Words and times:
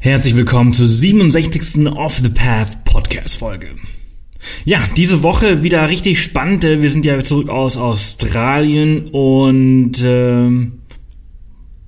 Herzlich 0.00 0.36
willkommen 0.36 0.74
zur 0.74 0.86
67. 0.86 1.88
Off 1.88 2.18
the 2.18 2.28
Path 2.28 2.84
Podcast 2.84 3.36
Folge. 3.36 3.70
Ja, 4.64 4.80
diese 4.96 5.24
Woche 5.24 5.64
wieder 5.64 5.88
richtig 5.88 6.22
spannend. 6.22 6.62
Wir 6.62 6.88
sind 6.88 7.04
ja 7.04 7.18
zurück 7.18 7.48
aus 7.48 7.76
Australien 7.76 9.08
und 9.08 10.00
äh, 10.04 10.50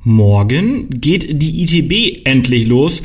Morgen 0.03 0.89
geht 0.89 1.43
die 1.43 1.63
ITB 1.63 2.27
endlich 2.27 2.67
los. 2.67 3.03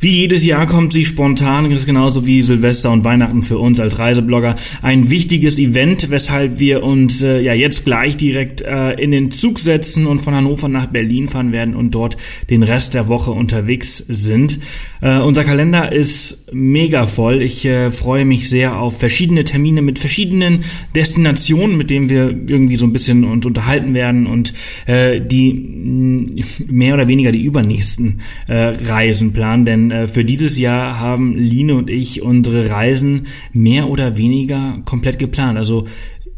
Wie 0.00 0.10
jedes 0.10 0.44
Jahr 0.44 0.66
kommt 0.66 0.92
sie 0.92 1.04
spontan, 1.04 1.68
genauso 1.84 2.24
wie 2.24 2.40
Silvester 2.40 2.92
und 2.92 3.02
Weihnachten 3.02 3.42
für 3.42 3.58
uns 3.58 3.80
als 3.80 3.98
Reiseblogger 3.98 4.54
ein 4.80 5.10
wichtiges 5.10 5.58
Event, 5.58 6.08
weshalb 6.08 6.60
wir 6.60 6.84
uns 6.84 7.20
äh, 7.22 7.40
ja 7.40 7.52
jetzt 7.52 7.84
gleich 7.84 8.16
direkt 8.16 8.60
äh, 8.60 8.92
in 8.92 9.10
den 9.10 9.32
Zug 9.32 9.58
setzen 9.58 10.06
und 10.06 10.20
von 10.20 10.34
Hannover 10.36 10.68
nach 10.68 10.86
Berlin 10.86 11.26
fahren 11.26 11.50
werden 11.50 11.74
und 11.74 11.96
dort 11.96 12.16
den 12.48 12.62
Rest 12.62 12.94
der 12.94 13.08
Woche 13.08 13.32
unterwegs 13.32 14.04
sind. 14.08 14.60
Äh, 15.00 15.18
unser 15.18 15.42
Kalender 15.42 15.90
ist 15.90 16.44
mega 16.52 17.08
voll. 17.08 17.42
Ich 17.42 17.64
äh, 17.64 17.90
freue 17.90 18.24
mich 18.24 18.48
sehr 18.48 18.78
auf 18.78 19.00
verschiedene 19.00 19.42
Termine 19.42 19.82
mit 19.82 19.98
verschiedenen 19.98 20.60
Destinationen, 20.94 21.76
mit 21.76 21.90
denen 21.90 22.08
wir 22.08 22.28
irgendwie 22.46 22.76
so 22.76 22.86
ein 22.86 22.92
bisschen 22.92 23.24
uns 23.24 23.44
unterhalten 23.44 23.94
werden 23.94 24.28
und 24.28 24.54
äh, 24.86 25.20
die 25.20 26.44
mehr 26.68 26.94
oder 26.94 27.08
weniger 27.08 27.32
die 27.32 27.42
übernächsten 27.42 28.20
äh, 28.46 28.54
Reisen 28.54 29.32
planen, 29.32 29.64
denn 29.64 29.87
äh, 29.90 30.08
für 30.08 30.24
dieses 30.24 30.58
Jahr 30.58 31.00
haben 31.00 31.36
Line 31.36 31.74
und 31.74 31.90
ich 31.90 32.22
unsere 32.22 32.70
Reisen 32.70 33.26
mehr 33.52 33.88
oder 33.88 34.16
weniger 34.16 34.78
komplett 34.84 35.18
geplant. 35.18 35.58
Also 35.58 35.86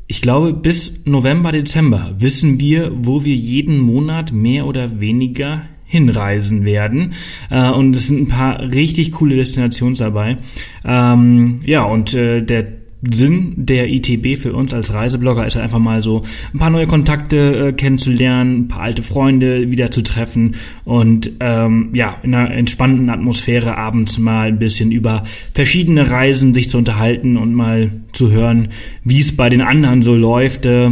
ich 0.06 0.22
glaube, 0.22 0.52
bis 0.52 1.04
November, 1.04 1.52
Dezember 1.52 2.14
wissen 2.18 2.58
wir, 2.58 2.90
wo 2.94 3.24
wir 3.24 3.34
jeden 3.34 3.78
Monat 3.78 4.32
mehr 4.32 4.66
oder 4.66 5.00
weniger 5.00 5.62
hinreisen 5.84 6.64
werden. 6.64 7.14
Äh, 7.50 7.70
und 7.70 7.94
es 7.94 8.06
sind 8.06 8.22
ein 8.22 8.28
paar 8.28 8.60
richtig 8.60 9.12
coole 9.12 9.36
Destinationen 9.36 9.96
dabei. 9.96 10.38
Ähm, 10.84 11.60
ja, 11.64 11.82
und 11.84 12.14
äh, 12.14 12.42
der 12.42 12.79
Sinn 13.02 13.54
der 13.56 13.88
ITB 13.88 14.36
für 14.36 14.52
uns 14.52 14.74
als 14.74 14.92
Reiseblogger 14.92 15.46
ist 15.46 15.54
halt 15.54 15.64
einfach 15.64 15.78
mal 15.78 16.02
so 16.02 16.22
ein 16.52 16.58
paar 16.58 16.68
neue 16.68 16.86
Kontakte 16.86 17.68
äh, 17.68 17.72
kennenzulernen, 17.72 18.60
ein 18.60 18.68
paar 18.68 18.82
alte 18.82 19.02
Freunde 19.02 19.70
wieder 19.70 19.90
zu 19.90 20.02
treffen 20.02 20.56
und 20.84 21.32
ähm, 21.40 21.90
ja, 21.94 22.16
in 22.22 22.34
einer 22.34 22.50
entspannten 22.50 23.08
Atmosphäre 23.08 23.78
abends 23.78 24.18
mal 24.18 24.48
ein 24.48 24.58
bisschen 24.58 24.92
über 24.92 25.24
verschiedene 25.54 26.10
Reisen 26.10 26.52
sich 26.52 26.68
zu 26.68 26.76
unterhalten 26.76 27.38
und 27.38 27.54
mal 27.54 27.90
zu 28.12 28.30
hören, 28.30 28.68
wie 29.02 29.20
es 29.20 29.34
bei 29.34 29.48
den 29.48 29.62
anderen 29.62 30.02
so 30.02 30.14
läuft. 30.14 30.66
Äh, 30.66 30.90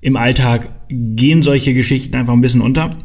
Im 0.00 0.16
Alltag 0.16 0.70
gehen 0.88 1.42
solche 1.42 1.74
Geschichten 1.74 2.16
einfach 2.16 2.32
ein 2.32 2.40
bisschen 2.40 2.62
unter. 2.62 2.96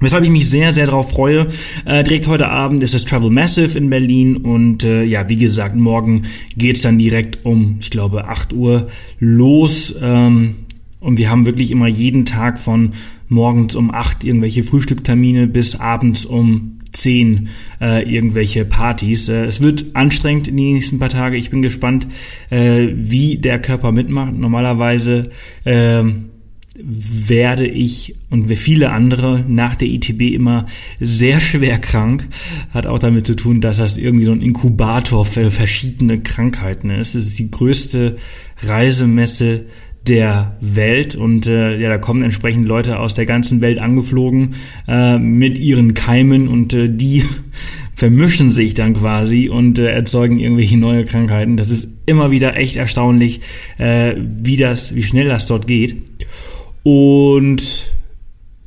Weshalb 0.00 0.24
ich 0.24 0.30
mich 0.30 0.48
sehr, 0.48 0.74
sehr 0.74 0.86
darauf 0.86 1.10
freue. 1.10 1.48
Äh, 1.86 2.04
direkt 2.04 2.28
heute 2.28 2.48
Abend 2.48 2.82
ist 2.82 2.92
das 2.92 3.04
Travel 3.04 3.30
Massive 3.30 3.78
in 3.78 3.88
Berlin 3.88 4.36
und 4.36 4.84
äh, 4.84 5.04
ja, 5.04 5.28
wie 5.28 5.36
gesagt, 5.36 5.74
morgen 5.74 6.22
geht's 6.56 6.82
dann 6.82 6.98
direkt 6.98 7.44
um, 7.44 7.78
ich 7.80 7.90
glaube, 7.90 8.28
8 8.28 8.52
Uhr 8.52 8.88
los. 9.18 9.94
Ähm, 10.00 10.56
und 11.00 11.18
wir 11.18 11.30
haben 11.30 11.46
wirklich 11.46 11.70
immer 11.70 11.86
jeden 11.86 12.26
Tag 12.26 12.60
von 12.60 12.92
morgens 13.28 13.74
um 13.74 13.92
8 13.92 14.24
irgendwelche 14.24 14.64
Frühstücktermine 14.64 15.46
bis 15.46 15.76
abends 15.76 16.26
um 16.26 16.78
10 16.92 17.48
äh, 17.80 18.02
irgendwelche 18.02 18.64
Partys. 18.64 19.28
Äh, 19.28 19.46
es 19.46 19.62
wird 19.62 19.86
anstrengend 19.94 20.48
in 20.48 20.56
den 20.56 20.74
nächsten 20.74 20.98
paar 20.98 21.08
Tage. 21.08 21.36
Ich 21.36 21.50
bin 21.50 21.62
gespannt, 21.62 22.06
äh, 22.50 22.88
wie 22.92 23.38
der 23.38 23.60
Körper 23.60 23.92
mitmacht. 23.92 24.34
Normalerweise 24.34 25.30
äh, 25.64 26.02
werde 26.82 27.66
ich 27.66 28.14
und 28.30 28.48
wie 28.48 28.56
viele 28.56 28.90
andere 28.90 29.44
nach 29.46 29.76
der 29.76 29.88
ITB 29.88 30.34
immer 30.34 30.66
sehr 31.00 31.40
schwer 31.40 31.78
krank. 31.78 32.28
Hat 32.70 32.86
auch 32.86 32.98
damit 32.98 33.26
zu 33.26 33.34
tun, 33.34 33.60
dass 33.60 33.78
das 33.78 33.96
irgendwie 33.96 34.24
so 34.24 34.32
ein 34.32 34.42
Inkubator 34.42 35.24
für 35.24 35.50
verschiedene 35.50 36.20
Krankheiten 36.20 36.90
ist. 36.90 37.14
Es 37.14 37.26
ist 37.26 37.38
die 37.38 37.50
größte 37.50 38.16
Reisemesse 38.62 39.66
der 40.08 40.56
Welt 40.60 41.16
und 41.16 41.46
äh, 41.46 41.76
ja, 41.78 41.88
da 41.88 41.98
kommen 41.98 42.22
entsprechend 42.22 42.66
Leute 42.66 42.98
aus 42.98 43.14
der 43.14 43.26
ganzen 43.26 43.60
Welt 43.60 43.78
angeflogen 43.78 44.54
äh, 44.86 45.18
mit 45.18 45.58
ihren 45.58 45.94
Keimen 45.94 46.48
und 46.48 46.74
äh, 46.74 46.88
die 46.88 47.24
vermischen 47.92 48.52
sich 48.52 48.74
dann 48.74 48.94
quasi 48.94 49.48
und 49.48 49.78
äh, 49.78 49.90
erzeugen 49.90 50.38
irgendwelche 50.38 50.76
neue 50.76 51.04
Krankheiten. 51.04 51.56
Das 51.56 51.70
ist 51.70 51.88
immer 52.04 52.30
wieder 52.30 52.56
echt 52.56 52.76
erstaunlich, 52.76 53.40
äh, 53.78 54.14
wie 54.16 54.56
das, 54.56 54.94
wie 54.94 55.02
schnell 55.02 55.28
das 55.28 55.46
dort 55.46 55.66
geht. 55.66 55.96
Und 56.86 57.92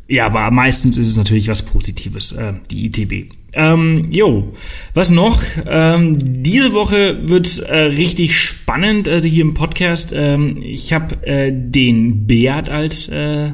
ja, 0.09 0.25
aber 0.25 0.51
meistens 0.51 0.97
ist 0.97 1.07
es 1.07 1.15
natürlich 1.15 1.47
was 1.47 1.61
Positives, 1.61 2.33
äh, 2.33 2.51
die 2.69 2.87
ITB. 2.87 3.33
Ähm, 3.53 4.11
jo, 4.11 4.51
was 4.93 5.09
noch? 5.09 5.41
Ähm, 5.65 6.17
diese 6.19 6.73
Woche 6.73 7.29
wird 7.29 7.59
äh, 7.59 7.77
richtig 7.77 8.37
spannend 8.37 9.07
äh, 9.07 9.21
hier 9.21 9.43
im 9.43 9.53
Podcast. 9.53 10.11
Ähm, 10.13 10.61
ich 10.61 10.91
habe 10.91 11.25
äh, 11.25 11.53
den 11.53 12.27
Beat 12.27 12.69
als 12.69 13.07
äh, 13.07 13.51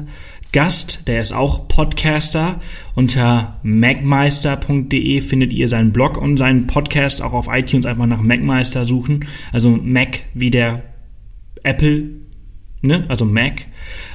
Gast, 0.50 1.06
der 1.06 1.20
ist 1.20 1.30
auch 1.30 1.68
Podcaster. 1.68 2.60
Unter 2.96 3.60
macmeister.de 3.62 5.20
findet 5.20 5.52
ihr 5.52 5.68
seinen 5.68 5.92
Blog 5.92 6.16
und 6.16 6.38
seinen 6.38 6.66
Podcast 6.66 7.22
auch 7.22 7.34
auf 7.34 7.46
iTunes 7.52 7.86
einfach 7.86 8.06
nach 8.06 8.20
Macmeister 8.20 8.84
suchen. 8.84 9.26
Also 9.52 9.70
Mac 9.70 10.24
wie 10.34 10.50
der 10.50 10.82
Apple, 11.62 12.15
ne? 12.82 13.04
Also 13.08 13.24
Mac. 13.24 13.66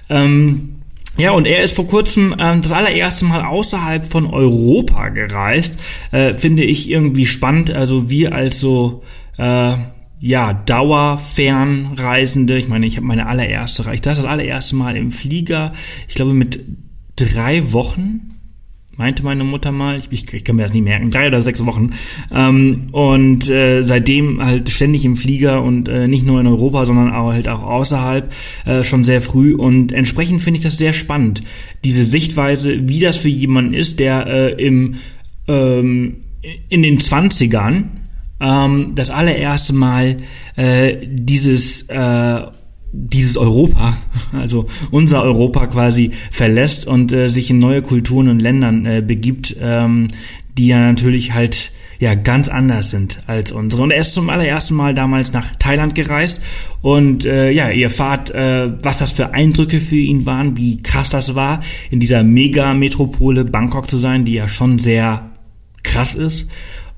Ähm, 0.09 0.81
ja, 1.17 1.31
und 1.31 1.45
er 1.45 1.63
ist 1.63 1.75
vor 1.75 1.87
kurzem 1.87 2.35
ähm, 2.39 2.61
das 2.61 2.71
allererste 2.71 3.25
Mal 3.25 3.41
außerhalb 3.41 4.05
von 4.05 4.25
Europa 4.25 5.09
gereist. 5.09 5.77
Äh, 6.11 6.35
finde 6.35 6.63
ich 6.63 6.89
irgendwie 6.89 7.25
spannend. 7.25 7.71
Also 7.71 8.09
wir 8.09 8.33
als 8.33 8.59
so 8.59 9.03
äh, 9.37 9.73
ja 10.19 10.53
Dauerfernreisende. 10.53 12.57
Ich 12.57 12.69
meine, 12.69 12.85
ich 12.85 12.97
habe 12.97 13.07
meine 13.07 13.27
allererste, 13.27 13.83
ich 13.93 14.01
dachte 14.01 14.21
das 14.21 14.29
allererste 14.29 14.75
Mal 14.75 14.95
im 14.95 15.11
Flieger. 15.11 15.73
Ich 16.07 16.15
glaube 16.15 16.33
mit 16.33 16.63
drei 17.17 17.73
Wochen 17.73 18.31
meinte 19.01 19.23
meine 19.23 19.43
Mutter 19.43 19.71
mal, 19.71 19.97
ich, 19.97 20.11
ich, 20.11 20.31
ich, 20.31 20.45
kann 20.45 20.57
mir 20.57 20.63
das 20.63 20.73
nicht 20.73 20.83
merken, 20.83 21.09
drei 21.09 21.27
oder 21.27 21.41
sechs 21.41 21.65
Wochen. 21.65 21.89
Ähm, 22.31 22.83
und 22.91 23.49
äh, 23.49 23.81
seitdem 23.81 24.45
halt 24.45 24.69
ständig 24.69 25.03
im 25.05 25.17
Flieger 25.17 25.63
und 25.63 25.89
äh, 25.89 26.07
nicht 26.07 26.23
nur 26.23 26.39
in 26.39 26.45
Europa, 26.45 26.85
sondern 26.85 27.11
auch 27.11 27.31
halt 27.31 27.49
auch 27.49 27.63
außerhalb 27.63 28.31
äh, 28.65 28.83
schon 28.83 29.03
sehr 29.03 29.21
früh. 29.21 29.55
Und 29.55 29.91
entsprechend 29.91 30.43
finde 30.43 30.59
ich 30.59 30.63
das 30.63 30.77
sehr 30.77 30.93
spannend, 30.93 31.41
diese 31.83 32.05
Sichtweise, 32.05 32.87
wie 32.87 32.99
das 32.99 33.17
für 33.17 33.29
jemanden 33.29 33.73
ist, 33.73 33.99
der 33.99 34.27
äh, 34.27 34.63
im 34.63 34.97
ähm, 35.47 36.17
in 36.69 36.83
den 36.83 36.99
Zwanzigern 36.99 37.89
ähm, 38.39 38.91
das 38.93 39.09
allererste 39.09 39.73
Mal 39.73 40.17
äh, 40.55 40.95
dieses 41.07 41.83
äh, 41.89 42.41
dieses 42.91 43.37
Europa, 43.37 43.95
also 44.33 44.67
unser 44.91 45.23
Europa 45.23 45.67
quasi 45.67 46.11
verlässt 46.31 46.87
und 46.87 47.13
äh, 47.13 47.29
sich 47.29 47.49
in 47.49 47.59
neue 47.59 47.81
Kulturen 47.81 48.27
und 48.29 48.39
Ländern 48.39 48.85
äh, 48.85 49.01
begibt, 49.05 49.55
ähm, 49.61 50.07
die 50.57 50.67
ja 50.67 50.79
natürlich 50.79 51.33
halt 51.33 51.71
ja 51.99 52.15
ganz 52.15 52.49
anders 52.49 52.89
sind 52.89 53.21
als 53.27 53.51
unsere. 53.51 53.83
Und 53.83 53.91
er 53.91 54.01
ist 54.01 54.15
zum 54.15 54.29
allerersten 54.29 54.73
Mal 54.73 54.95
damals 54.95 55.33
nach 55.33 55.55
Thailand 55.57 55.93
gereist 55.93 56.41
und 56.81 57.25
äh, 57.25 57.51
ja, 57.51 57.69
ihr 57.69 57.85
erfahrt, 57.85 58.31
äh, 58.31 58.71
was 58.83 58.97
das 58.97 59.11
für 59.11 59.33
Eindrücke 59.33 59.79
für 59.79 59.97
ihn 59.97 60.25
waren, 60.25 60.57
wie 60.57 60.81
krass 60.81 61.09
das 61.09 61.35
war, 61.35 61.61
in 61.91 61.99
dieser 61.99 62.23
Mega-Metropole 62.23 63.45
Bangkok 63.45 63.89
zu 63.89 63.97
sein, 63.97 64.25
die 64.25 64.33
ja 64.33 64.47
schon 64.47 64.79
sehr 64.79 65.29
krass 65.83 66.15
ist 66.15 66.47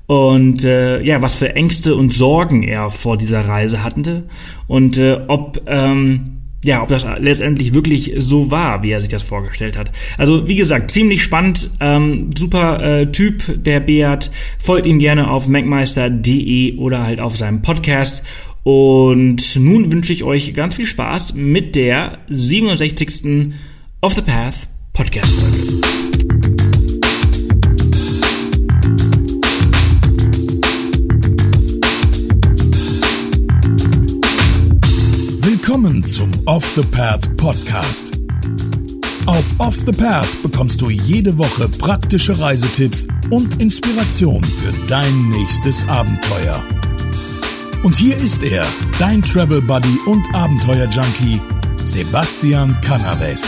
und 0.06 0.64
äh, 0.64 1.00
ja, 1.02 1.22
was 1.22 1.34
für 1.34 1.54
Ängste 1.54 1.94
und 1.94 2.12
Sorgen 2.12 2.62
er 2.62 2.90
vor 2.90 3.16
dieser 3.16 3.40
Reise 3.48 3.82
hatte 3.82 4.24
und 4.66 4.98
äh, 4.98 5.20
ob 5.28 5.62
ähm, 5.66 6.34
ja, 6.64 6.82
ob 6.82 6.88
das 6.88 7.06
letztendlich 7.18 7.74
wirklich 7.74 8.12
so 8.18 8.50
war, 8.50 8.82
wie 8.82 8.90
er 8.90 9.00
sich 9.00 9.10
das 9.10 9.22
vorgestellt 9.22 9.76
hat. 9.76 9.92
Also 10.16 10.48
wie 10.48 10.56
gesagt, 10.56 10.90
ziemlich 10.90 11.22
spannend, 11.22 11.70
ähm, 11.80 12.30
super 12.36 12.82
äh, 12.82 13.12
Typ, 13.12 13.62
der 13.62 13.80
Beat. 13.80 14.30
Folgt 14.58 14.86
ihm 14.86 14.98
gerne 14.98 15.30
auf 15.30 15.46
macmeister.de 15.46 16.78
oder 16.78 17.04
halt 17.04 17.20
auf 17.20 17.36
seinem 17.36 17.60
Podcast. 17.60 18.24
Und 18.62 19.56
nun 19.56 19.92
wünsche 19.92 20.14
ich 20.14 20.24
euch 20.24 20.54
ganz 20.54 20.74
viel 20.74 20.86
Spaß 20.86 21.34
mit 21.34 21.74
der 21.74 22.18
67. 22.30 23.52
Off 24.00 24.14
the 24.14 24.22
Path 24.22 24.68
Podcast-Folge. 24.94 26.03
Willkommen 35.74 36.06
zum 36.06 36.30
Off 36.46 36.64
the 36.76 36.82
Path 36.82 37.36
Podcast. 37.36 38.12
Auf 39.26 39.44
Off 39.58 39.76
the 39.84 39.90
Path 39.90 40.40
bekommst 40.40 40.80
du 40.80 40.88
jede 40.88 41.36
Woche 41.36 41.68
praktische 41.68 42.38
Reisetipps 42.38 43.08
und 43.30 43.60
Inspiration 43.60 44.44
für 44.44 44.70
dein 44.86 45.30
nächstes 45.30 45.84
Abenteuer. 45.88 46.62
Und 47.82 47.92
hier 47.96 48.16
ist 48.18 48.44
er, 48.44 48.64
dein 49.00 49.20
Travel 49.20 49.62
Buddy 49.62 49.98
und 50.06 50.24
Abenteuer 50.32 50.86
Junkie, 50.86 51.40
Sebastian 51.84 52.80
Canaves. 52.80 53.42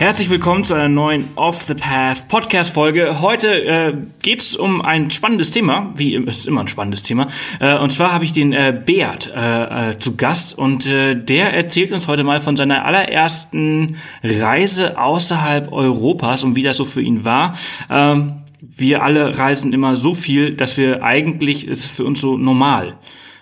Herzlich 0.00 0.30
willkommen 0.30 0.64
zu 0.64 0.72
einer 0.72 0.88
neuen 0.88 1.28
Off 1.36 1.64
the 1.64 1.74
Path 1.74 2.26
Podcast 2.28 2.72
Folge. 2.72 3.20
Heute 3.20 3.48
äh, 3.66 3.92
geht 4.22 4.40
es 4.40 4.56
um 4.56 4.80
ein 4.80 5.10
spannendes 5.10 5.50
Thema, 5.50 5.92
wie 5.94 6.14
es 6.14 6.38
ist 6.38 6.48
immer 6.48 6.62
ein 6.62 6.68
spannendes 6.68 7.02
Thema. 7.02 7.28
Äh, 7.60 7.76
und 7.76 7.90
zwar 7.92 8.10
habe 8.10 8.24
ich 8.24 8.32
den 8.32 8.54
äh, 8.54 8.72
Beat 8.82 9.30
äh, 9.36 9.90
äh, 9.90 9.98
zu 9.98 10.16
Gast 10.16 10.56
und 10.56 10.86
äh, 10.86 11.14
der 11.14 11.52
erzählt 11.52 11.92
uns 11.92 12.08
heute 12.08 12.24
mal 12.24 12.40
von 12.40 12.56
seiner 12.56 12.86
allerersten 12.86 13.98
Reise 14.24 14.98
außerhalb 14.98 15.70
Europas 15.70 16.44
und 16.44 16.56
wie 16.56 16.62
das 16.62 16.78
so 16.78 16.86
für 16.86 17.02
ihn 17.02 17.26
war. 17.26 17.58
Ähm, 17.90 18.36
wir 18.62 19.02
alle 19.02 19.38
reisen 19.38 19.74
immer 19.74 19.96
so 19.96 20.14
viel, 20.14 20.56
dass 20.56 20.78
wir 20.78 21.02
eigentlich 21.02 21.68
ist 21.68 21.84
für 21.84 22.04
uns 22.04 22.22
so 22.22 22.38
normal 22.38 22.96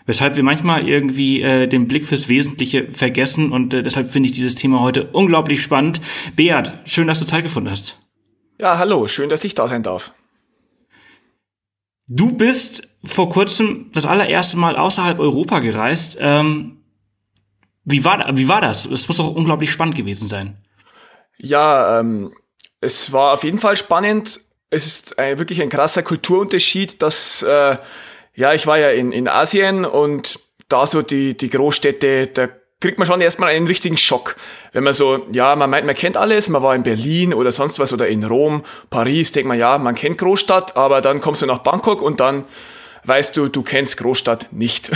weshalb 0.09 0.37
wir 0.37 0.43
manchmal 0.43 0.89
irgendwie 0.89 1.43
äh, 1.43 1.69
den 1.69 1.87
Blick 1.87 2.07
fürs 2.07 2.29
Wesentliche 2.29 2.91
vergessen 2.91 3.53
und 3.53 3.75
äh, 3.75 3.83
deshalb 3.83 4.11
finde 4.11 4.31
ich 4.31 4.35
dieses 4.35 4.55
Thema 4.55 4.81
heute 4.81 5.05
unglaublich 5.13 5.63
spannend. 5.63 6.01
Beat, 6.35 6.73
schön, 6.87 7.07
dass 7.07 7.21
du 7.21 7.27
Zeit 7.27 7.43
gefunden 7.43 7.71
hast. 7.71 7.99
Ja, 8.59 8.79
hallo, 8.79 9.07
schön, 9.07 9.29
dass 9.29 9.45
ich 9.45 9.55
da 9.55 9.69
sein 9.69 9.83
darf. 9.83 10.13
Du 12.07 12.33
bist 12.33 12.89
vor 13.05 13.29
kurzem 13.29 13.91
das 13.93 14.07
allererste 14.07 14.57
Mal 14.57 14.77
außerhalb 14.77 15.21
Europa 15.21 15.59
gereist. 15.59 16.17
Ähm, 16.19 16.81
wie, 17.85 18.03
war, 18.03 18.35
wie 18.35 18.49
war 18.49 18.63
das? 18.63 18.87
Es 18.87 19.09
muss 19.09 19.19
doch 19.19 19.35
unglaublich 19.35 19.71
spannend 19.71 19.95
gewesen 19.95 20.27
sein. 20.27 20.57
Ja, 21.37 22.01
ähm, 22.01 22.35
es 22.81 23.13
war 23.13 23.35
auf 23.35 23.45
jeden 23.45 23.59
Fall 23.59 23.77
spannend. 23.77 24.41
Es 24.71 24.87
ist 24.87 25.19
ein, 25.19 25.39
wirklich 25.39 25.61
ein 25.61 25.69
krasser 25.69 26.03
Kulturunterschied, 26.03 27.03
dass 27.03 27.43
äh, 27.43 27.77
ja, 28.39 28.55
ich 28.55 28.69
war 28.69 28.79
ja 28.79 28.91
in, 28.91 29.11
in 29.11 29.27
Asien 29.27 29.85
und 29.85 30.39
da 30.69 30.87
so 30.87 31.03
die, 31.03 31.37
die 31.37 31.51
Großstädte, 31.51 32.29
da 32.29 32.49
kriegt 32.81 33.01
man 33.01 33.07
schon 33.07 33.21
erstmal 33.21 33.51
einen 33.51 33.67
richtigen 33.67 33.97
Schock. 33.97 34.37
Wenn 34.73 34.85
man 34.85 34.95
so, 34.95 35.27
ja, 35.33 35.57
man 35.57 35.69
meint, 35.69 35.87
man 35.87 35.97
kennt 35.97 36.17
alles, 36.17 36.49
man 36.49 36.63
war 36.63 36.77
in 36.77 36.85
Berlin 36.85 37.35
oder 37.35 37.51
sonst 37.51 37.81
was 37.81 37.93
oder 37.93 38.07
in 38.07 38.23
Rom, 38.23 38.63
Paris, 38.91 39.33
denkt 39.33 39.49
man, 39.49 39.59
ja, 39.59 39.77
man 39.79 39.97
kennt 39.97 40.19
Großstadt, 40.19 40.77
aber 40.77 41.01
dann 41.01 41.21
kommst 41.21 41.43
du 41.43 41.47
nach 41.47 41.59
Bangkok 41.59 42.01
und 42.01 42.21
dann 42.21 42.45
weißt 43.03 43.37
du, 43.37 43.49
du 43.49 43.63
kennst 43.63 43.97
Großstadt 43.97 44.53
nicht. 44.53 44.93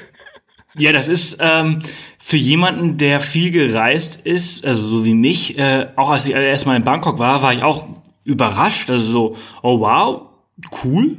ja, 0.74 0.90
das 0.90 1.08
ist 1.08 1.38
ähm, 1.38 1.78
für 2.18 2.36
jemanden, 2.36 2.96
der 2.96 3.20
viel 3.20 3.52
gereist 3.52 4.16
ist, 4.24 4.66
also 4.66 4.88
so 4.88 5.04
wie 5.04 5.14
mich, 5.14 5.56
äh, 5.56 5.86
auch 5.94 6.10
als 6.10 6.26
ich 6.26 6.34
erstmal 6.34 6.74
in 6.74 6.82
Bangkok 6.82 7.20
war, 7.20 7.42
war 7.42 7.52
ich 7.52 7.62
auch 7.62 7.86
überrascht, 8.24 8.90
also 8.90 9.04
so, 9.04 9.36
oh 9.62 9.78
wow, 9.78 10.22
cool 10.82 11.16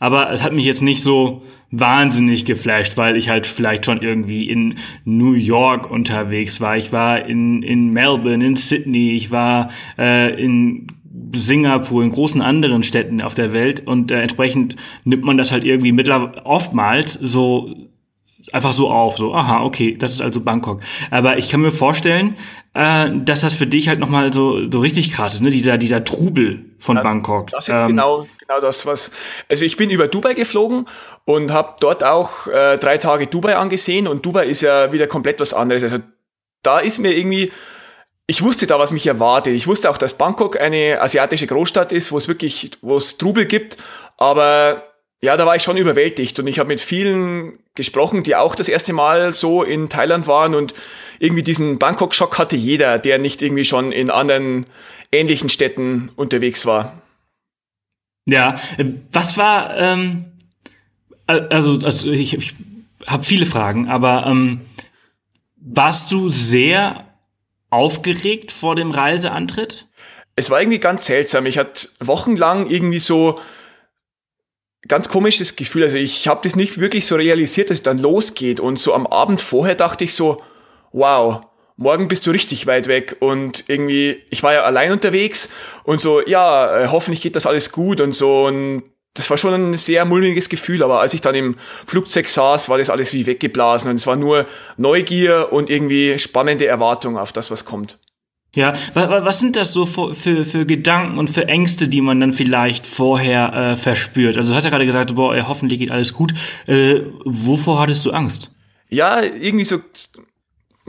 aber 0.00 0.32
es 0.32 0.42
hat 0.42 0.52
mich 0.52 0.64
jetzt 0.64 0.82
nicht 0.82 1.04
so 1.04 1.42
wahnsinnig 1.70 2.44
geflasht, 2.46 2.96
weil 2.96 3.16
ich 3.16 3.28
halt 3.28 3.46
vielleicht 3.46 3.86
schon 3.86 4.02
irgendwie 4.02 4.48
in 4.48 4.76
New 5.04 5.34
York 5.34 5.88
unterwegs 5.88 6.60
war. 6.60 6.76
Ich 6.76 6.90
war 6.90 7.24
in, 7.24 7.62
in 7.62 7.90
Melbourne, 7.90 8.44
in 8.44 8.56
Sydney, 8.56 9.12
ich 9.12 9.30
war 9.30 9.70
äh, 9.98 10.42
in 10.42 10.88
Singapur, 11.34 12.02
in 12.02 12.10
großen 12.10 12.40
anderen 12.40 12.82
Städten 12.82 13.22
auf 13.22 13.34
der 13.34 13.52
Welt 13.52 13.86
und 13.86 14.10
äh, 14.10 14.22
entsprechend 14.22 14.74
nimmt 15.04 15.22
man 15.22 15.36
das 15.36 15.52
halt 15.52 15.64
irgendwie 15.64 15.92
mittlerweile 15.92 16.44
oftmals 16.46 17.12
so 17.12 17.90
einfach 18.52 18.72
so 18.72 18.90
auf, 18.90 19.16
so, 19.16 19.34
aha, 19.34 19.62
okay, 19.62 19.96
das 19.96 20.12
ist 20.12 20.22
also 20.22 20.40
Bangkok. 20.40 20.80
Aber 21.10 21.38
ich 21.38 21.48
kann 21.48 21.60
mir 21.60 21.70
vorstellen, 21.70 22.36
äh, 22.74 23.10
dass 23.24 23.42
das 23.42 23.54
für 23.54 23.66
dich 23.66 23.88
halt 23.88 24.00
nochmal 24.00 24.32
so, 24.32 24.70
so 24.70 24.80
richtig 24.80 25.12
krass 25.12 25.34
ist, 25.34 25.42
ne? 25.42 25.50
Dieser, 25.50 25.78
dieser 25.78 26.04
Trubel 26.04 26.64
von 26.78 26.96
ja, 26.96 27.02
Bangkok. 27.02 27.50
Das 27.50 27.68
ist 27.68 27.74
ähm, 27.74 27.88
genau, 27.88 28.26
genau 28.50 28.60
das, 28.60 28.86
was. 28.86 29.10
Also 29.48 29.64
ich 29.64 29.76
bin 29.76 29.90
über 29.90 30.08
Dubai 30.08 30.34
geflogen 30.34 30.86
und 31.24 31.52
habe 31.52 31.76
dort 31.80 32.02
auch 32.02 32.46
äh, 32.48 32.78
drei 32.78 32.98
Tage 32.98 33.26
Dubai 33.26 33.56
angesehen 33.56 34.08
und 34.08 34.26
Dubai 34.26 34.46
ist 34.46 34.62
ja 34.62 34.92
wieder 34.92 35.06
komplett 35.06 35.40
was 35.40 35.54
anderes. 35.54 35.82
Also 35.82 35.98
da 36.62 36.80
ist 36.80 36.98
mir 36.98 37.16
irgendwie. 37.16 37.52
Ich 38.26 38.42
wusste 38.42 38.68
da, 38.68 38.78
was 38.78 38.92
mich 38.92 39.08
erwartet. 39.08 39.54
Ich 39.54 39.66
wusste 39.66 39.90
auch, 39.90 39.98
dass 39.98 40.14
Bangkok 40.14 40.60
eine 40.60 41.00
asiatische 41.00 41.48
Großstadt 41.48 41.90
ist, 41.90 42.12
wo 42.12 42.18
es 42.18 42.28
wirklich, 42.28 42.70
wo 42.80 42.96
es 42.96 43.18
Trubel 43.18 43.44
gibt. 43.44 43.76
Aber 44.18 44.84
ja, 45.20 45.36
da 45.36 45.46
war 45.46 45.56
ich 45.56 45.64
schon 45.64 45.76
überwältigt 45.76 46.38
und 46.38 46.46
ich 46.46 46.60
habe 46.60 46.68
mit 46.68 46.80
vielen 46.80 47.58
gesprochen, 47.74 48.22
die 48.22 48.36
auch 48.36 48.54
das 48.54 48.68
erste 48.68 48.92
Mal 48.92 49.32
so 49.32 49.64
in 49.64 49.88
Thailand 49.88 50.28
waren 50.28 50.54
und 50.54 50.74
irgendwie 51.18 51.42
diesen 51.42 51.80
Bangkok-Schock 51.80 52.38
hatte 52.38 52.56
jeder, 52.56 53.00
der 53.00 53.18
nicht 53.18 53.42
irgendwie 53.42 53.64
schon 53.64 53.90
in 53.90 54.10
anderen 54.10 54.66
ähnlichen 55.10 55.48
Städten 55.48 56.12
unterwegs 56.14 56.64
war. 56.66 57.02
Ja, 58.26 58.60
was 59.12 59.36
war, 59.36 59.76
ähm, 59.76 60.26
also, 61.26 61.78
also 61.84 62.10
ich, 62.10 62.34
ich 62.34 62.54
habe 63.06 63.22
viele 63.22 63.46
Fragen, 63.46 63.88
aber 63.88 64.26
ähm, 64.26 64.62
warst 65.56 66.10
du 66.12 66.28
sehr 66.28 67.06
aufgeregt 67.70 68.52
vor 68.52 68.74
dem 68.76 68.90
Reiseantritt? 68.90 69.86
Es 70.36 70.50
war 70.50 70.60
irgendwie 70.60 70.78
ganz 70.78 71.06
seltsam. 71.06 71.46
Ich 71.46 71.58
hatte 71.58 71.88
wochenlang 72.00 72.68
irgendwie 72.68 72.98
so 72.98 73.38
ganz 74.88 75.08
komisches 75.08 75.56
Gefühl. 75.56 75.84
Also 75.84 75.96
ich 75.96 76.26
habe 76.28 76.40
das 76.42 76.56
nicht 76.56 76.78
wirklich 76.78 77.06
so 77.06 77.16
realisiert, 77.16 77.70
dass 77.70 77.78
es 77.78 77.82
dann 77.82 77.98
losgeht. 77.98 78.60
Und 78.60 78.78
so 78.78 78.94
am 78.94 79.06
Abend 79.06 79.40
vorher 79.40 79.74
dachte 79.74 80.04
ich 80.04 80.14
so, 80.14 80.42
wow, 80.92 81.42
morgen 81.80 82.08
bist 82.08 82.26
du 82.26 82.30
richtig 82.30 82.66
weit 82.66 82.86
weg. 82.86 83.16
Und 83.18 83.64
irgendwie, 83.66 84.18
ich 84.30 84.42
war 84.42 84.52
ja 84.52 84.62
allein 84.62 84.92
unterwegs 84.92 85.48
und 85.82 86.00
so, 86.00 86.24
ja, 86.24 86.82
äh, 86.82 86.88
hoffentlich 86.88 87.22
geht 87.22 87.34
das 87.34 87.46
alles 87.46 87.72
gut 87.72 88.00
und 88.00 88.14
so. 88.14 88.46
Und 88.46 88.84
das 89.14 89.28
war 89.30 89.36
schon 89.36 89.54
ein 89.54 89.76
sehr 89.76 90.04
mulmiges 90.04 90.48
Gefühl, 90.48 90.82
aber 90.82 91.00
als 91.00 91.14
ich 91.14 91.20
dann 91.20 91.34
im 91.34 91.56
Flugzeug 91.86 92.28
saß, 92.28 92.68
war 92.68 92.78
das 92.78 92.90
alles 92.90 93.12
wie 93.12 93.26
weggeblasen 93.26 93.90
und 93.90 93.96
es 93.96 94.06
war 94.06 94.14
nur 94.14 94.46
Neugier 94.76 95.48
und 95.52 95.68
irgendwie 95.68 96.18
spannende 96.18 96.66
Erwartung 96.66 97.18
auf 97.18 97.32
das, 97.32 97.50
was 97.50 97.64
kommt. 97.64 97.98
Ja, 98.54 98.74
was 98.94 99.38
sind 99.38 99.54
das 99.54 99.72
so 99.72 99.86
für, 99.86 100.12
für, 100.12 100.44
für 100.44 100.66
Gedanken 100.66 101.18
und 101.18 101.30
für 101.30 101.46
Ängste, 101.46 101.86
die 101.86 102.00
man 102.00 102.20
dann 102.20 102.32
vielleicht 102.32 102.84
vorher 102.84 103.52
äh, 103.54 103.76
verspürt? 103.76 104.36
Also 104.36 104.50
du 104.50 104.56
hast 104.56 104.64
ja 104.64 104.70
gerade 104.70 104.86
gesagt, 104.86 105.14
boah, 105.14 105.34
ey, 105.34 105.42
hoffentlich 105.42 105.78
geht 105.78 105.92
alles 105.92 106.12
gut. 106.12 106.34
Äh, 106.66 107.02
wovor 107.24 107.80
hattest 107.80 108.04
du 108.06 108.10
Angst? 108.10 108.50
Ja, 108.88 109.22
irgendwie 109.22 109.64
so, 109.64 109.78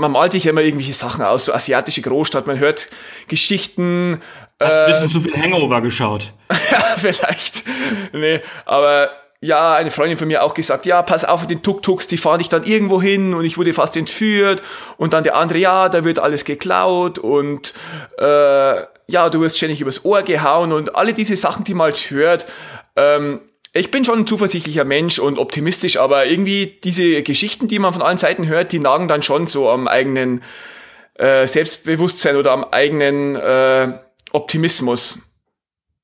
man 0.02 0.12
malt 0.12 0.34
sich 0.34 0.44
ja 0.44 0.50
immer 0.50 0.62
irgendwelche 0.62 0.94
Sachen 0.94 1.24
aus, 1.24 1.46
so 1.46 1.54
asiatische 1.54 2.02
Großstadt, 2.02 2.48
man 2.48 2.60
hört 2.60 2.90
Geschichten. 3.28 4.22
Hast 4.60 4.74
äh, 4.74 4.82
ein 4.82 4.92
bisschen 4.92 5.10
zu 5.10 5.22
viel 5.22 5.42
Hangover 5.42 5.82
geschaut? 5.82 6.34
ja, 6.50 6.82
vielleicht. 6.98 7.64
Nee, 8.12 8.42
aber 8.66 9.12
ja, 9.40 9.74
eine 9.74 9.90
Freundin 9.90 10.18
von 10.18 10.28
mir 10.28 10.44
auch 10.44 10.54
gesagt, 10.54 10.86
ja, 10.86 11.02
pass 11.02 11.26
auf 11.26 11.42
mit 11.42 11.50
den 11.50 11.64
Tuk-Tuks, 11.64 12.08
die 12.08 12.18
fahren 12.18 12.40
dich 12.40 12.50
dann 12.50 12.64
irgendwo 12.64 13.02
hin 13.02 13.34
und 13.34 13.44
ich 13.44 13.58
wurde 13.58 13.74
fast 13.74 13.98
entführt 13.98 14.62
und 14.98 15.14
dann 15.14 15.24
der 15.24 15.36
andere, 15.36 15.58
ja, 15.58 15.90
da 15.90 16.04
wird 16.04 16.20
alles 16.20 16.46
geklaut 16.46 17.18
und 17.18 17.74
äh, 18.20 18.76
ja, 19.08 19.30
du 19.30 19.42
wirst 19.42 19.58
ständig 19.58 19.82
übers 19.82 20.06
Ohr 20.06 20.22
gehauen 20.22 20.72
und 20.72 20.96
alle 20.96 21.14
diese 21.14 21.36
Sachen, 21.36 21.64
die 21.64 21.74
man 21.74 21.86
halt 21.86 22.12
hört. 22.12 22.46
Ähm, 22.96 23.40
ich 23.74 23.92
bin 23.92 24.04
schon 24.04 24.20
ein 24.20 24.28
zuversichtlicher 24.28 24.84
Mensch 24.84 25.20
und 25.20 25.38
optimistisch, 25.38 25.98
aber 25.98 26.26
irgendwie 26.26 26.80
diese 26.84 27.24
Geschichten, 27.24 27.68
die 27.68 27.80
man 27.80 27.94
von 27.94 28.02
allen 28.02 28.18
Seiten 28.18 28.48
hört, 28.48 28.72
die 28.72 28.80
nagen 28.80 29.08
dann 29.08 29.22
schon 29.22 29.48
so 29.48 29.70
am 29.70 29.88
eigenen 29.88 30.44
äh, 31.16 31.48
Selbstbewusstsein 31.48 32.36
oder 32.36 32.52
am 32.52 32.66
eigenen 32.66 33.36
äh, 33.36 34.00
Optimismus. 34.32 35.20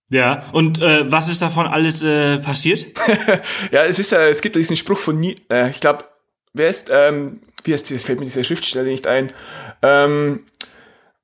Ja, 0.09 0.45
und 0.53 0.81
äh, 0.81 1.11
was 1.11 1.27
ist 1.27 1.41
davon 1.41 1.67
alles 1.67 2.01
äh, 2.03 2.37
passiert? 2.37 2.85
ja, 3.71 3.83
es 3.83 3.99
ist 3.99 4.13
äh, 4.13 4.29
es 4.29 4.41
gibt 4.41 4.55
diesen 4.55 4.77
Spruch 4.77 4.99
von 4.99 5.19
nie, 5.19 5.35
äh, 5.49 5.69
ich 5.69 5.81
glaube, 5.81 6.05
wer 6.53 6.69
ist, 6.69 6.89
ähm, 6.89 7.41
wie 7.65 7.73
heißt 7.73 7.91
das, 7.91 8.03
fällt 8.03 8.19
mir 8.19 8.25
dieser 8.25 8.45
Schriftsteller 8.45 8.85
nicht 8.85 9.07
ein. 9.07 9.33
Ähm, 9.81 10.45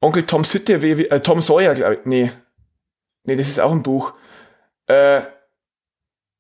Onkel 0.02 0.24
Tom 0.24 0.44
wie, 0.44 0.98
wie, 0.98 1.08
äh, 1.08 1.22
Tom 1.22 1.40
Sawyer, 1.40 1.74
glaube 1.76 1.96
ich. 1.96 2.00
Nee. 2.04 2.32
Nee, 3.24 3.38
das 3.38 3.48
ist 3.48 3.62
auch 3.62 3.72
ein 3.72 3.84
Buch. 3.84 4.14
Äh, 4.88 5.22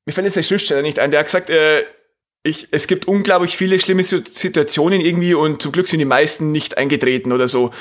mir 0.05 0.13
fällt 0.13 0.25
jetzt 0.25 0.35
der 0.35 0.43
Schriftsteller 0.43 0.81
nicht 0.81 0.99
ein, 0.99 1.11
der 1.11 1.19
hat 1.19 1.27
gesagt, 1.27 1.49
äh, 1.49 1.83
ich, 2.45 2.67
es 2.71 2.87
gibt 2.87 3.07
unglaublich 3.07 3.55
viele 3.55 3.79
schlimme 3.79 4.03
Situationen 4.03 4.99
irgendwie 4.99 5.33
und 5.33 5.61
zum 5.61 5.71
Glück 5.71 5.87
sind 5.87 5.99
die 5.99 6.05
meisten 6.05 6.51
nicht 6.51 6.77
eingetreten 6.77 7.31
oder 7.31 7.47
so. 7.47 7.71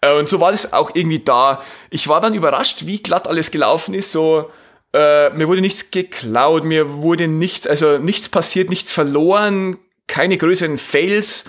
Äh, 0.00 0.12
und 0.14 0.28
so 0.28 0.40
war 0.40 0.50
das 0.50 0.72
auch 0.72 0.90
irgendwie 0.94 1.20
da. 1.20 1.62
Ich 1.90 2.08
war 2.08 2.20
dann 2.20 2.34
überrascht, 2.34 2.84
wie 2.86 3.00
glatt 3.00 3.28
alles 3.28 3.52
gelaufen 3.52 3.94
ist. 3.94 4.10
So, 4.10 4.50
äh, 4.92 5.30
mir 5.30 5.46
wurde 5.46 5.60
nichts 5.60 5.92
geklaut, 5.92 6.64
mir 6.64 6.94
wurde 6.94 7.28
nichts, 7.28 7.68
also 7.68 7.98
nichts 7.98 8.28
passiert, 8.28 8.70
nichts 8.70 8.90
verloren, 8.90 9.78
keine 10.08 10.36
größeren 10.36 10.78
Fails. 10.78 11.44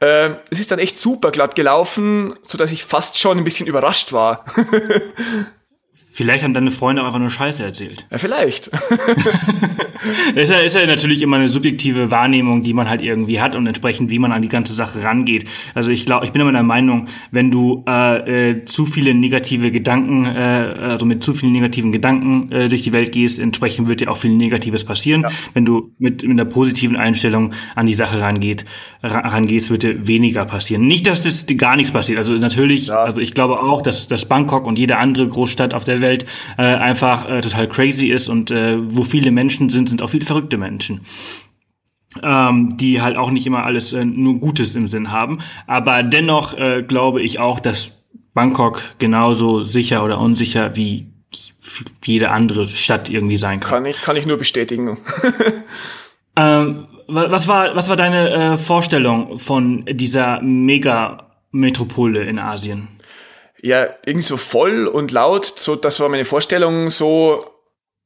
Äh, 0.00 0.30
es 0.50 0.60
ist 0.60 0.70
dann 0.70 0.78
echt 0.78 0.96
super 0.96 1.30
glatt 1.30 1.54
gelaufen, 1.56 2.36
so 2.42 2.56
dass 2.56 2.72
ich 2.72 2.84
fast 2.84 3.18
schon 3.18 3.36
ein 3.36 3.44
bisschen 3.44 3.66
überrascht 3.66 4.14
war. 4.14 4.46
Vielleicht 6.16 6.44
haben 6.44 6.54
deine 6.54 6.70
Freunde 6.70 7.02
auch 7.02 7.06
einfach 7.06 7.18
nur 7.18 7.28
Scheiße 7.28 7.64
erzählt. 7.64 8.06
Ja, 8.08 8.18
vielleicht. 8.18 8.68
ist, 10.36 10.52
ja, 10.52 10.58
ist 10.58 10.76
ja 10.76 10.86
natürlich 10.86 11.22
immer 11.22 11.38
eine 11.38 11.48
subjektive 11.48 12.12
Wahrnehmung, 12.12 12.62
die 12.62 12.72
man 12.72 12.88
halt 12.88 13.02
irgendwie 13.02 13.40
hat 13.40 13.56
und 13.56 13.66
entsprechend, 13.66 14.12
wie 14.12 14.20
man 14.20 14.30
an 14.30 14.40
die 14.40 14.48
ganze 14.48 14.74
Sache 14.74 15.02
rangeht. 15.02 15.50
Also 15.74 15.90
ich 15.90 16.06
glaube, 16.06 16.24
ich 16.24 16.30
bin 16.30 16.40
immer 16.40 16.52
der 16.52 16.62
Meinung, 16.62 17.08
wenn 17.32 17.50
du 17.50 17.84
äh, 17.88 18.50
äh, 18.50 18.64
zu 18.64 18.86
viele 18.86 19.12
negative 19.12 19.72
Gedanken, 19.72 20.26
äh, 20.26 20.38
also 20.38 21.04
mit 21.04 21.24
zu 21.24 21.34
vielen 21.34 21.50
negativen 21.50 21.90
Gedanken 21.90 22.52
äh, 22.52 22.68
durch 22.68 22.82
die 22.82 22.92
Welt 22.92 23.10
gehst, 23.10 23.40
entsprechend 23.40 23.88
wird 23.88 24.00
dir 24.00 24.08
auch 24.08 24.16
viel 24.16 24.36
Negatives 24.36 24.84
passieren. 24.84 25.22
Ja. 25.22 25.30
Wenn 25.52 25.64
du 25.64 25.96
mit, 25.98 26.22
mit 26.22 26.30
einer 26.30 26.44
positiven 26.44 26.96
Einstellung 26.96 27.54
an 27.74 27.88
die 27.88 27.94
Sache 27.94 28.20
rangeht, 28.20 28.64
rangehst, 29.02 29.68
wird 29.68 29.82
dir 29.82 30.06
weniger 30.06 30.44
passieren. 30.44 30.86
Nicht, 30.86 31.08
dass 31.08 31.24
das 31.24 31.44
gar 31.56 31.74
nichts 31.74 31.92
passiert. 31.92 32.18
Also 32.18 32.34
natürlich, 32.34 32.86
ja. 32.86 33.02
also 33.02 33.20
ich 33.20 33.34
glaube 33.34 33.58
auch, 33.58 33.82
dass, 33.82 34.06
dass 34.06 34.26
Bangkok 34.26 34.64
und 34.64 34.78
jede 34.78 34.98
andere 34.98 35.26
Großstadt 35.26 35.74
auf 35.74 35.82
der 35.82 36.00
Welt 36.00 36.03
äh, 36.12 36.62
einfach 36.62 37.28
äh, 37.28 37.40
total 37.40 37.68
crazy 37.68 38.08
ist 38.08 38.28
und 38.28 38.50
äh, 38.50 38.76
wo 38.78 39.02
viele 39.02 39.30
Menschen 39.30 39.70
sind, 39.70 39.88
sind 39.88 40.02
auch 40.02 40.10
viele 40.10 40.24
verrückte 40.24 40.56
Menschen. 40.56 41.00
Ähm, 42.22 42.76
die 42.76 43.02
halt 43.02 43.16
auch 43.16 43.32
nicht 43.32 43.44
immer 43.44 43.64
alles 43.64 43.92
äh, 43.92 44.04
nur 44.04 44.38
Gutes 44.38 44.76
im 44.76 44.86
Sinn 44.86 45.10
haben. 45.10 45.40
Aber 45.66 46.04
dennoch 46.04 46.54
äh, 46.56 46.84
glaube 46.86 47.20
ich 47.20 47.40
auch, 47.40 47.58
dass 47.58 47.90
Bangkok 48.34 48.80
genauso 48.98 49.64
sicher 49.64 50.04
oder 50.04 50.20
unsicher 50.20 50.76
wie 50.76 51.08
jede 52.04 52.30
andere 52.30 52.66
Stadt 52.66 53.08
irgendwie 53.08 53.38
sein 53.38 53.60
kann. 53.60 53.70
Kann 53.70 53.86
ich, 53.86 54.00
kann 54.00 54.16
ich 54.16 54.26
nur 54.26 54.36
bestätigen. 54.36 54.98
ähm, 56.36 56.86
was 57.06 57.48
war, 57.48 57.76
was 57.76 57.88
war 57.88 57.96
deine 57.96 58.30
äh, 58.30 58.58
Vorstellung 58.58 59.38
von 59.38 59.84
dieser 59.90 60.40
Mega-Metropole 60.40 62.24
in 62.24 62.38
Asien? 62.38 62.88
Ja, 63.64 63.88
irgendwie 64.04 64.26
so 64.26 64.36
voll 64.36 64.86
und 64.86 65.10
laut, 65.10 65.46
so, 65.46 65.74
das 65.74 65.98
war 65.98 66.10
meine 66.10 66.26
Vorstellung, 66.26 66.90
so, 66.90 67.46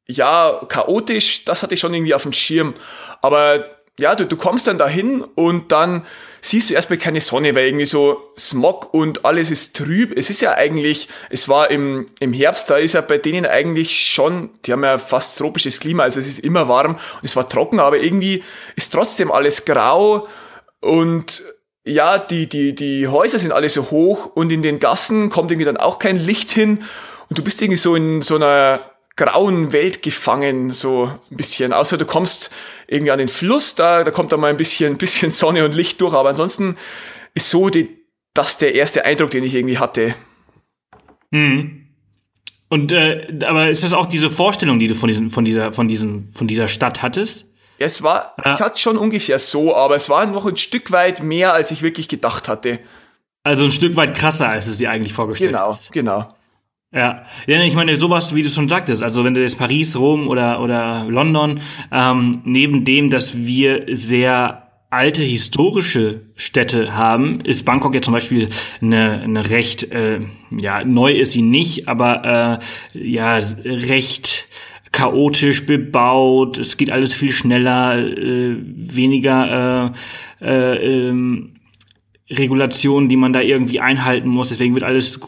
ja, 0.06 0.60
chaotisch, 0.68 1.44
das 1.46 1.64
hatte 1.64 1.74
ich 1.74 1.80
schon 1.80 1.92
irgendwie 1.92 2.14
auf 2.14 2.22
dem 2.22 2.32
Schirm. 2.32 2.74
Aber 3.22 3.66
ja, 3.98 4.14
du, 4.14 4.24
du 4.24 4.36
kommst 4.36 4.68
dann 4.68 4.78
dahin 4.78 5.24
und 5.34 5.72
dann 5.72 6.06
siehst 6.42 6.70
du 6.70 6.74
erstmal 6.74 7.00
keine 7.00 7.20
Sonne, 7.20 7.56
weil 7.56 7.66
irgendwie 7.66 7.86
so 7.86 8.32
Smog 8.38 8.94
und 8.94 9.24
alles 9.24 9.50
ist 9.50 9.74
trüb. 9.74 10.16
Es 10.16 10.30
ist 10.30 10.42
ja 10.42 10.52
eigentlich, 10.52 11.08
es 11.28 11.48
war 11.48 11.72
im, 11.72 12.08
im 12.20 12.32
Herbst, 12.32 12.70
da 12.70 12.76
ist 12.76 12.94
ja 12.94 13.00
bei 13.00 13.18
denen 13.18 13.44
eigentlich 13.44 14.06
schon, 14.06 14.50
die 14.64 14.72
haben 14.72 14.84
ja 14.84 14.96
fast 14.96 15.38
tropisches 15.38 15.80
Klima, 15.80 16.04
also 16.04 16.20
es 16.20 16.28
ist 16.28 16.38
immer 16.38 16.68
warm 16.68 16.92
und 16.92 17.24
es 17.24 17.34
war 17.34 17.48
trocken, 17.48 17.80
aber 17.80 17.98
irgendwie 17.98 18.44
ist 18.76 18.92
trotzdem 18.92 19.32
alles 19.32 19.64
grau 19.64 20.28
und 20.78 21.42
ja, 21.88 22.18
die, 22.18 22.48
die, 22.48 22.74
die 22.74 23.08
Häuser 23.08 23.38
sind 23.38 23.52
alle 23.52 23.68
so 23.68 23.90
hoch 23.90 24.26
und 24.34 24.50
in 24.50 24.62
den 24.62 24.78
Gassen 24.78 25.30
kommt 25.30 25.50
irgendwie 25.50 25.64
dann 25.64 25.76
auch 25.76 25.98
kein 25.98 26.16
Licht 26.16 26.50
hin 26.50 26.80
und 27.28 27.38
du 27.38 27.42
bist 27.42 27.60
irgendwie 27.62 27.78
so 27.78 27.94
in 27.94 28.22
so 28.22 28.36
einer 28.36 28.80
grauen 29.16 29.72
Welt 29.72 30.02
gefangen, 30.02 30.70
so 30.70 31.10
ein 31.30 31.36
bisschen. 31.36 31.72
Außer 31.72 31.98
du 31.98 32.04
kommst 32.04 32.50
irgendwie 32.86 33.10
an 33.10 33.18
den 33.18 33.28
Fluss, 33.28 33.74
da, 33.74 34.04
da 34.04 34.10
kommt 34.10 34.32
dann 34.32 34.40
mal 34.40 34.50
ein 34.50 34.56
bisschen, 34.56 34.96
bisschen 34.98 35.30
Sonne 35.30 35.64
und 35.64 35.74
Licht 35.74 36.00
durch, 36.00 36.14
aber 36.14 36.28
ansonsten 36.28 36.76
ist 37.34 37.50
so 37.50 37.68
die, 37.68 37.88
das 38.34 38.58
der 38.58 38.74
erste 38.74 39.04
Eindruck, 39.04 39.30
den 39.30 39.44
ich 39.44 39.54
irgendwie 39.54 39.78
hatte. 39.78 40.14
Hm. 41.32 41.86
Und 42.68 42.92
äh, 42.92 43.26
aber 43.46 43.70
ist 43.70 43.82
das 43.82 43.94
auch 43.94 44.06
diese 44.06 44.30
Vorstellung, 44.30 44.78
die 44.78 44.88
du 44.88 44.94
von 44.94 45.08
diesem, 45.08 45.30
von 45.30 45.44
dieser, 45.44 45.72
von 45.72 45.88
diesem, 45.88 46.30
von 46.32 46.46
dieser 46.46 46.68
Stadt 46.68 47.02
hattest? 47.02 47.46
Es 47.78 48.02
war, 48.02 48.34
ja. 48.44 48.54
ich 48.54 48.60
hatte 48.60 48.78
schon 48.78 48.96
ungefähr 48.96 49.38
so, 49.38 49.74
aber 49.74 49.96
es 49.96 50.10
war 50.10 50.26
noch 50.26 50.46
ein 50.46 50.56
Stück 50.56 50.90
weit 50.90 51.22
mehr, 51.22 51.52
als 51.52 51.70
ich 51.70 51.82
wirklich 51.82 52.08
gedacht 52.08 52.48
hatte. 52.48 52.80
Also 53.44 53.64
ein 53.64 53.72
Stück 53.72 53.96
weit 53.96 54.14
krasser, 54.14 54.48
als 54.48 54.66
es 54.66 54.78
dir 54.78 54.90
eigentlich 54.90 55.12
vorgestellt 55.12 55.52
genau, 55.52 55.68
hast. 55.68 55.92
Genau, 55.92 56.18
genau. 56.18 56.34
Ja, 56.90 57.24
ja, 57.46 57.62
ich 57.62 57.74
meine 57.74 57.96
sowas, 57.98 58.34
wie 58.34 58.42
du 58.42 58.48
schon 58.48 58.68
sagtest. 58.68 59.02
Also 59.02 59.22
wenn 59.22 59.34
du 59.34 59.42
jetzt 59.42 59.58
Paris, 59.58 59.94
Rom 59.94 60.26
oder 60.26 60.60
oder 60.60 61.04
London 61.04 61.60
ähm, 61.92 62.40
neben 62.44 62.86
dem, 62.86 63.10
dass 63.10 63.36
wir 63.36 63.84
sehr 63.88 64.68
alte 64.90 65.22
historische 65.22 66.22
Städte 66.34 66.96
haben, 66.96 67.40
ist 67.42 67.66
Bangkok 67.66 67.94
ja 67.94 68.00
zum 68.00 68.14
Beispiel 68.14 68.48
eine, 68.80 69.20
eine 69.20 69.50
recht, 69.50 69.92
äh, 69.92 70.20
ja, 70.50 70.82
neu 70.82 71.12
ist 71.12 71.32
sie 71.32 71.42
nicht, 71.42 71.88
aber 71.88 72.60
äh, 72.94 72.98
ja, 72.98 73.38
recht 73.64 74.48
chaotisch 74.92 75.66
bebaut, 75.66 76.58
es 76.58 76.76
geht 76.76 76.92
alles 76.92 77.12
viel 77.14 77.32
schneller, 77.32 77.98
äh, 77.98 78.56
weniger 78.58 79.92
äh, 80.40 80.44
äh, 80.44 81.08
ähm, 81.08 81.50
Regulationen, 82.30 83.08
die 83.08 83.16
man 83.16 83.32
da 83.32 83.40
irgendwie 83.40 83.80
einhalten 83.80 84.28
muss. 84.28 84.48
Deswegen 84.48 84.74
wird 84.74 84.84
alles 84.84 85.20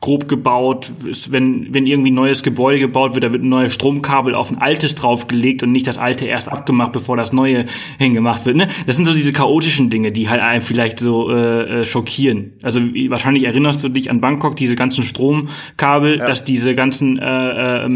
grob 0.00 0.28
gebaut. 0.28 0.92
Wenn, 1.30 1.72
wenn 1.74 1.86
irgendwie 1.86 2.10
ein 2.10 2.14
neues 2.14 2.42
Gebäude 2.42 2.78
gebaut 2.78 3.14
wird, 3.14 3.24
da 3.24 3.32
wird 3.32 3.42
ein 3.42 3.48
neues 3.48 3.74
Stromkabel 3.74 4.34
auf 4.34 4.50
ein 4.50 4.58
altes 4.58 4.94
draufgelegt 4.94 5.62
und 5.62 5.72
nicht 5.72 5.86
das 5.86 5.98
alte 5.98 6.26
erst 6.26 6.48
abgemacht, 6.48 6.92
bevor 6.92 7.16
das 7.16 7.32
neue 7.32 7.66
hingemacht 7.98 8.44
wird. 8.46 8.56
Ne? 8.56 8.68
Das 8.86 8.96
sind 8.96 9.04
so 9.04 9.12
diese 9.12 9.32
chaotischen 9.32 9.90
Dinge, 9.90 10.12
die 10.12 10.28
halt 10.28 10.42
einen 10.42 10.62
vielleicht 10.62 10.98
so 10.98 11.30
äh, 11.30 11.80
äh 11.80 11.84
schockieren. 11.84 12.52
Also 12.62 12.80
wahrscheinlich 12.80 13.44
erinnerst 13.44 13.82
du 13.82 13.88
dich 13.88 14.10
an 14.10 14.20
Bangkok, 14.20 14.56
diese 14.56 14.76
ganzen 14.76 15.04
Stromkabel, 15.04 16.18
ja. 16.18 16.26
dass 16.26 16.44
diese 16.44 16.74
ganzen 16.74 17.18
äh, 17.18 17.84
äh, 17.84 17.88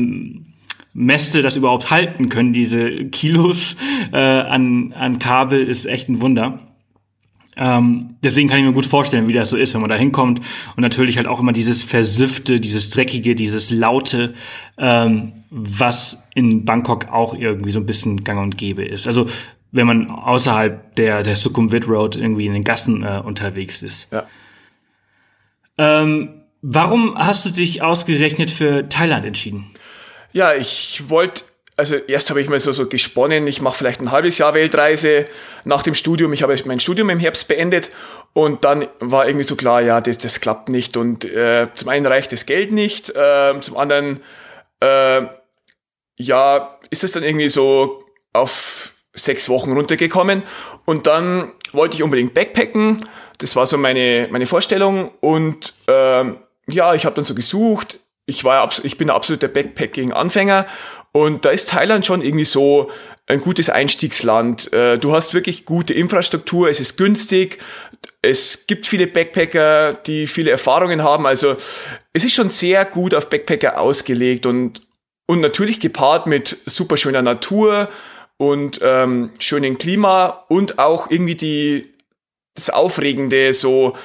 Mäste 0.92 1.42
das 1.42 1.56
überhaupt 1.56 1.90
halten 1.90 2.28
können, 2.28 2.52
diese 2.52 3.06
Kilos 3.06 3.76
äh, 4.12 4.16
an, 4.16 4.92
an 4.92 5.18
Kabel, 5.18 5.62
ist 5.62 5.86
echt 5.86 6.08
ein 6.08 6.20
Wunder. 6.20 6.58
Ähm, 7.56 8.16
deswegen 8.22 8.48
kann 8.48 8.58
ich 8.58 8.64
mir 8.64 8.72
gut 8.72 8.86
vorstellen, 8.86 9.28
wie 9.28 9.32
das 9.32 9.50
so 9.50 9.56
ist, 9.56 9.74
wenn 9.74 9.80
man 9.80 9.90
da 9.90 9.96
hinkommt 9.96 10.40
und 10.76 10.82
natürlich 10.82 11.16
halt 11.16 11.26
auch 11.26 11.40
immer 11.40 11.52
dieses 11.52 11.82
Versiffte, 11.82 12.60
dieses 12.60 12.90
Dreckige, 12.90 13.34
dieses 13.34 13.70
Laute, 13.70 14.34
ähm, 14.78 15.32
was 15.50 16.28
in 16.34 16.64
Bangkok 16.64 17.08
auch 17.08 17.34
irgendwie 17.34 17.70
so 17.70 17.80
ein 17.80 17.86
bisschen 17.86 18.24
gang 18.24 18.40
und 18.40 18.56
gäbe 18.56 18.84
ist. 18.84 19.06
Also 19.06 19.26
wenn 19.72 19.86
man 19.86 20.10
außerhalb 20.10 20.94
der, 20.96 21.22
der 21.22 21.36
Sukhumvit 21.36 21.88
Road 21.88 22.16
irgendwie 22.16 22.46
in 22.46 22.52
den 22.52 22.64
Gassen 22.64 23.02
äh, 23.04 23.20
unterwegs 23.24 23.82
ist. 23.82 24.10
Ja. 24.12 24.26
Ähm, 25.76 26.42
warum 26.62 27.16
hast 27.16 27.46
du 27.46 27.50
dich 27.50 27.82
ausgerechnet 27.82 28.50
für 28.50 28.88
Thailand 28.88 29.24
entschieden? 29.24 29.66
Ja, 30.32 30.54
ich 30.54 31.08
wollte, 31.08 31.42
also 31.76 31.96
erst 31.96 32.30
habe 32.30 32.40
ich 32.40 32.48
mal 32.48 32.60
so, 32.60 32.72
so 32.72 32.86
gesponnen, 32.86 33.46
ich 33.46 33.60
mache 33.60 33.78
vielleicht 33.78 34.00
ein 34.00 34.12
halbes 34.12 34.38
Jahr 34.38 34.54
Weltreise 34.54 35.24
nach 35.64 35.82
dem 35.82 35.94
Studium. 35.94 36.32
Ich 36.32 36.42
habe 36.42 36.56
mein 36.66 36.80
Studium 36.80 37.10
im 37.10 37.18
Herbst 37.18 37.48
beendet 37.48 37.90
und 38.32 38.64
dann 38.64 38.86
war 39.00 39.26
irgendwie 39.26 39.46
so 39.46 39.56
klar, 39.56 39.80
ja, 39.80 40.00
das, 40.00 40.18
das 40.18 40.40
klappt 40.40 40.68
nicht. 40.68 40.96
Und 40.96 41.24
äh, 41.24 41.68
zum 41.74 41.88
einen 41.88 42.06
reicht 42.06 42.32
das 42.32 42.46
Geld 42.46 42.70
nicht, 42.70 43.10
äh, 43.10 43.54
zum 43.60 43.76
anderen, 43.76 44.22
äh, 44.80 45.22
ja, 46.16 46.78
ist 46.90 47.02
es 47.02 47.12
dann 47.12 47.22
irgendwie 47.22 47.48
so 47.48 48.04
auf 48.32 48.94
sechs 49.14 49.48
Wochen 49.48 49.72
runtergekommen. 49.72 50.44
Und 50.84 51.06
dann 51.06 51.52
wollte 51.72 51.96
ich 51.96 52.02
unbedingt 52.02 52.34
Backpacken. 52.34 53.04
Das 53.38 53.56
war 53.56 53.66
so 53.66 53.78
meine, 53.78 54.28
meine 54.30 54.46
Vorstellung. 54.46 55.10
Und 55.20 55.72
äh, 55.88 56.24
ja, 56.68 56.94
ich 56.94 57.04
habe 57.04 57.16
dann 57.16 57.24
so 57.24 57.34
gesucht 57.34 57.98
ich 58.30 58.44
war 58.44 58.70
ich 58.82 58.96
bin 58.96 59.10
absoluter 59.10 59.48
Backpacking-Anfänger 59.48 60.66
und 61.12 61.44
da 61.44 61.50
ist 61.50 61.68
Thailand 61.68 62.06
schon 62.06 62.22
irgendwie 62.22 62.44
so 62.44 62.90
ein 63.26 63.40
gutes 63.40 63.68
Einstiegsland. 63.68 64.72
Äh, 64.72 64.98
du 64.98 65.12
hast 65.12 65.34
wirklich 65.34 65.64
gute 65.64 65.92
Infrastruktur, 65.92 66.70
es 66.70 66.80
ist 66.80 66.96
günstig, 66.96 67.58
es 68.22 68.66
gibt 68.66 68.86
viele 68.86 69.06
Backpacker, 69.06 69.94
die 69.94 70.26
viele 70.26 70.50
Erfahrungen 70.50 71.02
haben. 71.02 71.26
Also 71.26 71.56
es 72.12 72.24
ist 72.24 72.34
schon 72.34 72.48
sehr 72.48 72.84
gut 72.84 73.14
auf 73.14 73.28
Backpacker 73.28 73.78
ausgelegt 73.78 74.46
und, 74.46 74.82
und 75.26 75.40
natürlich 75.40 75.80
gepaart 75.80 76.26
mit 76.26 76.56
super 76.66 76.96
schöner 76.96 77.22
Natur 77.22 77.88
und 78.36 78.80
ähm, 78.82 79.32
schönem 79.38 79.78
Klima 79.78 80.44
und 80.48 80.78
auch 80.78 81.10
irgendwie 81.10 81.34
die, 81.34 81.92
das 82.54 82.70
Aufregende, 82.70 83.52
so 83.52 83.96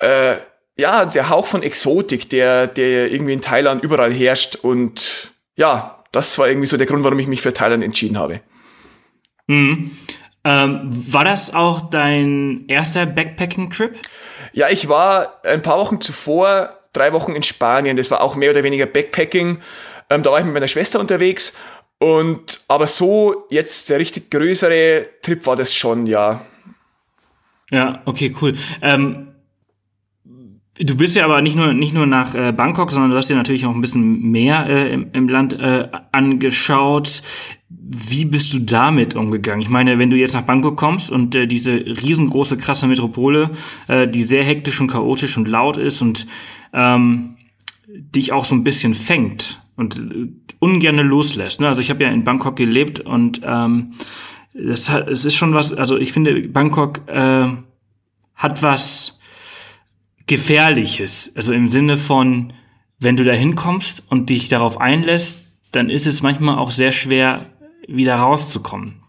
äh, 0.00 0.36
ja, 0.78 1.04
der 1.04 1.28
Hauch 1.28 1.46
von 1.46 1.62
Exotik, 1.62 2.30
der, 2.30 2.68
der 2.68 3.10
irgendwie 3.12 3.32
in 3.32 3.40
Thailand 3.40 3.82
überall 3.82 4.12
herrscht. 4.12 4.56
Und 4.56 5.32
ja, 5.56 6.04
das 6.12 6.38
war 6.38 6.48
irgendwie 6.48 6.68
so 6.68 6.76
der 6.76 6.86
Grund, 6.86 7.04
warum 7.04 7.18
ich 7.18 7.26
mich 7.26 7.42
für 7.42 7.52
Thailand 7.52 7.82
entschieden 7.82 8.16
habe. 8.16 8.40
Mhm. 9.48 9.90
Ähm, 10.44 10.90
war 11.12 11.24
das 11.24 11.52
auch 11.52 11.90
dein 11.90 12.64
erster 12.68 13.06
Backpacking-Trip? 13.06 13.98
Ja, 14.52 14.68
ich 14.68 14.88
war 14.88 15.44
ein 15.44 15.62
paar 15.62 15.78
Wochen 15.78 16.00
zuvor 16.00 16.74
drei 16.92 17.12
Wochen 17.12 17.34
in 17.34 17.42
Spanien. 17.42 17.96
Das 17.96 18.10
war 18.10 18.20
auch 18.20 18.36
mehr 18.36 18.52
oder 18.52 18.62
weniger 18.62 18.86
Backpacking. 18.86 19.58
Ähm, 20.10 20.22
da 20.22 20.30
war 20.30 20.38
ich 20.38 20.44
mit 20.44 20.54
meiner 20.54 20.68
Schwester 20.68 21.00
unterwegs. 21.00 21.54
Und 21.98 22.60
aber 22.68 22.86
so 22.86 23.46
jetzt 23.50 23.90
der 23.90 23.98
richtig 23.98 24.30
größere 24.30 25.08
Trip 25.22 25.44
war 25.44 25.56
das 25.56 25.74
schon, 25.74 26.06
ja. 26.06 26.40
Ja, 27.70 28.00
okay, 28.04 28.34
cool. 28.40 28.54
Ähm, 28.80 29.34
Du 30.80 30.96
bist 30.96 31.16
ja 31.16 31.24
aber 31.24 31.42
nicht 31.42 31.56
nur 31.56 31.72
nicht 31.72 31.92
nur 31.92 32.06
nach 32.06 32.34
äh, 32.34 32.52
Bangkok, 32.52 32.92
sondern 32.92 33.10
du 33.10 33.16
hast 33.16 33.28
dir 33.28 33.36
natürlich 33.36 33.66
auch 33.66 33.74
ein 33.74 33.80
bisschen 33.80 34.30
mehr 34.30 34.66
äh, 34.66 34.92
im, 34.92 35.08
im, 35.12 35.28
Land 35.28 35.58
äh, 35.58 35.88
angeschaut. 36.12 37.22
Wie 37.68 38.24
bist 38.24 38.52
du 38.52 38.60
damit 38.60 39.16
umgegangen? 39.16 39.60
Ich 39.60 39.68
meine, 39.68 39.98
wenn 39.98 40.10
du 40.10 40.16
jetzt 40.16 40.34
nach 40.34 40.42
Bangkok 40.42 40.76
kommst 40.76 41.10
und 41.10 41.34
äh, 41.34 41.46
diese 41.46 41.72
riesengroße 41.72 42.58
krasse 42.58 42.86
Metropole, 42.86 43.50
äh, 43.88 44.06
die 44.06 44.22
sehr 44.22 44.44
hektisch 44.44 44.80
und 44.80 44.88
chaotisch 44.88 45.36
und 45.36 45.48
laut 45.48 45.76
ist 45.76 46.00
und 46.00 46.28
ähm, 46.72 47.36
dich 47.88 48.32
auch 48.32 48.44
so 48.44 48.54
ein 48.54 48.62
bisschen 48.62 48.94
fängt 48.94 49.60
und 49.74 49.98
äh, 49.98 50.28
ungerne 50.60 51.02
loslässt. 51.02 51.60
Ne? 51.60 51.66
Also 51.66 51.80
ich 51.80 51.90
habe 51.90 52.04
ja 52.04 52.10
in 52.10 52.22
Bangkok 52.22 52.54
gelebt 52.54 53.00
und 53.00 53.40
ähm, 53.44 53.90
das 54.54 54.88
es 54.88 55.24
ist 55.24 55.34
schon 55.34 55.54
was, 55.54 55.72
also 55.72 55.96
ich 55.96 56.12
finde, 56.12 56.48
Bangkok 56.48 57.02
hat 57.06 58.62
was 58.62 59.17
Gefährliches. 60.28 61.32
Also 61.34 61.52
im 61.52 61.70
Sinne 61.70 61.96
von, 61.96 62.52
wenn 63.00 63.16
du 63.16 63.24
da 63.24 63.32
hinkommst 63.32 64.04
und 64.08 64.30
dich 64.30 64.48
darauf 64.48 64.80
einlässt, 64.80 65.40
dann 65.72 65.90
ist 65.90 66.06
es 66.06 66.22
manchmal 66.22 66.58
auch 66.58 66.70
sehr 66.70 66.92
schwer, 66.92 67.46
wieder 67.88 68.16
rauszukommen. 68.16 69.02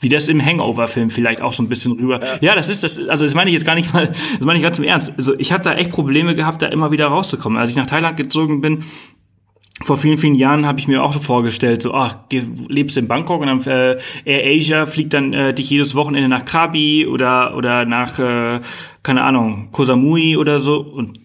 Wie 0.00 0.08
das 0.08 0.28
im 0.28 0.44
Hangover-Film 0.44 1.10
vielleicht 1.10 1.40
auch 1.40 1.52
so 1.52 1.62
ein 1.62 1.68
bisschen 1.68 1.92
rüber. 1.92 2.20
Ja. 2.20 2.38
ja, 2.40 2.54
das 2.54 2.68
ist 2.68 2.84
das, 2.84 2.98
also 3.08 3.24
das 3.24 3.34
meine 3.34 3.50
ich 3.50 3.54
jetzt 3.54 3.64
gar 3.64 3.74
nicht 3.74 3.92
mal, 3.94 4.08
das 4.08 4.40
meine 4.40 4.58
ich 4.58 4.62
ganz 4.62 4.78
im 4.78 4.84
Ernst. 4.84 5.14
Also 5.16 5.38
ich 5.38 5.52
habe 5.52 5.62
da 5.62 5.74
echt 5.74 5.90
Probleme 5.90 6.34
gehabt, 6.34 6.60
da 6.60 6.66
immer 6.66 6.90
wieder 6.90 7.06
rauszukommen. 7.06 7.58
Als 7.58 7.70
ich 7.70 7.76
nach 7.76 7.86
Thailand 7.86 8.16
gezogen 8.16 8.60
bin, 8.60 8.80
vor 9.82 9.98
vielen, 9.98 10.16
vielen 10.16 10.34
Jahren 10.34 10.64
habe 10.64 10.80
ich 10.80 10.88
mir 10.88 11.02
auch 11.02 11.12
so 11.12 11.18
vorgestellt, 11.18 11.82
so, 11.82 11.92
ach, 11.92 12.16
lebst 12.30 12.96
in 12.96 13.08
Bangkok 13.08 13.42
und 13.42 13.46
dann 13.48 13.60
äh, 13.66 13.98
Air 14.24 14.56
Asia 14.56 14.86
fliegt 14.86 15.12
dann 15.12 15.34
äh, 15.34 15.52
dich 15.52 15.68
jedes 15.68 15.94
Wochenende 15.94 16.28
nach 16.28 16.46
Krabi 16.46 17.06
oder 17.06 17.54
oder 17.56 17.84
nach, 17.84 18.18
äh, 18.18 18.60
keine 19.02 19.22
Ahnung, 19.22 19.68
Koh 19.72 19.84
Samui 19.84 20.36
oder 20.36 20.60
so 20.60 20.80
und 20.80 21.20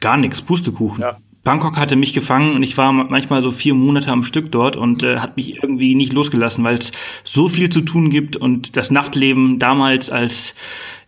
gar 0.00 0.18
nichts, 0.18 0.42
Pustekuchen. 0.42 1.00
Ja. 1.00 1.16
Bangkok 1.42 1.76
hatte 1.76 1.96
mich 1.96 2.14
gefangen 2.14 2.56
und 2.56 2.62
ich 2.62 2.76
war 2.78 2.92
manchmal 2.92 3.42
so 3.42 3.50
vier 3.50 3.74
Monate 3.74 4.10
am 4.10 4.22
Stück 4.22 4.50
dort 4.50 4.76
und 4.76 5.02
äh, 5.02 5.18
hat 5.18 5.36
mich 5.36 5.56
irgendwie 5.56 5.94
nicht 5.94 6.12
losgelassen, 6.12 6.64
weil 6.64 6.76
es 6.76 6.92
so 7.22 7.48
viel 7.48 7.68
zu 7.68 7.82
tun 7.82 8.08
gibt 8.08 8.36
und 8.36 8.76
das 8.76 8.90
Nachtleben 8.90 9.58
damals 9.58 10.10
als, 10.10 10.54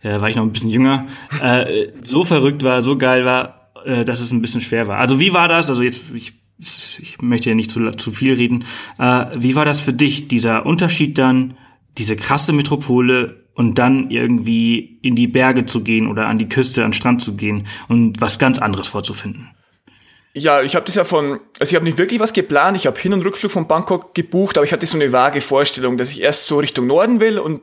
äh, 0.03 0.21
war 0.21 0.29
ich 0.29 0.35
noch 0.35 0.43
ein 0.43 0.51
bisschen 0.51 0.69
jünger, 0.69 1.07
äh, 1.41 1.87
so 2.03 2.23
verrückt 2.23 2.63
war, 2.63 2.83
so 2.83 2.97
geil 2.97 3.25
war, 3.25 3.71
äh, 3.85 4.05
dass 4.05 4.21
es 4.21 4.31
ein 4.31 4.41
bisschen 4.41 4.61
schwer 4.61 4.87
war. 4.87 4.99
Also 4.99 5.19
wie 5.19 5.33
war 5.33 5.47
das? 5.47 5.69
Also 5.69 5.81
jetzt, 5.81 6.01
ich, 6.13 6.33
ich 6.59 7.21
möchte 7.21 7.49
ja 7.49 7.55
nicht 7.55 7.69
zu, 7.69 7.91
zu 7.91 8.11
viel 8.11 8.33
reden. 8.33 8.65
Äh, 8.97 9.25
wie 9.35 9.55
war 9.55 9.65
das 9.65 9.79
für 9.79 9.93
dich, 9.93 10.27
dieser 10.27 10.65
Unterschied 10.65 11.17
dann, 11.17 11.57
diese 11.97 12.15
krasse 12.15 12.53
Metropole 12.53 13.47
und 13.53 13.79
dann 13.79 14.09
irgendwie 14.11 14.99
in 15.01 15.15
die 15.15 15.27
Berge 15.27 15.65
zu 15.65 15.83
gehen 15.83 16.07
oder 16.07 16.27
an 16.27 16.37
die 16.37 16.49
Küste, 16.49 16.83
an 16.83 16.89
den 16.89 16.93
Strand 16.93 17.21
zu 17.21 17.35
gehen 17.35 17.67
und 17.87 18.21
was 18.21 18.39
ganz 18.39 18.59
anderes 18.59 18.87
vorzufinden? 18.87 19.49
Ja, 20.33 20.61
ich 20.61 20.75
habe 20.75 20.85
das 20.85 20.93
ja 20.93 21.03
von, 21.03 21.39
also 21.59 21.71
ich 21.71 21.75
habe 21.75 21.85
nicht 21.85 21.97
wirklich 21.97 22.19
was 22.19 22.33
geplant. 22.33 22.77
Ich 22.77 22.85
habe 22.85 22.99
Hin- 22.99 23.13
und 23.13 23.25
Rückflug 23.25 23.51
von 23.51 23.67
Bangkok 23.67 24.13
gebucht, 24.13 24.57
aber 24.57 24.65
ich 24.65 24.71
hatte 24.71 24.85
so 24.85 24.95
eine 24.95 25.11
vage 25.11 25.41
Vorstellung, 25.41 25.97
dass 25.97 26.11
ich 26.11 26.21
erst 26.21 26.45
so 26.45 26.59
Richtung 26.59 26.85
Norden 26.85 27.19
will 27.19 27.39
und 27.39 27.61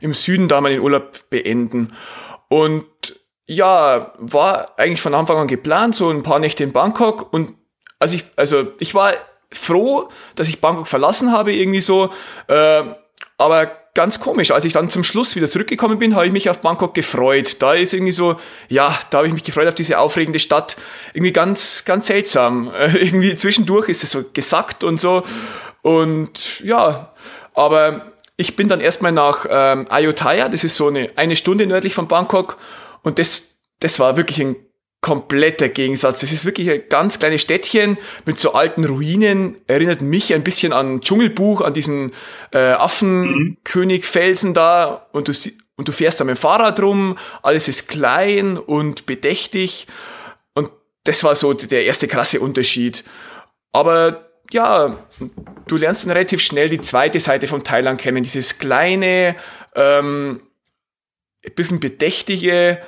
im 0.00 0.14
Süden 0.14 0.48
da 0.48 0.62
mal 0.62 0.70
den 0.70 0.80
Urlaub 0.80 1.28
beenden. 1.28 1.88
Und 2.48 2.86
ja, 3.46 4.14
war 4.18 4.78
eigentlich 4.78 5.02
von 5.02 5.14
Anfang 5.14 5.36
an 5.36 5.46
geplant, 5.46 5.94
so 5.94 6.08
ein 6.08 6.22
paar 6.22 6.38
Nächte 6.38 6.64
in 6.64 6.72
Bangkok. 6.72 7.32
Und 7.32 7.52
also 8.06 8.16
ich, 8.16 8.24
also 8.36 8.72
ich 8.78 8.94
war 8.94 9.14
froh, 9.52 10.08
dass 10.36 10.48
ich 10.48 10.60
Bangkok 10.60 10.86
verlassen 10.86 11.32
habe, 11.32 11.52
irgendwie 11.52 11.80
so. 11.80 12.10
Äh, 12.46 12.82
aber 13.36 13.70
ganz 13.94 14.20
komisch. 14.20 14.52
Als 14.52 14.64
ich 14.64 14.72
dann 14.72 14.88
zum 14.88 15.02
Schluss 15.02 15.34
wieder 15.34 15.48
zurückgekommen 15.48 15.98
bin, 15.98 16.14
habe 16.14 16.26
ich 16.26 16.32
mich 16.32 16.48
auf 16.48 16.60
Bangkok 16.60 16.94
gefreut. 16.94 17.60
Da 17.60 17.74
ist 17.74 17.92
irgendwie 17.92 18.12
so, 18.12 18.36
ja, 18.68 18.96
da 19.10 19.18
habe 19.18 19.26
ich 19.26 19.32
mich 19.34 19.42
gefreut 19.42 19.66
auf 19.66 19.74
diese 19.74 19.98
aufregende 19.98 20.38
Stadt. 20.38 20.76
Irgendwie 21.14 21.32
ganz, 21.32 21.84
ganz 21.84 22.06
seltsam. 22.06 22.72
irgendwie 22.94 23.34
zwischendurch 23.34 23.88
ist 23.88 24.04
es 24.04 24.12
so 24.12 24.24
gesackt 24.32 24.84
und 24.84 25.00
so. 25.00 25.24
Und 25.82 26.60
ja, 26.60 27.12
aber 27.54 28.12
ich 28.36 28.54
bin 28.54 28.68
dann 28.68 28.80
erstmal 28.80 29.12
nach 29.12 29.46
ähm, 29.48 29.86
Ayutthaya, 29.90 30.48
das 30.48 30.62
ist 30.62 30.76
so 30.76 30.88
eine, 30.88 31.10
eine 31.16 31.34
Stunde 31.34 31.66
nördlich 31.66 31.94
von 31.94 32.06
Bangkok. 32.06 32.58
Und 33.02 33.18
das, 33.18 33.56
das 33.80 33.98
war 33.98 34.16
wirklich 34.16 34.40
ein 34.40 34.56
kompletter 35.06 35.68
Gegensatz. 35.68 36.20
Das 36.20 36.32
ist 36.32 36.46
wirklich 36.46 36.68
ein 36.68 36.82
ganz 36.88 37.20
kleines 37.20 37.40
Städtchen 37.40 37.96
mit 38.24 38.38
so 38.38 38.54
alten 38.54 38.84
Ruinen. 38.84 39.56
Erinnert 39.68 40.02
mich 40.02 40.34
ein 40.34 40.42
bisschen 40.42 40.72
an 40.72 41.00
Dschungelbuch, 41.00 41.60
an 41.60 41.74
diesen 41.74 42.10
äh, 42.50 42.72
Affenkönigfelsen 42.72 44.52
da. 44.52 45.06
Und 45.12 45.28
du, 45.28 45.32
und 45.76 45.86
du 45.86 45.92
fährst 45.92 46.18
da 46.18 46.24
mit 46.24 46.34
dem 46.34 46.40
Fahrrad 46.40 46.82
rum. 46.82 47.18
Alles 47.44 47.68
ist 47.68 47.86
klein 47.86 48.58
und 48.58 49.06
bedächtig. 49.06 49.86
Und 50.54 50.70
das 51.04 51.22
war 51.22 51.36
so 51.36 51.54
der 51.54 51.84
erste 51.84 52.08
krasse 52.08 52.40
Unterschied. 52.40 53.04
Aber 53.70 54.28
ja, 54.50 55.06
du 55.68 55.76
lernst 55.76 56.02
dann 56.02 56.10
relativ 56.10 56.42
schnell 56.42 56.68
die 56.68 56.80
zweite 56.80 57.20
Seite 57.20 57.46
von 57.46 57.62
Thailand 57.62 58.00
kennen. 58.00 58.24
Dieses 58.24 58.58
kleine, 58.58 59.36
ähm, 59.76 60.42
ein 61.46 61.54
bisschen 61.54 61.78
bedächtige, 61.78 62.80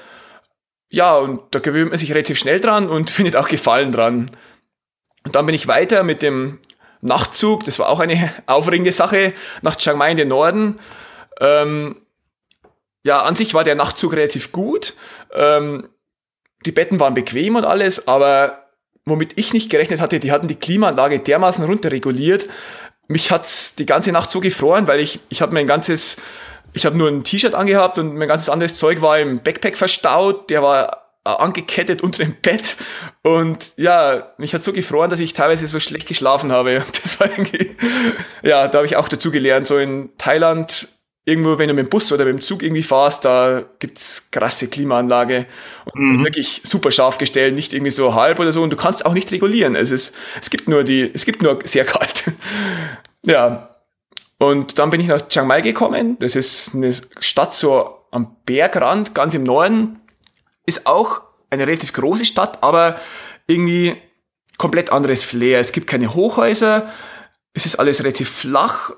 ja, 0.91 1.17
und 1.17 1.41
da 1.51 1.59
gewöhnt 1.59 1.91
man 1.91 1.99
sich 1.99 2.11
relativ 2.11 2.39
schnell 2.39 2.61
dran 2.61 2.89
und 2.89 3.11
findet 3.11 3.37
auch 3.37 3.49
Gefallen 3.49 3.93
dran. 3.93 4.31
Und 5.25 5.35
dann 5.35 5.47
bin 5.47 5.55
ich 5.55 5.69
weiter 5.69 6.03
mit 6.03 6.23
dem 6.23 6.59
Nachtzug, 7.01 7.65
das 7.65 7.79
war 7.79 7.89
auch 7.89 8.01
eine 8.01 8.33
aufregende 8.47 8.93
Sache, 8.93 9.35
nach 9.63 9.77
Chiang 9.77 9.99
Mai 9.99 10.11
in 10.11 10.17
den 10.17 10.29
Norden. 10.29 10.77
Ähm, 11.41 11.97
ja, 13.05 13.23
an 13.23 13.35
sich 13.35 13.55
war 13.55 13.65
der 13.65 13.75
Nachtzug 13.75 14.15
relativ 14.15 14.53
gut. 14.53 14.95
Ähm, 15.33 15.89
die 16.67 16.73
Betten 16.73 16.99
waren 16.99 17.15
bequem 17.15 17.57
und 17.57 17.65
alles, 17.65 18.09
aber 18.09 18.65
womit 19.05 19.39
ich 19.39 19.53
nicht 19.53 19.71
gerechnet 19.71 20.01
hatte, 20.01 20.19
die 20.19 20.33
hatten 20.33 20.49
die 20.49 20.57
Klimaanlage 20.57 21.21
dermaßen 21.21 21.65
runterreguliert. 21.65 22.49
Mich 23.07 23.31
hat's 23.31 23.75
die 23.75 23.87
ganze 23.87 24.13
Nacht 24.13 24.31
so 24.31 24.41
gefroren, 24.41 24.87
weil 24.87 25.01
ich, 25.01 25.21
ich 25.29 25.41
habe 25.41 25.55
mein 25.55 25.67
ganzes 25.67 26.17
ich 26.73 26.87
habe 26.87 26.97
nur 26.97 27.09
ein 27.09 27.25
T-Shirt 27.25 27.55
angehabt 27.55 27.99
und 27.99 28.17
mein 28.17 28.29
ganzes 28.29 28.49
anderes 28.49 28.77
Zeug 28.77 29.01
war 29.01 29.19
im 29.19 29.41
Backpack 29.41 29.77
verstaut. 29.77 30.51
Der 30.51 30.63
war 30.63 31.09
äh, 31.25 31.31
angekettet 31.31 32.03
unter 32.03 32.25
dem 32.25 32.35
Bett. 32.41 32.77
Und 33.23 33.73
ja, 33.77 34.33
mich 34.39 34.55
hat 34.55 34.63
so 34.63 34.73
gefroren, 34.73 35.11
dass 35.11 35.21
ich 35.21 35.35
teilweise 35.35 35.67
so 35.67 35.79
schlecht 35.79 36.09
geschlafen 36.09 36.53
habe. 36.53 36.83
Das 37.03 37.21
war 37.21 37.31
irgendwie, 37.31 37.77
ja, 38.43 38.69
da 38.69 38.79
habe 38.79 38.87
ich 38.87 38.97
auch 38.97 39.09
dazu 39.09 39.31
gelernt. 39.31 39.67
So 39.67 39.79
in 39.79 40.11
Thailand, 40.19 40.89
irgendwo, 41.25 41.59
wenn 41.59 41.69
du 41.69 41.75
mit 41.75 41.87
dem 41.87 41.91
Bus 41.91 42.13
oder 42.13 42.25
mit 42.25 42.35
dem 42.35 42.41
Zug 42.41 42.63
irgendwie 42.63 42.83
fahrst, 42.83 43.25
da 43.25 43.65
gibt's 43.79 44.31
krasse 44.31 44.69
Klimaanlage. 44.69 45.47
Und 45.93 46.01
mhm. 46.01 46.25
wirklich 46.25 46.63
super 46.65 46.91
scharf 46.91 47.19
gestellt, 47.19 47.55
nicht 47.55 47.75
irgendwie 47.75 47.91
so 47.91 48.15
halb 48.15 48.41
oder 48.41 48.53
so. 48.53 48.63
Und 48.63 48.71
du 48.71 48.77
kannst 48.77 49.05
auch 49.05 49.15
nicht 49.15 49.33
regulieren. 49.33 49.75
Es 49.75 49.91
ist, 49.91 50.15
es 50.41 50.51
gibt 50.51 50.69
nur 50.69 50.85
die, 50.85 51.11
es 51.13 51.25
gibt 51.25 51.43
nur 51.43 51.59
sehr 51.65 51.85
kalt. 51.85 52.25
ja, 53.27 53.78
und 54.39 54.79
dann 54.79 54.91
bin 54.91 55.01
ich 55.01 55.09
nach 55.09 55.27
Chiang 55.29 55.47
Mai 55.47 55.61
gekommen. 55.61 56.17
Das 56.21 56.37
ist 56.37 56.75
eine 56.75 56.93
Stadt 57.21 57.53
so 57.53 57.99
am 58.11 58.37
Bergrand, 58.47 59.15
ganz 59.15 59.35
im 59.35 59.43
Norden. 59.43 60.01
Ist 60.65 60.87
auch 60.87 61.23
eine 61.51 61.67
relativ 61.67 61.93
große 61.93 62.25
Stadt, 62.25 62.63
aber 62.63 63.01
irgendwie 63.47 63.97
komplett 64.57 64.93
anderes 64.93 65.25
Flair. 65.25 65.59
Es 65.59 65.73
gibt 65.73 65.89
keine 65.89 66.15
Hochhäuser. 66.15 66.89
Es 67.53 67.67
ist 67.67 67.77
alles 67.77 68.01
relativ 68.01 68.31
flach. 68.31 68.93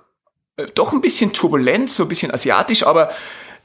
Äh, 0.57 0.67
doch 0.75 0.93
ein 0.93 1.01
bisschen 1.01 1.33
turbulent, 1.33 1.91
so 1.91 2.05
ein 2.05 2.09
bisschen 2.09 2.33
asiatisch, 2.33 2.87
aber 2.87 3.11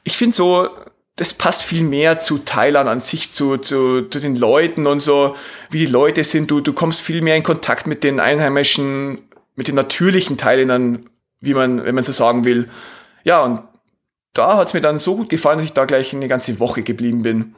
ich 0.03 0.15
finde 0.15 0.35
so, 0.35 0.69
das 1.17 1.33
passt 1.33 1.63
viel 1.63 1.83
mehr 1.83 2.19
zu 2.19 2.39
Thailand 2.39 2.89
an 2.89 2.99
sich, 2.99 3.31
zu, 3.31 3.57
zu, 3.57 4.03
zu 4.03 4.19
den 4.19 4.35
Leuten 4.35 4.85
und 4.85 4.99
so, 4.99 5.35
wie 5.69 5.79
die 5.79 5.85
Leute 5.85 6.23
sind. 6.23 6.51
Du, 6.51 6.59
du 6.59 6.73
kommst 6.73 7.01
viel 7.01 7.21
mehr 7.21 7.37
in 7.37 7.43
Kontakt 7.43 7.87
mit 7.87 8.03
den 8.03 8.19
Einheimischen, 8.19 9.29
mit 9.55 9.67
den 9.67 9.75
natürlichen 9.75 10.37
Thailändern 10.37 11.09
wie 11.45 11.53
man, 11.53 11.83
wenn 11.83 11.95
man 11.95 12.03
so 12.03 12.11
sagen 12.11 12.45
will. 12.45 12.69
Ja, 13.23 13.43
und 13.43 13.61
da 14.33 14.57
hat 14.57 14.67
es 14.67 14.73
mir 14.73 14.81
dann 14.81 14.97
so 14.97 15.15
gut 15.15 15.29
gefallen, 15.29 15.57
dass 15.57 15.65
ich 15.65 15.73
da 15.73 15.85
gleich 15.85 16.13
eine 16.13 16.27
ganze 16.27 16.59
Woche 16.59 16.83
geblieben 16.83 17.23
bin. 17.23 17.55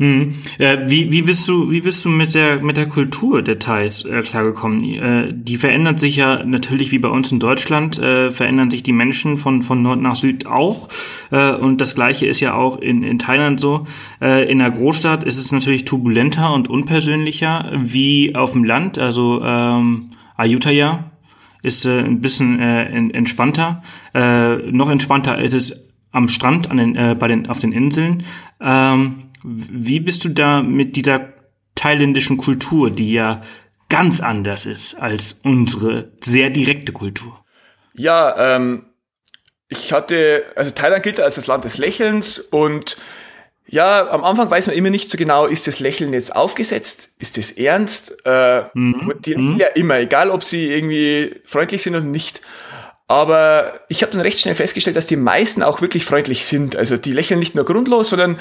Hm. 0.00 0.34
Äh, 0.58 0.78
wie, 0.86 1.12
wie 1.12 1.22
bist 1.22 1.46
du, 1.46 1.70
wie 1.70 1.80
bist 1.80 2.04
du 2.04 2.08
mit 2.08 2.34
der, 2.34 2.60
mit 2.60 2.76
der 2.76 2.86
Kultur 2.86 3.42
der 3.42 3.60
Thais 3.60 4.04
äh, 4.04 4.22
klargekommen? 4.22 4.82
Äh, 4.82 5.28
die 5.32 5.56
verändert 5.56 6.00
sich 6.00 6.16
ja 6.16 6.44
natürlich 6.44 6.90
wie 6.90 6.98
bei 6.98 7.08
uns 7.08 7.30
in 7.30 7.38
Deutschland, 7.38 8.00
äh, 8.00 8.32
verändern 8.32 8.72
sich 8.72 8.82
die 8.82 8.92
Menschen 8.92 9.36
von, 9.36 9.62
von 9.62 9.82
Nord 9.82 10.02
nach 10.02 10.16
Süd 10.16 10.46
auch. 10.46 10.88
Äh, 11.30 11.52
und 11.52 11.80
das 11.80 11.94
Gleiche 11.94 12.26
ist 12.26 12.40
ja 12.40 12.54
auch 12.54 12.78
in, 12.78 13.04
in 13.04 13.20
Thailand 13.20 13.60
so. 13.60 13.86
Äh, 14.20 14.50
in 14.50 14.58
der 14.58 14.72
Großstadt 14.72 15.22
ist 15.22 15.38
es 15.38 15.52
natürlich 15.52 15.84
turbulenter 15.84 16.52
und 16.52 16.68
unpersönlicher 16.68 17.70
wie 17.76 18.34
auf 18.34 18.50
dem 18.50 18.64
Land. 18.64 18.98
Also 18.98 19.42
ähm, 19.44 20.10
Ayutthaya 20.36 21.12
ist 21.64 21.86
äh, 21.86 22.00
ein 22.00 22.20
bisschen 22.20 22.60
äh, 22.60 22.84
entspannter. 22.86 23.82
Äh, 24.14 24.56
noch 24.70 24.90
entspannter 24.90 25.38
ist 25.38 25.54
es 25.54 25.88
am 26.12 26.28
Strand 26.28 26.70
an 26.70 26.76
den, 26.76 26.96
äh, 26.96 27.16
bei 27.18 27.28
den, 27.28 27.48
auf 27.48 27.58
den 27.58 27.72
Inseln. 27.72 28.24
Ähm, 28.60 29.30
wie 29.42 30.00
bist 30.00 30.24
du 30.24 30.30
da 30.30 30.62
mit 30.62 30.96
dieser 30.96 31.32
thailändischen 31.74 32.36
Kultur, 32.36 32.90
die 32.90 33.12
ja 33.12 33.42
ganz 33.88 34.20
anders 34.20 34.64
ist 34.64 34.94
als 34.94 35.40
unsere 35.42 36.12
sehr 36.22 36.50
direkte 36.50 36.92
Kultur? 36.92 37.44
Ja, 37.94 38.56
ähm, 38.56 38.86
ich 39.68 39.92
hatte, 39.92 40.44
also 40.56 40.70
Thailand 40.70 41.02
gilt 41.02 41.20
als 41.20 41.34
das 41.34 41.46
Land 41.46 41.64
des 41.64 41.78
Lächelns 41.78 42.38
und 42.38 42.96
ja, 43.66 44.08
am 44.10 44.24
Anfang 44.24 44.50
weiß 44.50 44.66
man 44.66 44.76
immer 44.76 44.90
nicht 44.90 45.10
so 45.10 45.18
genau, 45.18 45.46
ist 45.46 45.66
das 45.66 45.80
Lächeln 45.80 46.12
jetzt 46.12 46.34
aufgesetzt, 46.34 47.10
ist 47.18 47.36
das 47.36 47.50
ernst? 47.50 48.16
Äh, 48.24 48.64
mhm. 48.74 49.14
Die 49.20 49.30
lächeln 49.30 49.54
mhm. 49.54 49.60
ja 49.60 49.66
immer, 49.68 49.98
egal 49.98 50.30
ob 50.30 50.42
sie 50.42 50.70
irgendwie 50.70 51.40
freundlich 51.44 51.82
sind 51.82 51.94
oder 51.96 52.04
nicht. 52.04 52.42
Aber 53.08 53.80
ich 53.88 54.02
habe 54.02 54.12
dann 54.12 54.20
recht 54.22 54.40
schnell 54.40 54.54
festgestellt, 54.54 54.96
dass 54.96 55.06
die 55.06 55.16
meisten 55.16 55.62
auch 55.62 55.80
wirklich 55.80 56.04
freundlich 56.04 56.44
sind. 56.44 56.76
Also 56.76 56.96
die 56.96 57.12
lächeln 57.12 57.40
nicht 57.40 57.54
nur 57.54 57.64
grundlos, 57.64 58.10
sondern 58.10 58.38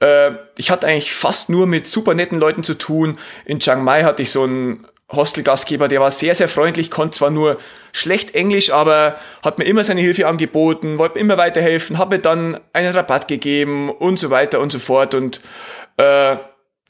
Äh, 0.00 0.30
ich 0.56 0.70
hatte 0.70 0.86
eigentlich 0.86 1.12
fast 1.12 1.48
nur 1.48 1.66
mit 1.66 1.88
super 1.88 2.14
netten 2.14 2.38
Leuten 2.38 2.62
zu 2.62 2.74
tun. 2.74 3.18
In 3.44 3.58
Chiang 3.58 3.82
Mai 3.82 4.04
hatte 4.04 4.22
ich 4.22 4.30
so 4.30 4.44
einen 4.44 4.86
Hostelgastgeber, 5.10 5.88
der 5.88 6.00
war 6.00 6.10
sehr, 6.10 6.34
sehr 6.34 6.48
freundlich, 6.48 6.90
konnte 6.90 7.16
zwar 7.16 7.30
nur 7.30 7.56
schlecht 7.92 8.34
Englisch, 8.34 8.70
aber 8.70 9.16
hat 9.42 9.58
mir 9.58 9.64
immer 9.64 9.82
seine 9.82 10.02
Hilfe 10.02 10.26
angeboten, 10.26 10.98
wollte 10.98 11.14
mir 11.14 11.20
immer 11.22 11.38
weiterhelfen, 11.38 11.96
hat 11.96 12.10
mir 12.10 12.18
dann 12.18 12.60
einen 12.74 12.94
Rabatt 12.94 13.26
gegeben 13.26 13.90
und 13.90 14.18
so 14.18 14.30
weiter 14.30 14.60
und 14.60 14.70
so 14.70 14.78
fort. 14.78 15.14
Und 15.14 15.40
äh, 15.96 16.36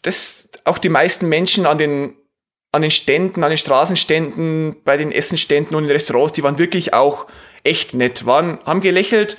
das 0.02 0.48
auch 0.64 0.78
die 0.78 0.88
meisten 0.88 1.28
Menschen 1.28 1.66
an 1.66 1.78
den 1.78 2.14
an 2.70 2.82
den 2.82 2.90
Ständen, 2.90 3.42
an 3.42 3.50
den 3.50 3.56
Straßenständen, 3.56 4.82
bei 4.84 4.98
den 4.98 5.10
Essenständen 5.10 5.74
und 5.74 5.84
in 5.84 5.90
Restaurants, 5.90 6.34
die 6.34 6.42
waren 6.42 6.58
wirklich 6.58 6.92
auch 6.92 7.26
echt 7.64 7.94
nett, 7.94 8.26
waren, 8.26 8.58
haben 8.66 8.82
gelächelt, 8.82 9.38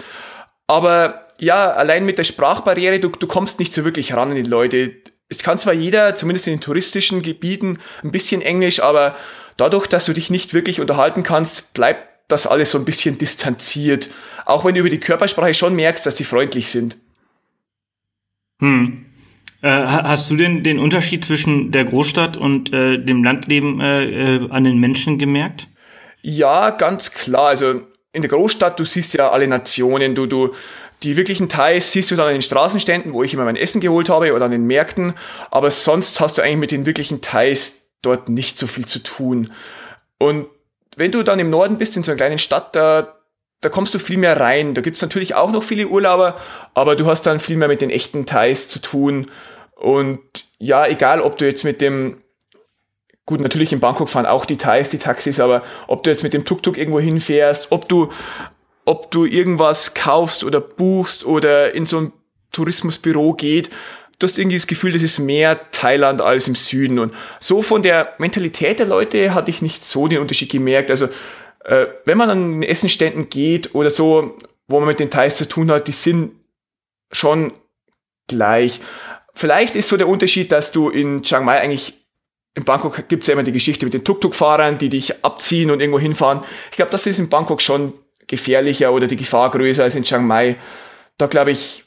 aber 0.65 1.27
ja, 1.39 1.71
allein 1.71 2.05
mit 2.05 2.17
der 2.17 2.23
Sprachbarriere, 2.23 2.99
du, 2.99 3.09
du 3.09 3.27
kommst 3.27 3.59
nicht 3.59 3.71
so 3.71 3.85
wirklich 3.85 4.13
ran 4.13 4.29
an 4.29 4.35
die 4.35 4.49
Leute 4.49 4.93
es 5.29 5.43
kann 5.43 5.57
zwar 5.57 5.73
jeder, 5.73 6.15
zumindest 6.15 6.47
in 6.47 6.55
den 6.55 6.61
touristischen 6.61 7.21
Gebieten, 7.21 7.77
ein 8.03 8.11
bisschen 8.11 8.41
Englisch, 8.41 8.81
aber 8.81 9.15
dadurch, 9.57 9.87
dass 9.87 10.05
du 10.05 10.13
dich 10.13 10.29
nicht 10.29 10.53
wirklich 10.53 10.81
unterhalten 10.81 11.23
kannst, 11.23 11.73
bleibt 11.73 12.07
das 12.27 12.47
alles 12.47 12.71
so 12.71 12.77
ein 12.77 12.85
bisschen 12.85 13.17
distanziert. 13.17 14.09
Auch 14.45 14.65
wenn 14.65 14.73
du 14.73 14.81
über 14.81 14.89
die 14.89 14.99
Körpersprache 14.99 15.53
schon 15.53 15.75
merkst, 15.75 16.05
dass 16.05 16.17
sie 16.17 16.23
freundlich 16.23 16.69
sind. 16.69 16.97
Hm. 18.59 19.05
Äh, 19.61 19.69
hast 19.69 20.31
du 20.31 20.35
denn 20.35 20.63
den 20.63 20.79
Unterschied 20.79 21.25
zwischen 21.25 21.71
der 21.71 21.85
Großstadt 21.85 22.37
und 22.37 22.71
äh, 22.73 22.97
dem 22.97 23.23
Landleben 23.23 23.81
äh, 23.81 24.35
äh, 24.35 24.49
an 24.49 24.63
den 24.63 24.79
Menschen 24.79 25.17
gemerkt? 25.17 25.67
Ja, 26.21 26.71
ganz 26.71 27.11
klar. 27.11 27.47
Also 27.47 27.81
in 28.11 28.21
der 28.21 28.29
Großstadt, 28.29 28.79
du 28.79 28.83
siehst 28.83 29.13
ja 29.13 29.29
alle 29.29 29.47
Nationen, 29.47 30.15
du, 30.15 30.25
du, 30.25 30.53
die 31.03 31.15
wirklichen 31.15 31.49
Thais 31.49 31.91
siehst 31.91 32.11
du 32.11 32.15
dann 32.15 32.27
an 32.27 32.33
den 32.33 32.41
Straßenständen, 32.41 33.13
wo 33.13 33.23
ich 33.23 33.33
immer 33.33 33.45
mein 33.45 33.55
Essen 33.55 33.81
geholt 33.81 34.09
habe 34.09 34.33
oder 34.33 34.45
an 34.45 34.51
den 34.51 34.65
Märkten, 34.65 35.13
aber 35.49 35.71
sonst 35.71 36.19
hast 36.19 36.37
du 36.37 36.41
eigentlich 36.41 36.57
mit 36.57 36.71
den 36.71 36.85
wirklichen 36.85 37.21
Thais 37.21 37.73
dort 38.01 38.29
nicht 38.29 38.57
so 38.57 38.67
viel 38.67 38.85
zu 38.85 38.99
tun. 38.99 39.51
Und 40.17 40.47
wenn 40.95 41.11
du 41.11 41.23
dann 41.23 41.39
im 41.39 41.49
Norden 41.49 41.77
bist, 41.77 41.95
in 41.95 42.03
so 42.03 42.11
einer 42.11 42.17
kleinen 42.17 42.37
Stadt, 42.37 42.75
da, 42.75 43.15
da 43.61 43.69
kommst 43.69 43.93
du 43.93 43.99
viel 43.99 44.17
mehr 44.17 44.39
rein. 44.39 44.73
Da 44.73 44.81
gibt's 44.81 45.01
natürlich 45.01 45.35
auch 45.35 45.51
noch 45.51 45.63
viele 45.63 45.87
Urlauber, 45.87 46.37
aber 46.73 46.95
du 46.95 47.05
hast 47.05 47.23
dann 47.23 47.39
viel 47.39 47.57
mehr 47.57 47.67
mit 47.67 47.81
den 47.81 47.89
echten 47.89 48.25
Thais 48.25 48.67
zu 48.67 48.79
tun. 48.79 49.31
Und 49.75 50.19
ja, 50.57 50.85
egal, 50.85 51.21
ob 51.21 51.37
du 51.37 51.45
jetzt 51.45 51.63
mit 51.63 51.79
dem, 51.79 52.21
gut, 53.25 53.39
natürlich 53.39 53.71
in 53.71 53.79
Bangkok 53.79 54.09
fahren 54.09 54.25
auch 54.25 54.45
die 54.45 54.57
Thais, 54.57 54.89
die 54.89 54.97
Taxis, 54.97 55.39
aber 55.39 55.63
ob 55.87 56.03
du 56.03 56.09
jetzt 56.09 56.23
mit 56.23 56.33
dem 56.33 56.43
Tuk-Tuk 56.43 56.77
irgendwo 56.77 56.99
hinfährst, 56.99 57.71
ob 57.71 57.87
du 57.87 58.09
ob 58.89 59.11
du 59.11 59.25
irgendwas 59.25 59.93
kaufst 59.93 60.43
oder 60.43 60.59
buchst 60.59 61.23
oder 61.23 61.75
in 61.75 61.85
so 61.85 62.01
ein 62.01 62.13
Tourismusbüro 62.51 63.33
geht, 63.33 63.69
du 64.17 64.25
hast 64.25 64.39
irgendwie 64.39 64.57
das 64.57 64.65
Gefühl, 64.65 64.93
das 64.93 65.03
ist 65.03 65.19
mehr 65.19 65.69
Thailand 65.69 66.21
als 66.21 66.47
im 66.47 66.55
Süden. 66.55 66.97
Und 66.97 67.13
so 67.39 67.61
von 67.61 67.83
der 67.83 68.15
Mentalität 68.17 68.79
der 68.79 68.87
Leute 68.87 69.35
hatte 69.35 69.51
ich 69.51 69.61
nicht 69.61 69.85
so 69.85 70.07
den 70.07 70.17
Unterschied 70.17 70.51
gemerkt. 70.51 70.89
Also 70.89 71.05
äh, 71.65 71.85
wenn 72.05 72.17
man 72.17 72.31
an 72.31 72.61
den 72.61 72.63
Essenständen 72.63 73.29
geht 73.29 73.75
oder 73.75 73.91
so, 73.91 74.35
wo 74.67 74.79
man 74.79 74.87
mit 74.87 74.99
den 74.99 75.11
Thais 75.11 75.37
zu 75.37 75.47
tun 75.47 75.69
hat, 75.69 75.87
die 75.87 75.91
sind 75.91 76.31
schon 77.11 77.53
gleich. 78.27 78.81
Vielleicht 79.35 79.75
ist 79.75 79.89
so 79.89 79.97
der 79.97 80.07
Unterschied, 80.07 80.51
dass 80.51 80.71
du 80.71 80.89
in 80.89 81.21
Chiang 81.21 81.45
Mai 81.45 81.59
eigentlich 81.59 81.93
in 82.55 82.63
Bangkok 82.63 83.07
gibt 83.07 83.21
es 83.21 83.27
ja 83.27 83.33
immer 83.33 83.43
die 83.43 83.51
Geschichte 83.51 83.85
mit 83.85 83.93
den 83.93 84.03
Tuk-Tuk-Fahrern, 84.03 84.79
die 84.79 84.89
dich 84.89 85.23
abziehen 85.23 85.69
und 85.69 85.79
irgendwo 85.79 85.99
hinfahren. 85.99 86.41
Ich 86.71 86.77
glaube, 86.77 86.91
das 86.91 87.05
ist 87.05 87.19
in 87.19 87.29
Bangkok 87.29 87.61
schon 87.61 87.93
gefährlicher 88.29 88.93
oder 88.93 89.07
die 89.07 89.17
Gefahr 89.17 89.51
größer 89.51 89.83
als 89.83 89.95
in 89.95 90.03
Chiang 90.03 90.25
Mai. 90.25 90.55
Da 91.17 91.27
glaube 91.27 91.51
ich, 91.51 91.83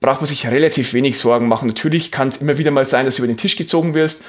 braucht 0.00 0.20
man 0.20 0.26
sich 0.26 0.46
relativ 0.46 0.94
wenig 0.94 1.18
Sorgen 1.18 1.48
machen. 1.48 1.66
Natürlich 1.66 2.12
kann 2.12 2.28
es 2.28 2.36
immer 2.36 2.58
wieder 2.58 2.70
mal 2.70 2.84
sein, 2.84 3.06
dass 3.06 3.16
du 3.16 3.22
über 3.22 3.32
den 3.32 3.36
Tisch 3.36 3.56
gezogen 3.56 3.94
wirst, 3.94 4.22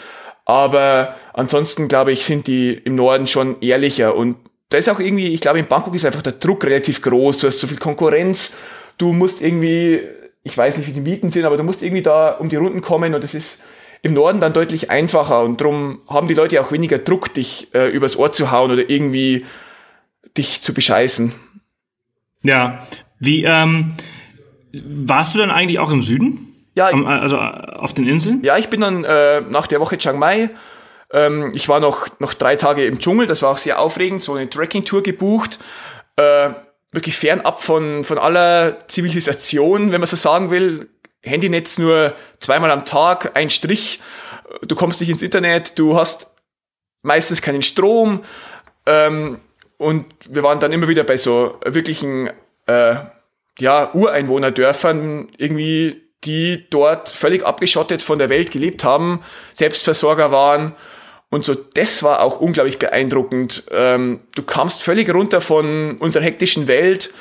aber 0.46 1.16
ansonsten 1.34 1.88
glaube 1.88 2.12
ich, 2.12 2.26
sind 2.26 2.48
die 2.48 2.74
im 2.74 2.96
Norden 2.96 3.28
schon 3.28 3.62
ehrlicher 3.62 4.16
und 4.16 4.38
da 4.70 4.78
ist 4.78 4.90
auch 4.90 5.00
irgendwie, 5.00 5.34
ich 5.34 5.42
glaube, 5.42 5.60
in 5.60 5.68
Bangkok 5.68 5.96
ist 5.96 6.06
einfach 6.06 6.22
der 6.22 6.34
Druck 6.34 6.64
relativ 6.64 7.02
groß. 7.02 7.38
Du 7.38 7.48
hast 7.48 7.58
so 7.58 7.66
viel 7.66 7.80
Konkurrenz. 7.80 8.54
Du 9.00 9.14
musst 9.14 9.42
irgendwie, 9.42 10.02
ich 10.44 10.56
weiß 10.56 10.78
nicht, 10.78 10.88
wie 10.88 10.92
die 10.92 11.02
Mieten 11.02 11.32
sind, 11.32 11.46
aber 11.46 11.58
du 11.58 11.64
musst 11.64 11.82
irgendwie 11.82 12.04
da 12.04 12.34
um 12.34 12.50
die 12.50 12.56
Runden 12.56 12.82
kommen 12.82 13.16
und 13.16 13.24
das 13.24 13.34
ist 13.34 13.62
im 14.02 14.14
Norden 14.14 14.40
dann 14.40 14.54
deutlich 14.54 14.90
einfacher 14.92 15.44
und 15.44 15.60
darum 15.60 16.02
haben 16.08 16.28
die 16.28 16.34
Leute 16.34 16.62
auch 16.62 16.72
weniger 16.72 17.00
Druck, 17.00 17.34
dich 17.34 17.74
äh, 17.74 17.90
übers 17.90 18.16
Ohr 18.16 18.32
zu 18.32 18.52
hauen 18.52 18.72
oder 18.72 18.90
irgendwie 18.90 19.46
dich 20.38 20.62
zu 20.62 20.74
bescheißen. 20.74 21.34
Ja, 22.44 22.88
wie, 23.20 23.44
ähm, 23.44 23.94
warst 24.72 25.36
du 25.36 25.40
dann 25.40 25.52
eigentlich 25.52 25.80
auch 25.80 25.92
im 25.92 26.02
Süden? 26.02 26.46
Ja. 26.76 26.88
also 26.88 27.36
äh, 27.36 27.40
auf 27.40 27.94
den 27.94 28.08
Inseln? 28.08 28.42
Ja, 28.44 28.58
ich 28.58 28.70
bin 28.70 28.82
dann 28.82 29.04
äh, 29.04 29.42
nach 29.42 29.68
der 29.68 29.80
Woche 29.80 29.98
Chiang 29.98 30.18
Mai, 30.18 30.50
ähm, 31.12 31.52
ich 31.54 31.68
war 31.68 31.80
noch, 31.80 32.08
noch 32.20 32.34
drei 32.34 32.56
Tage 32.56 32.86
im 32.86 33.00
Dschungel, 33.00 33.28
das 33.28 33.42
war 33.42 33.50
auch 33.50 33.58
sehr 33.58 33.80
aufregend, 33.80 34.22
so 34.22 34.34
eine 34.34 34.50
Trekking-Tour 34.50 35.04
gebucht, 35.04 35.60
äh, 36.16 36.52
wirklich 36.92 37.18
fernab 37.18 37.62
von, 37.62 38.04
von 38.04 38.18
aller 38.18 38.88
Zivilisation, 38.88 39.92
wenn 39.92 40.00
man 40.00 40.08
so 40.08 40.16
sagen 40.16 40.52
will. 40.52 40.90
Handynetz 41.22 41.78
nur 41.78 42.14
zweimal 42.40 42.72
am 42.72 42.86
Tag, 42.86 43.32
ein 43.36 43.50
Strich, 43.50 44.00
du 44.66 44.76
kommst 44.76 45.02
nicht 45.02 45.10
ins 45.10 45.22
Internet, 45.22 45.78
du 45.78 45.98
hast 45.98 46.32
meistens 47.02 47.42
keinen 47.42 47.62
Strom, 47.62 48.24
ähm, 48.86 49.40
und 49.80 50.06
wir 50.30 50.44
waren 50.44 50.60
dann 50.60 50.74
immer 50.74 50.90
wieder 50.90 51.06
bei 51.06 51.16
so 51.16 51.58
wirklichen 51.64 52.30
äh, 52.68 52.96
ja, 53.60 53.94
Ureinwohnerdörfern 53.94 55.30
irgendwie, 55.38 56.02
die 56.26 56.66
dort 56.70 57.08
völlig 57.08 57.46
abgeschottet 57.46 58.04
von 58.04 58.20
der 58.20 58.30
Welt 58.30 58.52
gelebt 58.52 58.84
haben, 58.84 59.22
Selbstversorger 59.54 60.32
waren. 60.32 60.76
Und 61.30 61.46
so, 61.46 61.56
das 61.56 62.04
war 62.04 62.22
auch 62.22 62.42
unglaublich 62.42 62.78
beeindruckend. 62.78 63.64
Ähm, 63.72 64.20
du 64.36 64.44
kamst 64.44 64.84
völlig 64.84 65.10
runter 65.14 65.40
von 65.40 65.98
unserer 65.98 66.24
hektischen 66.24 66.68
Welt 66.68 67.14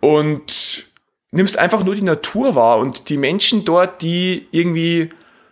und 0.00 0.86
nimmst 1.30 1.56
einfach 1.56 1.84
nur 1.84 1.94
die 1.94 2.02
Natur 2.02 2.56
wahr 2.56 2.78
und 2.78 3.08
die 3.08 3.18
Menschen 3.18 3.64
dort, 3.64 4.02
die 4.02 4.48
irgendwie 4.50 5.10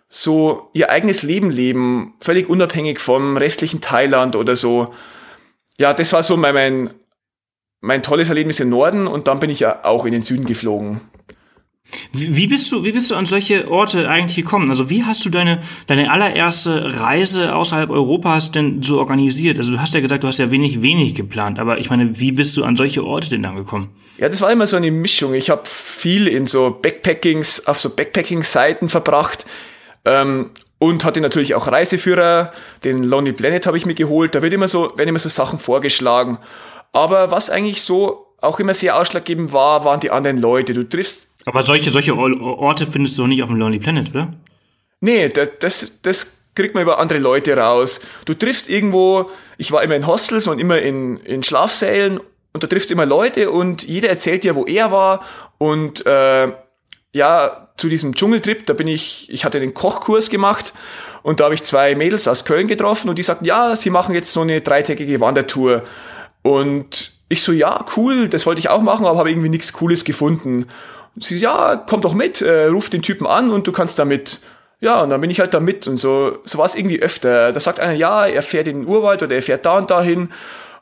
so 0.08 0.70
ihr 0.72 0.90
eigenes 0.90 1.22
Leben 1.22 1.50
leben, 1.50 2.14
völlig 2.20 2.48
unabhängig 2.48 2.98
vom 2.98 3.36
restlichen 3.36 3.80
Thailand 3.80 4.34
oder 4.34 4.56
so 4.56 4.92
ja, 5.82 5.92
das 5.92 6.12
war 6.12 6.22
so 6.22 6.36
mein, 6.36 6.54
mein, 6.54 6.90
mein 7.80 8.04
tolles 8.04 8.28
Erlebnis 8.28 8.60
im 8.60 8.68
Norden 8.68 9.08
und 9.08 9.26
dann 9.26 9.40
bin 9.40 9.50
ich 9.50 9.58
ja 9.58 9.84
auch 9.84 10.04
in 10.04 10.12
den 10.12 10.22
Süden 10.22 10.46
geflogen. 10.46 11.00
Wie 12.12 12.46
bist 12.46 12.70
du, 12.70 12.84
wie 12.84 12.92
bist 12.92 13.10
du 13.10 13.16
an 13.16 13.26
solche 13.26 13.68
Orte 13.68 14.08
eigentlich 14.08 14.36
gekommen? 14.36 14.70
Also 14.70 14.88
wie 14.88 15.02
hast 15.02 15.24
du 15.24 15.28
deine, 15.28 15.60
deine 15.88 16.12
allererste 16.12 17.00
Reise 17.00 17.56
außerhalb 17.56 17.90
Europas 17.90 18.52
denn 18.52 18.80
so 18.80 19.00
organisiert? 19.00 19.58
Also 19.58 19.72
du 19.72 19.80
hast 19.80 19.92
ja 19.92 20.00
gesagt, 20.00 20.22
du 20.22 20.28
hast 20.28 20.38
ja 20.38 20.52
wenig, 20.52 20.82
wenig 20.82 21.16
geplant, 21.16 21.58
aber 21.58 21.78
ich 21.78 21.90
meine, 21.90 22.20
wie 22.20 22.30
bist 22.30 22.56
du 22.56 22.62
an 22.62 22.76
solche 22.76 23.04
Orte 23.04 23.28
denn 23.30 23.42
dann 23.42 23.56
gekommen? 23.56 23.90
Ja, 24.18 24.28
das 24.28 24.40
war 24.40 24.52
immer 24.52 24.68
so 24.68 24.76
eine 24.76 24.92
Mischung. 24.92 25.34
Ich 25.34 25.50
habe 25.50 25.62
viel 25.64 26.28
in 26.28 26.46
so 26.46 26.78
Backpackings, 26.80 27.66
auf 27.66 27.80
so 27.80 27.90
Backpacking-Seiten 27.90 28.88
verbracht. 28.88 29.44
Ähm, 30.04 30.50
und 30.82 31.04
hatte 31.04 31.20
natürlich 31.20 31.54
auch 31.54 31.68
Reiseführer, 31.68 32.50
den 32.82 33.04
Lonely 33.04 33.32
Planet 33.32 33.68
habe 33.68 33.76
ich 33.76 33.86
mir 33.86 33.94
geholt. 33.94 34.34
Da 34.34 34.42
wird 34.42 34.52
immer 34.52 34.66
so, 34.66 34.98
werden 34.98 35.10
immer 35.10 35.20
so 35.20 35.28
Sachen 35.28 35.60
vorgeschlagen. 35.60 36.38
Aber 36.90 37.30
was 37.30 37.50
eigentlich 37.50 37.82
so 37.82 38.26
auch 38.40 38.58
immer 38.58 38.74
sehr 38.74 38.98
ausschlaggebend 38.98 39.52
war, 39.52 39.84
waren 39.84 40.00
die 40.00 40.10
anderen 40.10 40.38
Leute. 40.38 40.74
Du 40.74 40.82
triffst. 40.82 41.28
Aber 41.46 41.62
solche, 41.62 41.92
solche 41.92 42.16
Orte 42.16 42.86
findest 42.86 43.16
du 43.16 43.22
doch 43.22 43.28
nicht 43.28 43.44
auf 43.44 43.48
dem 43.48 43.58
Lonely 43.58 43.78
Planet, 43.78 44.10
oder? 44.10 44.32
Nee, 44.98 45.28
das, 45.28 45.92
das 46.02 46.32
kriegt 46.56 46.74
man 46.74 46.82
über 46.82 46.98
andere 46.98 47.20
Leute 47.20 47.56
raus. 47.56 48.00
Du 48.24 48.34
triffst 48.34 48.68
irgendwo, 48.68 49.30
ich 49.58 49.70
war 49.70 49.84
immer 49.84 49.94
in 49.94 50.08
Hostels 50.08 50.48
und 50.48 50.58
immer 50.58 50.80
in, 50.80 51.18
in 51.18 51.44
Schlafsälen 51.44 52.18
und 52.52 52.64
da 52.64 52.66
triffst 52.66 52.90
immer 52.90 53.06
Leute 53.06 53.52
und 53.52 53.84
jeder 53.84 54.08
erzählt 54.08 54.42
dir, 54.42 54.56
wo 54.56 54.66
er 54.66 54.90
war 54.90 55.24
und 55.58 56.04
äh, 56.06 56.48
ja, 57.12 57.68
zu 57.76 57.88
diesem 57.88 58.14
Dschungeltrip, 58.14 58.66
da 58.66 58.72
bin 58.72 58.88
ich, 58.88 59.28
ich 59.30 59.44
hatte 59.44 59.60
den 59.60 59.74
Kochkurs 59.74 60.30
gemacht 60.30 60.72
und 61.22 61.40
da 61.40 61.44
habe 61.44 61.54
ich 61.54 61.62
zwei 61.62 61.94
Mädels 61.94 62.26
aus 62.26 62.44
Köln 62.44 62.68
getroffen 62.68 63.08
und 63.08 63.18
die 63.18 63.22
sagten, 63.22 63.44
ja, 63.44 63.76
sie 63.76 63.90
machen 63.90 64.14
jetzt 64.14 64.32
so 64.32 64.40
eine 64.40 64.60
dreitägige 64.60 65.20
Wandertour. 65.20 65.82
Und 66.42 67.12
ich 67.28 67.42
so, 67.42 67.52
ja, 67.52 67.84
cool, 67.96 68.28
das 68.28 68.46
wollte 68.46 68.58
ich 68.58 68.68
auch 68.68 68.82
machen, 68.82 69.06
aber 69.06 69.18
habe 69.18 69.30
irgendwie 69.30 69.48
nichts 69.48 69.72
Cooles 69.72 70.04
gefunden. 70.04 70.66
Und 71.14 71.24
sie, 71.24 71.36
ja, 71.36 71.76
komm 71.76 72.00
doch 72.00 72.14
mit, 72.14 72.40
äh, 72.40 72.66
ruf 72.66 72.90
den 72.90 73.02
Typen 73.02 73.26
an 73.26 73.50
und 73.50 73.66
du 73.66 73.72
kannst 73.72 73.98
da 73.98 74.04
mit. 74.04 74.40
Ja, 74.80 75.02
und 75.02 75.10
dann 75.10 75.20
bin 75.20 75.30
ich 75.30 75.38
halt 75.38 75.54
da 75.54 75.60
mit 75.60 75.86
und 75.86 75.96
so, 75.96 76.38
so 76.44 76.58
war 76.58 76.64
es 76.64 76.74
irgendwie 76.74 77.00
öfter. 77.00 77.52
Da 77.52 77.60
sagt 77.60 77.78
einer, 77.78 77.92
ja, 77.92 78.26
er 78.26 78.42
fährt 78.42 78.66
in 78.66 78.80
den 78.80 78.88
Urwald 78.88 79.22
oder 79.22 79.36
er 79.36 79.42
fährt 79.42 79.64
da 79.64 79.78
und 79.78 79.90
dahin. 79.90 80.30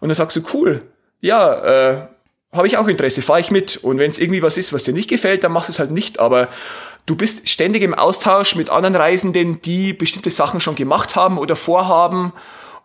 Und 0.00 0.08
dann 0.08 0.14
sagst 0.14 0.36
du, 0.36 0.42
cool, 0.54 0.82
ja, 1.20 1.90
äh, 1.90 2.06
habe 2.52 2.66
ich 2.66 2.76
auch 2.76 2.88
Interesse, 2.88 3.22
fahre 3.22 3.40
ich 3.40 3.50
mit. 3.50 3.76
Und 3.76 3.98
wenn 3.98 4.10
es 4.10 4.18
irgendwie 4.18 4.42
was 4.42 4.58
ist, 4.58 4.72
was 4.72 4.84
dir 4.84 4.94
nicht 4.94 5.08
gefällt, 5.08 5.44
dann 5.44 5.52
machst 5.52 5.68
du 5.68 5.72
es 5.72 5.78
halt 5.78 5.90
nicht. 5.90 6.18
Aber 6.18 6.48
du 7.06 7.16
bist 7.16 7.48
ständig 7.48 7.82
im 7.82 7.94
Austausch 7.94 8.56
mit 8.56 8.70
anderen 8.70 8.96
Reisenden, 8.96 9.62
die 9.62 9.92
bestimmte 9.92 10.30
Sachen 10.30 10.60
schon 10.60 10.74
gemacht 10.74 11.16
haben 11.16 11.38
oder 11.38 11.56
vorhaben. 11.56 12.32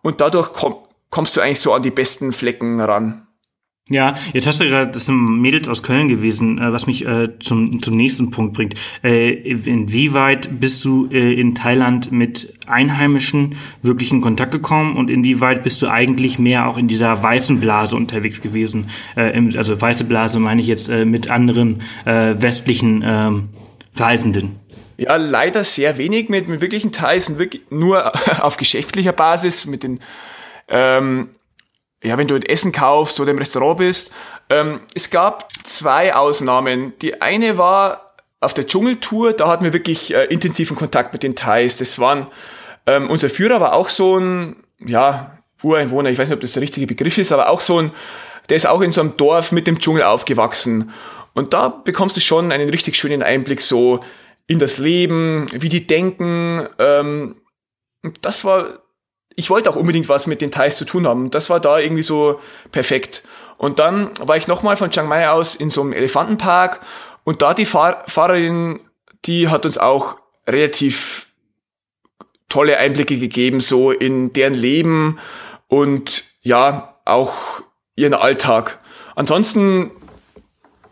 Und 0.01 0.21
dadurch 0.21 0.53
komm, 0.53 0.75
kommst 1.09 1.35
du 1.35 1.41
eigentlich 1.41 1.61
so 1.61 1.73
an 1.73 1.81
die 1.81 1.91
besten 1.91 2.31
Flecken 2.31 2.79
ran. 2.79 3.24
Ja, 3.87 4.15
jetzt 4.33 4.47
hast 4.47 4.61
du 4.61 4.65
gerade, 4.67 4.89
das 4.89 5.05
sind 5.05 5.41
Mädels 5.41 5.67
aus 5.67 5.83
Köln 5.83 6.07
gewesen, 6.07 6.57
äh, 6.57 6.73
was 6.73 6.87
mich 6.87 7.05
äh, 7.05 7.37
zum, 7.37 7.83
zum 7.83 7.95
nächsten 7.95 8.31
Punkt 8.31 8.55
bringt. 8.55 8.73
Äh, 9.03 9.33
inwieweit 9.33 10.59
bist 10.59 10.83
du 10.83 11.07
äh, 11.11 11.39
in 11.39 11.53
Thailand 11.53 12.11
mit 12.11 12.51
Einheimischen 12.65 13.57
wirklich 13.83 14.11
in 14.11 14.21
Kontakt 14.21 14.51
gekommen 14.51 14.97
und 14.97 15.11
inwieweit 15.11 15.63
bist 15.63 15.83
du 15.83 15.87
eigentlich 15.87 16.39
mehr 16.39 16.67
auch 16.67 16.79
in 16.79 16.87
dieser 16.87 17.21
weißen 17.21 17.59
Blase 17.59 17.95
unterwegs 17.95 18.41
gewesen? 18.41 18.89
Äh, 19.15 19.37
im, 19.37 19.55
also 19.55 19.79
weiße 19.79 20.05
Blase 20.05 20.39
meine 20.39 20.61
ich 20.61 20.67
jetzt 20.67 20.89
äh, 20.89 21.05
mit 21.05 21.29
anderen 21.29 21.81
westlichen 22.05 23.03
äh, 23.03 23.31
Reisenden. 23.97 24.55
Ja, 24.97 25.15
leider 25.17 25.63
sehr 25.63 25.99
wenig 25.99 26.29
mit, 26.29 26.47
mit 26.47 26.61
wirklichen 26.61 26.91
Thais 26.91 27.37
wirklich 27.37 27.61
nur 27.69 28.13
auf 28.43 28.57
geschäftlicher 28.57 29.11
Basis 29.11 29.67
mit 29.67 29.83
den 29.83 29.99
ähm, 30.67 31.29
ja, 32.05 32.17
wenn 32.17 32.27
du 32.27 32.35
ein 32.35 32.43
Essen 32.43 32.71
kaufst 32.71 33.19
oder 33.19 33.31
im 33.31 33.37
Restaurant 33.37 33.77
bist. 33.77 34.13
Ähm, 34.49 34.81
es 34.93 35.09
gab 35.09 35.49
zwei 35.63 36.13
Ausnahmen. 36.13 36.93
Die 37.01 37.21
eine 37.21 37.57
war 37.57 38.13
auf 38.39 38.53
der 38.53 38.67
Dschungeltour, 38.67 39.33
da 39.33 39.47
hatten 39.47 39.63
wir 39.63 39.73
wirklich 39.73 40.13
äh, 40.13 40.25
intensiven 40.25 40.77
Kontakt 40.77 41.13
mit 41.13 41.23
den 41.23 41.35
Thais. 41.35 41.77
Das 41.77 41.97
waren, 41.97 42.27
ähm, 42.85 43.09
unser 43.09 43.29
Führer 43.29 43.59
war 43.59 43.73
auch 43.73 43.89
so 43.89 44.17
ein, 44.17 44.57
ja, 44.79 45.39
Ureinwohner, 45.63 46.11
ich 46.11 46.19
weiß 46.19 46.29
nicht, 46.29 46.35
ob 46.35 46.41
das 46.41 46.53
der 46.53 46.61
richtige 46.61 46.85
Begriff 46.85 47.17
ist, 47.17 47.31
aber 47.31 47.49
auch 47.49 47.61
so 47.61 47.79
ein, 47.79 47.91
der 48.49 48.57
ist 48.57 48.67
auch 48.67 48.81
in 48.81 48.91
so 48.91 49.01
einem 49.01 49.17
Dorf 49.17 49.51
mit 49.51 49.65
dem 49.65 49.79
Dschungel 49.79 50.03
aufgewachsen. 50.03 50.91
Und 51.33 51.53
da 51.53 51.69
bekommst 51.69 52.15
du 52.15 52.21
schon 52.21 52.51
einen 52.51 52.69
richtig 52.69 52.95
schönen 52.97 53.23
Einblick 53.23 53.61
so 53.61 54.01
in 54.45 54.59
das 54.59 54.77
Leben, 54.77 55.47
wie 55.51 55.69
die 55.69 55.87
denken. 55.87 56.67
Ähm, 56.77 57.37
das 58.21 58.45
war 58.45 58.84
ich 59.35 59.49
wollte 59.49 59.69
auch 59.69 59.75
unbedingt 59.75 60.09
was 60.09 60.27
mit 60.27 60.41
den 60.41 60.51
Thais 60.51 60.77
zu 60.77 60.85
tun 60.85 61.07
haben. 61.07 61.29
Das 61.31 61.49
war 61.49 61.59
da 61.59 61.79
irgendwie 61.79 62.03
so 62.03 62.39
perfekt. 62.71 63.23
Und 63.57 63.79
dann 63.79 64.11
war 64.19 64.37
ich 64.37 64.47
nochmal 64.47 64.75
von 64.75 64.91
Chiang 64.91 65.07
Mai 65.07 65.29
aus 65.29 65.55
in 65.55 65.69
so 65.69 65.81
einem 65.81 65.93
Elefantenpark 65.93 66.81
und 67.23 67.41
da 67.41 67.53
die 67.53 67.65
Fahr 67.65 68.03
Fahrerin, 68.07 68.79
die 69.25 69.49
hat 69.49 69.65
uns 69.65 69.77
auch 69.77 70.17
relativ 70.47 71.27
tolle 72.49 72.77
Einblicke 72.77 73.17
gegeben, 73.17 73.59
so 73.59 73.91
in 73.91 74.31
deren 74.31 74.53
Leben 74.53 75.19
und 75.67 76.25
ja, 76.41 76.99
auch 77.05 77.61
ihren 77.95 78.13
Alltag. 78.13 78.79
Ansonsten, 79.15 79.91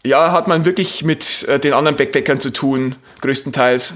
ja, 0.04 0.32
hat 0.32 0.48
man 0.48 0.66
wirklich 0.66 1.04
mit 1.04 1.48
äh, 1.48 1.60
den 1.60 1.74
anderen 1.74 1.96
Backpackern 1.96 2.40
zu 2.40 2.52
tun, 2.52 2.96
größtenteils. 3.22 3.96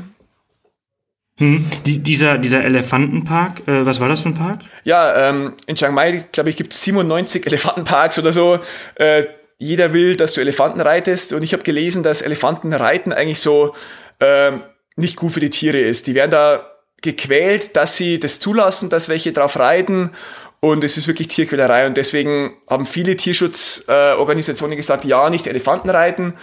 Hm. 1.37 1.65
Die, 1.85 1.99
dieser, 1.99 2.39
dieser 2.39 2.63
Elefantenpark, 2.63 3.67
äh, 3.67 3.85
was 3.85 3.99
war 3.99 4.09
das 4.09 4.21
für 4.21 4.29
ein 4.29 4.33
Park? 4.33 4.61
Ja, 4.83 5.29
ähm, 5.29 5.53
in 5.67 5.75
Chiang 5.75 5.93
Mai, 5.93 6.25
glaube 6.31 6.49
ich, 6.49 6.57
gibt 6.57 6.73
es 6.73 6.81
97 6.81 7.45
Elefantenparks 7.45 8.17
oder 8.17 8.31
so. 8.31 8.59
Äh, 8.95 9.25
jeder 9.59 9.93
will, 9.93 10.15
dass 10.15 10.33
du 10.33 10.41
Elefanten 10.41 10.81
reitest. 10.81 11.33
Und 11.33 11.43
ich 11.43 11.53
habe 11.53 11.63
gelesen, 11.63 12.01
dass 12.01 12.21
Elefantenreiten 12.21 13.13
eigentlich 13.13 13.39
so 13.39 13.75
äh, 14.19 14.53
nicht 14.95 15.15
gut 15.15 15.33
für 15.33 15.39
die 15.39 15.51
Tiere 15.51 15.79
ist. 15.79 16.07
Die 16.07 16.15
werden 16.15 16.31
da 16.31 16.71
gequält, 17.01 17.75
dass 17.75 17.95
sie 17.95 18.19
das 18.19 18.39
zulassen, 18.39 18.89
dass 18.89 19.09
welche 19.09 19.31
drauf 19.31 19.59
reiten. 19.59 20.11
Und 20.59 20.83
es 20.83 20.97
ist 20.97 21.07
wirklich 21.07 21.27
Tierquälerei. 21.27 21.85
Und 21.85 21.97
deswegen 21.97 22.57
haben 22.67 22.87
viele 22.87 23.15
Tierschutzorganisationen 23.15 24.73
äh, 24.73 24.77
gesagt, 24.77 25.05
ja, 25.05 25.29
nicht 25.29 25.45
Elefanten 25.45 25.91
reiten. 25.91 26.33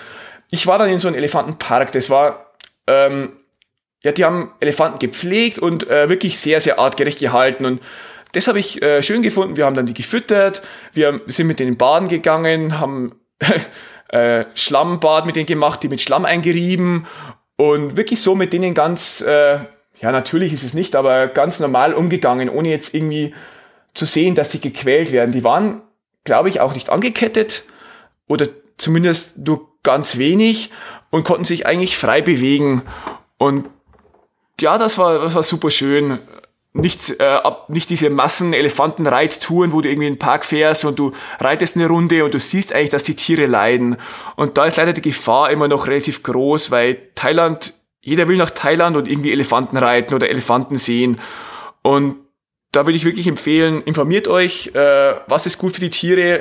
Ich 0.50 0.68
war 0.68 0.78
dann 0.78 0.88
in 0.88 1.00
so 1.00 1.08
einem 1.08 1.16
Elefantenpark. 1.16 1.90
Das 1.90 2.10
war 2.10 2.52
ähm, 2.86 3.32
ja, 4.04 4.12
die 4.12 4.24
haben 4.24 4.52
Elefanten 4.60 4.98
gepflegt 4.98 5.58
und 5.58 5.88
äh, 5.88 6.10
wirklich 6.10 6.38
sehr, 6.38 6.60
sehr 6.60 6.78
artgerecht 6.78 7.18
gehalten. 7.18 7.64
Und 7.64 7.80
das 8.32 8.46
habe 8.48 8.58
ich 8.58 8.82
äh, 8.82 9.02
schön 9.02 9.22
gefunden. 9.22 9.56
Wir 9.56 9.64
haben 9.64 9.74
dann 9.74 9.86
die 9.86 9.94
gefüttert, 9.94 10.62
wir 10.92 11.22
sind 11.26 11.46
mit 11.46 11.58
denen 11.58 11.78
baden 11.78 12.08
gegangen, 12.08 12.78
haben 12.78 13.18
äh, 14.08 14.44
Schlammbad 14.54 15.24
mit 15.24 15.36
denen 15.36 15.46
gemacht, 15.46 15.82
die 15.82 15.88
mit 15.88 16.02
Schlamm 16.02 16.26
eingerieben 16.26 17.06
und 17.56 17.96
wirklich 17.96 18.20
so 18.20 18.34
mit 18.34 18.52
denen 18.52 18.74
ganz, 18.74 19.22
äh, 19.22 19.58
ja, 20.00 20.12
natürlich 20.12 20.52
ist 20.52 20.64
es 20.64 20.74
nicht, 20.74 20.96
aber 20.96 21.28
ganz 21.28 21.58
normal 21.58 21.94
umgegangen, 21.94 22.50
ohne 22.50 22.68
jetzt 22.68 22.94
irgendwie 22.94 23.32
zu 23.94 24.04
sehen, 24.04 24.34
dass 24.34 24.50
sie 24.50 24.60
gequält 24.60 25.12
werden. 25.12 25.30
Die 25.30 25.44
waren, 25.44 25.80
glaube 26.24 26.50
ich, 26.50 26.60
auch 26.60 26.74
nicht 26.74 26.90
angekettet 26.90 27.62
oder 28.28 28.48
zumindest 28.76 29.38
nur 29.38 29.70
ganz 29.82 30.18
wenig 30.18 30.70
und 31.08 31.24
konnten 31.24 31.44
sich 31.44 31.64
eigentlich 31.64 31.96
frei 31.96 32.20
bewegen. 32.20 32.82
Und 33.38 33.66
ja, 34.60 34.78
das 34.78 34.98
war, 34.98 35.20
das 35.20 35.34
war 35.34 35.42
super 35.42 35.70
schön. 35.70 36.18
Nicht, 36.72 37.20
äh, 37.20 37.24
ab, 37.24 37.70
nicht 37.70 37.88
diese 37.90 38.10
Massen-Elefantenreittouren, 38.10 39.72
wo 39.72 39.80
du 39.80 39.88
irgendwie 39.88 40.08
in 40.08 40.14
den 40.14 40.18
Park 40.18 40.44
fährst 40.44 40.84
und 40.84 40.98
du 40.98 41.12
reitest 41.38 41.76
eine 41.76 41.86
Runde 41.86 42.24
und 42.24 42.34
du 42.34 42.40
siehst 42.40 42.72
eigentlich, 42.72 42.90
dass 42.90 43.04
die 43.04 43.14
Tiere 43.14 43.46
leiden. 43.46 43.96
Und 44.34 44.58
da 44.58 44.64
ist 44.64 44.76
leider 44.76 44.92
die 44.92 45.02
Gefahr 45.02 45.50
immer 45.50 45.68
noch 45.68 45.86
relativ 45.86 46.24
groß, 46.24 46.72
weil 46.72 46.98
Thailand, 47.14 47.74
jeder 48.00 48.26
will 48.26 48.36
nach 48.36 48.50
Thailand 48.50 48.96
und 48.96 49.06
irgendwie 49.06 49.30
Elefanten 49.30 49.76
reiten 49.76 50.14
oder 50.14 50.28
Elefanten 50.28 50.78
sehen. 50.78 51.20
Und 51.82 52.16
da 52.72 52.86
würde 52.86 52.96
ich 52.96 53.04
wirklich 53.04 53.28
empfehlen, 53.28 53.82
informiert 53.82 54.26
euch, 54.26 54.72
äh, 54.74 55.14
was 55.28 55.46
ist 55.46 55.58
gut 55.58 55.74
für 55.74 55.80
die 55.80 55.90
Tiere. 55.90 56.40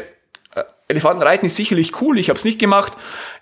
Äh, 0.55 0.63
Elefantenreiten 0.87 1.45
ist 1.45 1.55
sicherlich 1.55 2.01
cool, 2.01 2.17
ich 2.17 2.29
habe 2.29 2.37
es 2.37 2.45
nicht 2.45 2.57
gemacht, 2.57 2.93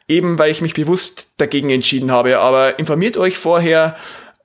eben 0.09 0.37
weil 0.37 0.51
ich 0.51 0.61
mich 0.61 0.73
bewusst 0.73 1.29
dagegen 1.37 1.69
entschieden 1.69 2.11
habe. 2.11 2.39
Aber 2.39 2.79
informiert 2.79 3.15
euch 3.15 3.37
vorher, 3.37 3.95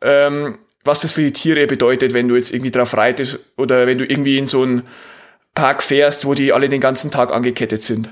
ähm, 0.03 0.59
was 0.85 1.01
das 1.01 1.13
für 1.13 1.23
die 1.23 1.33
Tiere 1.33 1.67
bedeutet, 1.67 2.13
wenn 2.13 2.29
du 2.29 2.37
jetzt 2.37 2.53
irgendwie 2.53 2.71
drauf 2.71 2.97
reitest 2.97 3.39
oder 3.57 3.87
wenn 3.87 3.99
du 3.99 4.05
irgendwie 4.05 4.39
in 4.39 4.47
so 4.47 4.63
einen 4.63 4.83
Park 5.55 5.83
fährst, 5.83 6.27
wo 6.27 6.35
die 6.35 6.53
alle 6.53 6.69
den 6.69 6.81
ganzen 6.81 7.11
Tag 7.11 7.33
angekettet 7.33 7.83
sind. 7.83 8.11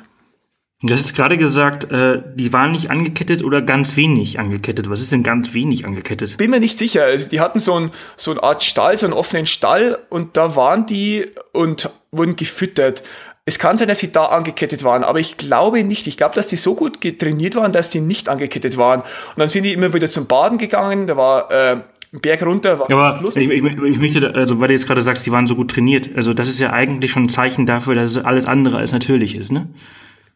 Du 0.82 0.92
hast 0.92 1.14
gerade 1.14 1.38
gesagt, 1.38 1.90
äh, 1.90 2.20
die 2.34 2.52
waren 2.52 2.72
nicht 2.72 2.90
angekettet 2.90 3.42
oder 3.42 3.62
ganz 3.62 3.96
wenig 3.96 4.38
angekettet. 4.38 4.90
Was 4.90 5.00
ist 5.00 5.12
denn 5.12 5.22
ganz 5.22 5.54
wenig 5.54 5.86
angekettet? 5.86 6.36
Bin 6.36 6.50
mir 6.50 6.60
nicht 6.60 6.76
sicher. 6.76 7.04
Also 7.04 7.28
die 7.28 7.40
hatten 7.40 7.58
so, 7.58 7.78
ein, 7.78 7.90
so 8.16 8.32
eine 8.32 8.42
Art 8.42 8.62
Stall, 8.62 8.96
so 8.98 9.06
einen 9.06 9.14
offenen 9.14 9.46
Stall 9.46 9.98
und 10.10 10.36
da 10.36 10.56
waren 10.56 10.84
die 10.84 11.30
und 11.52 11.88
wurden 12.10 12.36
gefüttert. 12.36 13.02
Es 13.46 13.58
kann 13.58 13.76
sein, 13.76 13.88
dass 13.88 13.98
sie 13.98 14.10
da 14.10 14.26
angekettet 14.26 14.84
waren, 14.84 15.04
aber 15.04 15.20
ich 15.20 15.36
glaube 15.36 15.84
nicht. 15.84 16.06
Ich 16.06 16.16
glaube, 16.16 16.34
dass 16.34 16.46
die 16.46 16.56
so 16.56 16.74
gut 16.74 17.00
trainiert 17.18 17.56
waren, 17.56 17.72
dass 17.72 17.90
die 17.90 18.00
nicht 18.00 18.30
angekettet 18.30 18.78
waren. 18.78 19.00
Und 19.00 19.38
dann 19.38 19.48
sind 19.48 19.64
die 19.64 19.72
immer 19.74 19.92
wieder 19.92 20.08
zum 20.08 20.26
Baden 20.26 20.56
gegangen. 20.56 21.06
Da 21.06 21.16
war 21.18 21.50
äh, 21.50 21.72
ein 22.14 22.20
Berg 22.22 22.42
runter. 22.46 22.78
War 22.78 22.88
ja, 22.88 22.96
aber 22.96 23.28
ich, 23.28 23.36
ich, 23.36 23.50
ich, 23.62 23.98
möchte, 23.98 24.34
also 24.34 24.60
weil 24.60 24.68
du 24.68 24.74
jetzt 24.74 24.86
gerade 24.86 25.02
sagst, 25.02 25.26
die 25.26 25.32
waren 25.32 25.46
so 25.46 25.56
gut 25.56 25.72
trainiert. 25.72 26.08
Also 26.16 26.32
das 26.32 26.48
ist 26.48 26.58
ja 26.58 26.72
eigentlich 26.72 27.10
schon 27.10 27.24
ein 27.24 27.28
Zeichen 27.28 27.66
dafür, 27.66 27.94
dass 27.94 28.12
es 28.12 28.24
alles 28.24 28.46
andere 28.46 28.78
als 28.78 28.92
natürlich 28.92 29.36
ist, 29.36 29.52
ne? 29.52 29.68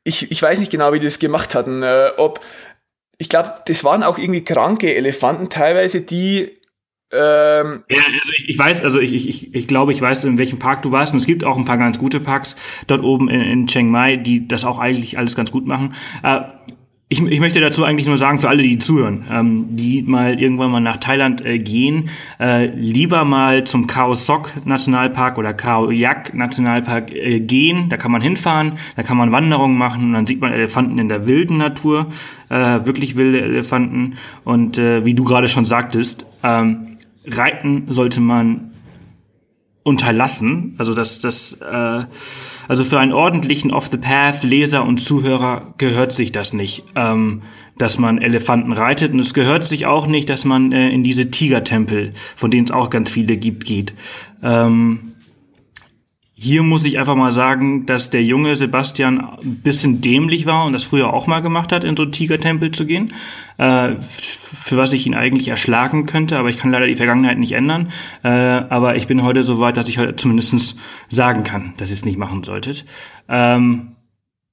Ich, 0.05 0.31
ich 0.31 0.41
weiß 0.41 0.61
nicht 0.61 0.71
genau, 0.71 0.93
wie 0.93 1.01
die 1.01 1.07
das 1.07 1.19
gemacht 1.19 1.55
hatten. 1.55 1.83
Äh, 1.83 2.11
ob 2.19 2.41
ich 3.17 3.29
glaube, 3.29 3.55
das 3.67 3.85
waren 3.85 4.03
auch 4.03 4.19
irgendwie 4.19 4.45
kranke 4.45 4.95
Elefanten 4.95 5.49
teilweise, 5.49 6.03
die 6.03 6.58
ähm, 7.11 7.85
ja, 7.89 8.01
also 8.05 8.33
ich, 8.37 8.49
ich 8.51 8.59
weiß, 8.59 8.83
also 8.83 9.01
ich, 9.01 9.15
ich, 9.15 9.55
ich 9.55 9.67
glaube, 9.67 9.93
ich 9.93 10.03
weiß, 10.03 10.25
in 10.25 10.37
welchem 10.37 10.59
Park 10.59 10.83
du 10.83 10.93
warst. 10.93 11.13
Und 11.13 11.19
es 11.19 11.27
gibt 11.27 11.45
auch 11.45 11.57
ein 11.57 11.65
paar 11.65 11.79
ganz 11.79 11.99
gute 11.99 12.21
Parks 12.21 12.57
dort 12.87 13.03
oben 13.03 13.31
in, 13.31 13.41
in 13.41 13.67
Chiang 13.67 13.91
Mai, 13.91 14.17
die 14.17 14.47
das 14.47 14.65
auch 14.65 14.79
eigentlich 14.79 15.17
alles 15.17 15.35
ganz 15.35 15.51
gut 15.51 15.67
machen. 15.67 15.95
Äh, 16.23 16.41
ich, 17.11 17.23
ich 17.23 17.41
möchte 17.41 17.61
dazu 17.61 17.85
eigentlich 17.85 18.07
nur 18.07 18.19
sagen, 18.19 18.39
für 18.39 18.51
alle, 18.51 18.63
die 18.63 18.77
zuhören, 18.77 19.25
ähm, 19.31 19.65
die 19.71 20.03
mal 20.03 20.39
irgendwann 20.39 20.71
mal 20.71 20.81
nach 20.81 20.99
Thailand 20.99 21.43
äh, 21.43 21.59
gehen, 21.59 22.11
äh, 22.39 22.67
lieber 22.67 23.25
mal 23.25 23.65
zum 23.65 23.87
Khao 23.87 24.13
Sok 24.13 24.53
Nationalpark 24.67 25.39
oder 25.39 25.55
Khao 25.55 25.91
Yak 25.91 26.35
Nationalpark 26.35 27.15
äh, 27.15 27.41
gehen. 27.41 27.89
Da 27.89 27.97
kann 27.97 28.13
man 28.13 28.21
hinfahren, 28.21 28.73
da 28.97 29.03
kann 29.03 29.17
man 29.17 29.33
Wanderungen 29.33 29.79
machen 29.79 30.05
und 30.05 30.13
dann 30.13 30.27
sieht 30.27 30.43
man 30.43 30.53
Elefanten 30.53 30.99
in 30.99 31.09
der 31.09 31.27
wilden 31.27 31.57
Natur, 31.57 32.09
äh, 32.51 32.85
wirklich 32.85 33.17
wilde 33.17 33.41
Elefanten. 33.41 34.19
Und 34.45 34.77
äh, 34.77 35.07
wie 35.07 35.15
du 35.15 35.25
gerade 35.25 35.49
schon 35.49 35.65
sagtest, 35.65 36.27
ähm, 36.43 36.98
Reiten 37.31 37.87
sollte 37.89 38.21
man 38.21 38.73
unterlassen. 39.83 40.75
Also 40.79 40.95
das, 40.95 41.21
das, 41.21 41.55
äh, 41.63 42.05
also 42.69 42.85
für 42.85 42.99
einen 42.99 43.13
ordentlichen 43.13 43.73
Off-the-Path-Leser 43.73 44.85
und 44.85 44.99
Zuhörer 44.99 45.75
gehört 45.79 46.13
sich 46.13 46.31
das 46.33 46.53
nicht, 46.53 46.85
ähm, 46.95 47.43
dass 47.79 47.99
man 47.99 48.19
Elefanten 48.19 48.73
reitet. 48.73 49.13
Und 49.13 49.21
es 49.21 49.33
gehört 49.33 49.65
sich 49.65 49.87
auch 49.87 50.07
nicht, 50.07 50.29
dass 50.29 50.45
man 50.45 50.73
äh, 50.73 50.91
in 50.91 51.03
diese 51.03 51.31
Tigertempel, 51.31 52.11
von 52.37 52.51
denen 52.51 52.65
es 52.65 52.71
auch 52.71 52.91
ganz 52.91 53.09
viele 53.09 53.37
gibt, 53.37 53.65
geht. 53.65 53.95
Ähm, 54.43 55.13
hier 56.41 56.63
muss 56.63 56.85
ich 56.85 57.01
einfach 57.01 57.17
mal 57.17 57.33
sagen, 57.33 57.85
dass 57.85 58.11
der 58.11 58.23
junge 58.23 58.55
Sebastian 58.55 59.19
ein 59.19 59.57
bisschen 59.57 60.01
dämlich 60.01 60.47
war 60.47 60.67
und 60.67 60.73
das 60.73 60.85
früher 60.85 61.13
auch 61.13 61.27
mal 61.27 61.41
gemacht 61.41 61.73
hat, 61.73 61.83
in 61.83 61.97
so 61.97 62.05
einen 62.05 62.13
Tigertempel 62.13 62.71
zu 62.71 62.87
gehen, 62.87 63.13
äh, 63.57 63.97
für 64.01 64.77
was 64.77 64.93
ich 64.93 65.05
ihn 65.05 65.15
eigentlich 65.15 65.49
erschlagen 65.49 66.07
könnte, 66.07 66.39
aber 66.39 66.49
ich 66.49 66.59
kann 66.59 66.71
leider 66.71 66.87
die 66.87 66.95
Vergangenheit 66.95 67.39
nicht 67.39 67.53
ändern. 67.53 67.89
Äh, 68.23 68.29
aber 68.29 68.95
ich 68.95 69.09
bin 69.09 69.25
heute 69.25 69.43
so 69.43 69.59
weit, 69.59 69.77
dass 69.77 69.89
ich 69.89 69.99
heute 69.99 70.15
zumindest 70.15 70.79
sagen 71.09 71.43
kann, 71.43 71.75
dass 71.77 71.91
ihr 71.91 71.95
es 71.95 72.05
nicht 72.05 72.19
machen 72.19 72.45
solltet. 72.45 72.85
Ähm, 73.29 73.97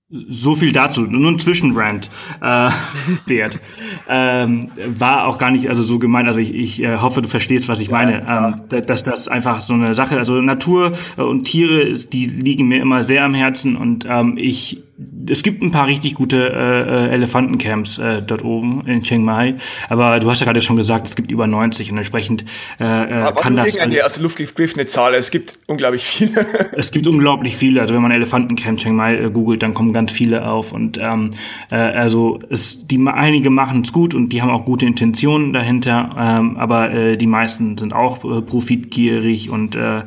so 0.09 0.55
viel 0.55 0.71
dazu, 0.71 1.01
nur 1.01 1.31
ein 1.31 1.39
Zwischenrand, 1.39 2.11
äh, 2.41 2.69
Bert. 3.25 3.59
ähm, 4.07 4.71
war 4.87 5.25
auch 5.27 5.39
gar 5.39 5.49
nicht 5.49 5.67
also 5.67 5.81
so 5.81 5.97
gemeint, 5.97 6.27
also 6.27 6.39
ich, 6.39 6.53
ich 6.53 6.83
äh, 6.83 6.97
hoffe, 6.97 7.23
du 7.23 7.27
verstehst, 7.27 7.67
was 7.67 7.81
ich 7.81 7.87
ja, 7.87 7.93
meine. 7.97 8.59
Ähm, 8.69 8.85
dass 8.85 9.03
das 9.03 9.27
einfach 9.27 9.61
so 9.61 9.73
eine 9.73 9.95
Sache, 9.95 10.17
also 10.17 10.39
Natur 10.41 10.91
äh, 11.17 11.21
und 11.21 11.45
Tiere, 11.45 11.93
die 11.93 12.27
liegen 12.27 12.67
mir 12.67 12.81
immer 12.81 13.03
sehr 13.03 13.23
am 13.23 13.33
Herzen 13.33 13.75
und 13.75 14.05
ähm, 14.07 14.37
ich 14.37 14.83
es 15.29 15.43
gibt 15.43 15.61
ein 15.61 15.71
paar 15.71 15.87
richtig 15.87 16.15
gute 16.15 16.49
äh, 16.49 17.09
äh, 17.09 17.13
Elefantencamps 17.13 17.97
äh, 17.97 18.21
dort 18.21 18.45
oben 18.45 18.85
in 18.87 19.01
Chiang 19.01 19.23
Mai, 19.23 19.55
aber 19.89 20.19
du 20.19 20.29
hast 20.29 20.39
ja 20.39 20.45
gerade 20.45 20.61
schon 20.61 20.77
gesagt, 20.77 21.07
es 21.07 21.15
gibt 21.15 21.31
über 21.31 21.47
90 21.47 21.91
und 21.91 21.97
entsprechend 21.97 22.45
äh, 22.79 22.83
äh 22.83 23.33
kann 23.35 23.57
das 23.57 23.77
alles... 23.77 24.05
aus 24.05 24.13
der 24.13 24.23
Luft 24.23 24.37
gegriffene 24.37 24.85
Zahl, 24.85 25.13
es 25.15 25.31
gibt 25.31 25.59
unglaublich 25.67 26.05
viele. 26.05 26.45
es 26.77 26.91
gibt 26.91 27.07
unglaublich 27.07 27.57
viele, 27.57 27.81
also 27.81 27.93
wenn 27.93 28.01
man 28.01 28.11
Elefantencamp 28.11 28.79
Chiang 28.79 28.95
Mai 28.95 29.15
äh, 29.15 29.29
googelt, 29.29 29.63
dann 29.63 29.73
kommen 29.73 29.91
ganz 29.91 30.13
viele 30.13 30.47
auf. 30.47 30.71
Und 30.71 30.97
ähm, 31.01 31.31
äh, 31.71 31.75
also 31.75 32.39
es, 32.49 32.87
die 32.87 33.05
einige 33.05 33.49
machen 33.49 33.81
es 33.81 33.91
gut 33.91 34.13
und 34.15 34.29
die 34.29 34.41
haben 34.41 34.51
auch 34.51 34.63
gute 34.63 34.85
Intentionen 34.85 35.51
dahinter, 35.51 36.15
ähm, 36.17 36.57
aber 36.57 36.91
äh, 36.91 37.17
die 37.17 37.27
meisten 37.27 37.77
sind 37.77 37.93
auch 37.93 38.23
äh, 38.23 38.41
profitgierig 38.41 39.49
und 39.49 39.75
äh, 39.75 40.03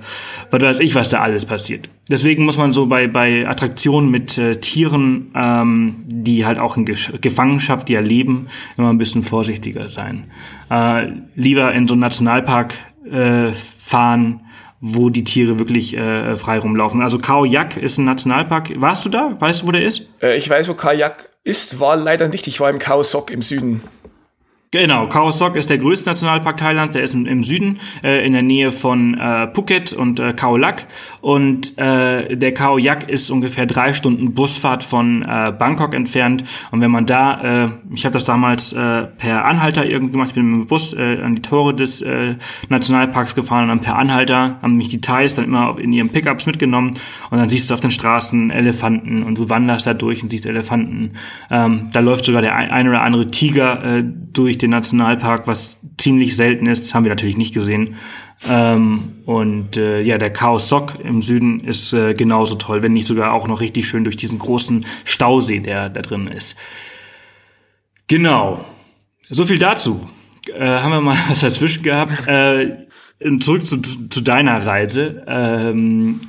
was 0.50 0.62
weiß 0.62 0.80
ich, 0.80 0.94
was 0.94 1.10
da 1.10 1.20
alles 1.20 1.44
passiert. 1.44 1.90
Deswegen 2.10 2.44
muss 2.44 2.56
man 2.56 2.72
so 2.72 2.86
bei, 2.86 3.06
bei 3.06 3.46
Attraktionen 3.46 4.10
mit 4.10 4.38
äh, 4.38 4.56
Tieren, 4.56 5.30
ähm, 5.34 5.96
die 6.06 6.46
halt 6.46 6.58
auch 6.58 6.76
in 6.76 6.86
Gesch 6.86 7.12
Gefangenschaft 7.20 7.90
ja 7.90 8.00
leben, 8.00 8.48
immer 8.76 8.90
ein 8.90 8.98
bisschen 8.98 9.22
vorsichtiger 9.22 9.88
sein. 9.88 10.30
Äh, 10.70 11.08
lieber 11.34 11.72
in 11.74 11.86
so 11.86 11.94
einen 11.94 12.00
Nationalpark 12.00 12.74
äh, 13.10 13.52
fahren, 13.52 14.40
wo 14.80 15.10
die 15.10 15.24
Tiere 15.24 15.58
wirklich 15.58 15.96
äh, 15.96 16.36
frei 16.36 16.58
rumlaufen. 16.58 17.02
Also 17.02 17.18
Khao 17.18 17.44
Yak 17.44 17.76
ist 17.76 17.98
ein 17.98 18.04
Nationalpark. 18.04 18.80
Warst 18.80 19.04
du 19.04 19.08
da? 19.08 19.34
Weißt 19.38 19.62
du, 19.62 19.66
wo 19.66 19.72
der 19.72 19.82
ist? 19.82 20.08
Äh, 20.22 20.36
ich 20.36 20.48
weiß, 20.48 20.68
wo 20.68 20.74
Khao 20.74 20.92
Yak 20.92 21.28
ist, 21.44 21.80
war 21.80 21.96
leider 21.96 22.28
nicht. 22.28 22.46
Ich 22.46 22.60
war 22.60 22.70
im 22.70 22.78
Khao 22.78 23.02
Sok 23.02 23.30
im 23.30 23.42
Süden. 23.42 23.82
Genau, 24.70 25.06
Khao 25.06 25.30
Sok 25.30 25.56
ist 25.56 25.70
der 25.70 25.78
größte 25.78 26.10
Nationalpark 26.10 26.58
Thailands, 26.58 26.92
der 26.92 27.02
ist 27.02 27.14
im, 27.14 27.24
im 27.24 27.42
Süden, 27.42 27.78
äh, 28.04 28.26
in 28.26 28.34
der 28.34 28.42
Nähe 28.42 28.70
von 28.70 29.14
äh, 29.14 29.48
Phuket 29.54 29.94
und 29.94 30.20
äh, 30.20 30.34
Khao 30.34 30.58
Lak. 30.58 30.86
Und 31.22 31.78
äh, 31.78 32.36
der 32.36 32.52
Khao 32.52 32.76
Yak 32.76 33.08
ist 33.08 33.30
ungefähr 33.30 33.64
drei 33.64 33.94
Stunden 33.94 34.34
Busfahrt 34.34 34.84
von 34.84 35.22
äh, 35.22 35.54
Bangkok 35.58 35.94
entfernt. 35.94 36.44
Und 36.70 36.82
wenn 36.82 36.90
man 36.90 37.06
da, 37.06 37.64
äh, 37.64 37.68
ich 37.94 38.04
habe 38.04 38.12
das 38.12 38.26
damals 38.26 38.74
äh, 38.74 39.04
per 39.04 39.46
Anhalter 39.46 39.86
irgendwie 39.86 40.12
gemacht, 40.12 40.28
ich 40.28 40.34
bin 40.34 40.50
mit 40.50 40.60
dem 40.60 40.66
Bus 40.66 40.92
äh, 40.92 41.18
an 41.22 41.36
die 41.36 41.40
Tore 41.40 41.72
des 41.72 42.02
äh, 42.02 42.34
Nationalparks 42.68 43.34
gefahren 43.34 43.62
und 43.62 43.68
dann 43.68 43.80
per 43.80 43.96
Anhalter 43.96 44.58
haben 44.60 44.76
mich 44.76 44.90
die 44.90 45.00
Thais 45.00 45.34
dann 45.34 45.46
immer 45.46 45.78
in 45.78 45.94
ihren 45.94 46.10
Pickups 46.10 46.44
mitgenommen. 46.44 46.90
Und 47.30 47.38
dann 47.38 47.48
siehst 47.48 47.70
du 47.70 47.74
auf 47.74 47.80
den 47.80 47.90
Straßen 47.90 48.50
Elefanten 48.50 49.22
und 49.22 49.38
du 49.38 49.48
wanderst 49.48 49.86
da 49.86 49.94
durch 49.94 50.22
und 50.22 50.28
siehst 50.28 50.44
Elefanten. 50.44 51.12
Ähm, 51.50 51.88
da 51.94 52.00
läuft 52.00 52.26
sogar 52.26 52.42
der 52.42 52.54
ein, 52.54 52.70
ein 52.70 52.86
oder 52.86 53.00
andere 53.00 53.30
Tiger 53.30 53.98
äh, 54.00 54.04
durch 54.04 54.57
durch 54.58 54.70
den 54.70 54.70
Nationalpark, 54.70 55.46
was 55.46 55.78
ziemlich 55.98 56.34
selten 56.34 56.66
ist. 56.66 56.92
Haben 56.92 57.04
wir 57.04 57.10
natürlich 57.10 57.36
nicht 57.36 57.54
gesehen. 57.54 57.96
Ähm, 58.48 59.22
und 59.24 59.76
äh, 59.76 60.02
ja, 60.02 60.18
der 60.18 60.32
Chaos 60.32 60.68
Sock 60.68 60.98
im 61.02 61.22
Süden 61.22 61.60
ist 61.60 61.92
äh, 61.92 62.14
genauso 62.14 62.56
toll, 62.56 62.82
wenn 62.82 62.92
nicht 62.92 63.06
sogar 63.06 63.32
auch 63.32 63.48
noch 63.48 63.60
richtig 63.60 63.88
schön 63.88 64.04
durch 64.04 64.16
diesen 64.16 64.38
großen 64.38 64.84
Stausee, 65.04 65.60
der 65.60 65.88
da 65.88 66.02
drin 66.02 66.26
ist. 66.26 66.56
Genau. 68.08 68.64
So 69.28 69.46
viel 69.46 69.58
dazu. 69.58 70.00
Äh, 70.52 70.66
haben 70.66 70.90
wir 70.90 71.00
mal 71.00 71.16
was 71.28 71.40
dazwischen 71.40 71.82
gehabt. 71.82 72.26
Äh, 72.26 72.86
zurück 73.40 73.64
zu, 73.64 73.80
zu 73.80 74.20
deiner 74.20 74.64
Reise. 74.64 75.24
Ähm, 75.26 76.20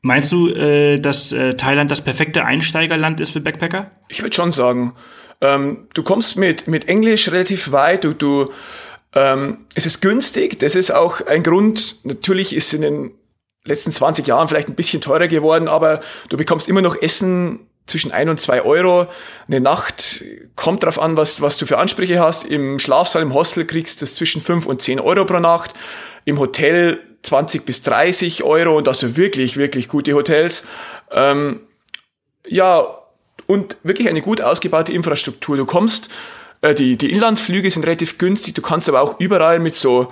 meinst 0.00 0.32
du, 0.32 0.48
äh, 0.48 0.98
dass 0.98 1.32
äh, 1.32 1.54
Thailand 1.54 1.90
das 1.90 2.02
perfekte 2.02 2.44
Einsteigerland 2.44 3.20
ist 3.20 3.30
für 3.30 3.40
Backpacker? 3.40 3.90
Ich 4.08 4.22
würde 4.22 4.34
schon 4.34 4.52
sagen. 4.52 4.94
Ähm, 5.42 5.88
du 5.92 6.02
kommst 6.02 6.36
mit, 6.36 6.68
mit 6.68 6.88
Englisch 6.88 7.30
relativ 7.30 7.72
weit, 7.72 8.04
du, 8.04 8.14
du 8.14 8.50
ähm, 9.14 9.66
es 9.74 9.84
ist 9.84 10.00
günstig, 10.00 10.58
das 10.60 10.74
ist 10.74 10.94
auch 10.94 11.26
ein 11.26 11.42
Grund, 11.42 11.96
natürlich 12.04 12.54
ist 12.54 12.72
in 12.72 12.82
den 12.82 13.14
letzten 13.64 13.90
20 13.90 14.26
Jahren 14.26 14.48
vielleicht 14.48 14.68
ein 14.68 14.76
bisschen 14.76 15.00
teurer 15.00 15.28
geworden, 15.28 15.68
aber 15.68 16.00
du 16.28 16.36
bekommst 16.36 16.68
immer 16.68 16.80
noch 16.80 17.00
Essen 17.00 17.66
zwischen 17.86 18.12
ein 18.12 18.28
und 18.28 18.40
zwei 18.40 18.62
Euro. 18.62 19.08
Eine 19.48 19.60
Nacht 19.60 20.24
kommt 20.54 20.84
drauf 20.84 21.00
an, 21.00 21.16
was, 21.16 21.40
was 21.40 21.58
du 21.58 21.66
für 21.66 21.78
Ansprüche 21.78 22.20
hast. 22.20 22.44
Im 22.44 22.78
Schlafsaal, 22.78 23.22
im 23.22 23.34
Hostel 23.34 23.66
kriegst 23.66 24.00
du 24.00 24.06
zwischen 24.06 24.40
fünf 24.40 24.66
und 24.66 24.80
zehn 24.80 25.00
Euro 25.00 25.24
pro 25.24 25.40
Nacht. 25.40 25.74
Im 26.24 26.38
Hotel 26.38 27.00
20 27.22 27.64
bis 27.64 27.82
30 27.82 28.44
Euro 28.44 28.76
und 28.76 28.86
das 28.86 29.00
sind 29.00 29.16
wirklich, 29.16 29.56
wirklich 29.56 29.88
gute 29.88 30.14
Hotels. 30.14 30.64
Ähm, 31.10 31.62
ja, 32.46 33.01
und 33.52 33.76
wirklich 33.82 34.08
eine 34.08 34.22
gut 34.22 34.40
ausgebaute 34.40 34.94
Infrastruktur. 34.94 35.58
Du 35.58 35.66
kommst, 35.66 36.08
äh, 36.62 36.74
die, 36.74 36.96
die 36.96 37.12
Inlandsflüge 37.12 37.70
sind 37.70 37.84
relativ 37.84 38.16
günstig, 38.16 38.54
du 38.54 38.62
kannst 38.62 38.88
aber 38.88 39.02
auch 39.02 39.20
überall 39.20 39.58
mit 39.58 39.74
so 39.74 40.10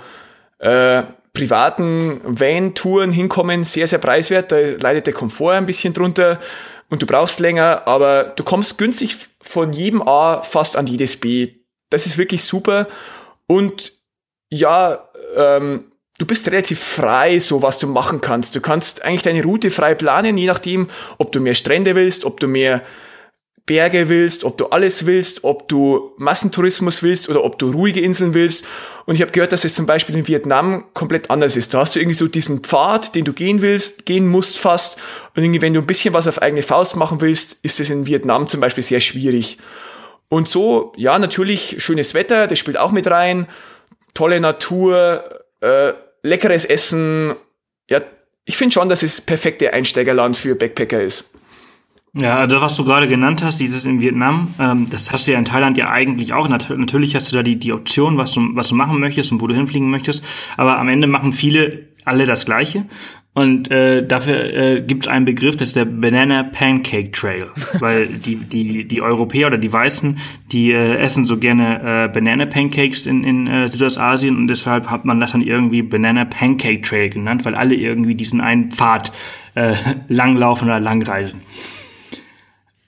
äh, 0.59 1.01
privaten 1.33 2.21
Van-Touren 2.23 3.11
hinkommen, 3.11 3.63
sehr, 3.63 3.87
sehr 3.87 3.97
preiswert, 3.97 4.51
da 4.51 4.57
leidet 4.57 5.07
der 5.07 5.13
Komfort 5.13 5.53
ein 5.53 5.65
bisschen 5.65 5.93
drunter 5.93 6.39
und 6.89 7.01
du 7.01 7.07
brauchst 7.07 7.39
länger, 7.39 7.87
aber 7.87 8.25
du 8.25 8.43
kommst 8.43 8.77
günstig 8.77 9.17
von 9.41 9.73
jedem 9.73 10.07
A 10.07 10.43
fast 10.43 10.75
an 10.75 10.85
jedes 10.85 11.17
B. 11.17 11.55
Das 11.89 12.05
ist 12.05 12.19
wirklich 12.19 12.43
super 12.43 12.87
und 13.47 13.93
ja, 14.49 15.09
ähm, 15.35 15.91
du 16.19 16.27
bist 16.27 16.47
relativ 16.47 16.79
frei, 16.79 17.39
so 17.39 17.63
was 17.63 17.79
du 17.79 17.87
machen 17.87 18.21
kannst. 18.21 18.55
Du 18.55 18.61
kannst 18.61 19.03
eigentlich 19.03 19.23
deine 19.23 19.43
Route 19.43 19.71
frei 19.71 19.95
planen, 19.95 20.37
je 20.37 20.45
nachdem, 20.45 20.89
ob 21.17 21.31
du 21.31 21.39
mehr 21.39 21.55
Strände 21.55 21.95
willst, 21.95 22.23
ob 22.23 22.39
du 22.39 22.47
mehr 22.47 22.83
Berge 23.65 24.09
willst, 24.09 24.43
ob 24.43 24.57
du 24.57 24.67
alles 24.67 25.05
willst, 25.05 25.43
ob 25.43 25.67
du 25.67 26.13
Massentourismus 26.17 27.03
willst 27.03 27.29
oder 27.29 27.43
ob 27.43 27.59
du 27.59 27.71
ruhige 27.71 28.01
Inseln 28.01 28.33
willst. 28.33 28.65
Und 29.05 29.15
ich 29.15 29.21
habe 29.21 29.31
gehört, 29.31 29.51
dass 29.51 29.63
es 29.63 29.75
zum 29.75 29.85
Beispiel 29.85 30.17
in 30.17 30.27
Vietnam 30.27 30.85
komplett 30.93 31.29
anders 31.29 31.55
ist. 31.55 31.73
Da 31.73 31.79
hast 31.79 31.95
du 31.95 31.99
irgendwie 31.99 32.17
so 32.17 32.27
diesen 32.27 32.61
Pfad, 32.61 33.15
den 33.15 33.25
du 33.25 33.33
gehen 33.33 33.61
willst, 33.61 34.05
gehen 34.05 34.27
musst 34.27 34.59
fast. 34.59 34.97
Und 35.35 35.43
irgendwie, 35.43 35.61
wenn 35.61 35.73
du 35.73 35.79
ein 35.79 35.87
bisschen 35.87 36.13
was 36.13 36.27
auf 36.27 36.41
eigene 36.41 36.63
Faust 36.63 36.95
machen 36.95 37.21
willst, 37.21 37.57
ist 37.61 37.79
es 37.79 37.89
in 37.89 38.07
Vietnam 38.07 38.47
zum 38.47 38.61
Beispiel 38.61 38.83
sehr 38.83 38.99
schwierig. 38.99 39.57
Und 40.27 40.47
so, 40.47 40.93
ja, 40.95 41.19
natürlich 41.19 41.83
schönes 41.83 42.13
Wetter, 42.13 42.47
das 42.47 42.57
spielt 42.57 42.77
auch 42.77 42.91
mit 42.91 43.07
rein. 43.07 43.47
Tolle 44.13 44.39
Natur, 44.39 45.41
äh, 45.59 45.93
leckeres 46.23 46.65
Essen. 46.65 47.35
Ja, 47.89 48.01
ich 48.45 48.57
finde 48.57 48.73
schon, 48.73 48.89
dass 48.89 49.03
es 49.03 49.21
perfekte 49.21 49.73
Einsteigerland 49.73 50.37
für 50.37 50.55
Backpacker 50.55 51.01
ist. 51.01 51.30
Ja, 52.13 52.37
also 52.37 52.59
was 52.59 52.75
du 52.75 52.83
gerade 52.83 53.07
genannt 53.07 53.41
hast, 53.41 53.61
dieses 53.61 53.85
in 53.85 54.01
Vietnam, 54.01 54.53
ähm, 54.59 54.85
das 54.89 55.13
hast 55.13 55.27
du 55.27 55.31
ja 55.31 55.39
in 55.39 55.45
Thailand 55.45 55.77
ja 55.77 55.89
eigentlich 55.89 56.33
auch. 56.33 56.49
Nat 56.49 56.69
natürlich 56.69 57.15
hast 57.15 57.31
du 57.31 57.35
da 57.37 57.43
die, 57.43 57.57
die 57.57 57.71
Option, 57.71 58.17
was 58.17 58.33
du, 58.33 58.49
was 58.53 58.67
du 58.67 58.75
machen 58.75 58.99
möchtest 58.99 59.31
und 59.31 59.41
wo 59.41 59.47
du 59.47 59.53
hinfliegen 59.53 59.89
möchtest. 59.89 60.23
Aber 60.57 60.77
am 60.77 60.89
Ende 60.89 61.07
machen 61.07 61.31
viele 61.31 61.87
alle 62.03 62.25
das 62.25 62.45
Gleiche. 62.45 62.85
Und 63.33 63.71
äh, 63.71 64.05
dafür 64.05 64.53
äh, 64.53 64.81
gibt 64.81 65.03
es 65.03 65.07
einen 65.07 65.23
Begriff, 65.23 65.55
das 65.55 65.69
ist 65.69 65.77
der 65.77 65.85
Banana 65.85 66.43
Pancake 66.43 67.11
Trail. 67.11 67.47
Weil 67.79 68.07
die, 68.07 68.35
die, 68.35 68.85
die 68.85 69.01
Europäer 69.01 69.47
oder 69.47 69.57
die 69.57 69.71
Weißen, 69.71 70.17
die 70.51 70.73
äh, 70.73 70.97
essen 70.97 71.25
so 71.25 71.37
gerne 71.37 71.79
äh, 71.79 72.07
Banana 72.09 72.45
Pancakes 72.45 73.05
in, 73.05 73.23
in 73.23 73.47
äh, 73.47 73.69
Südostasien 73.69 74.35
und 74.35 74.47
deshalb 74.47 74.89
hat 74.89 75.05
man 75.05 75.21
das 75.21 75.31
dann 75.31 75.41
irgendwie 75.43 75.81
Banana 75.81 76.25
Pancake 76.25 76.81
Trail 76.81 77.09
genannt, 77.09 77.45
weil 77.45 77.55
alle 77.55 77.75
irgendwie 77.75 78.15
diesen 78.15 78.41
einen 78.41 78.69
Pfad 78.69 79.13
äh, 79.55 79.75
langlaufen 80.09 80.67
oder 80.67 80.81
langreisen. 80.81 81.39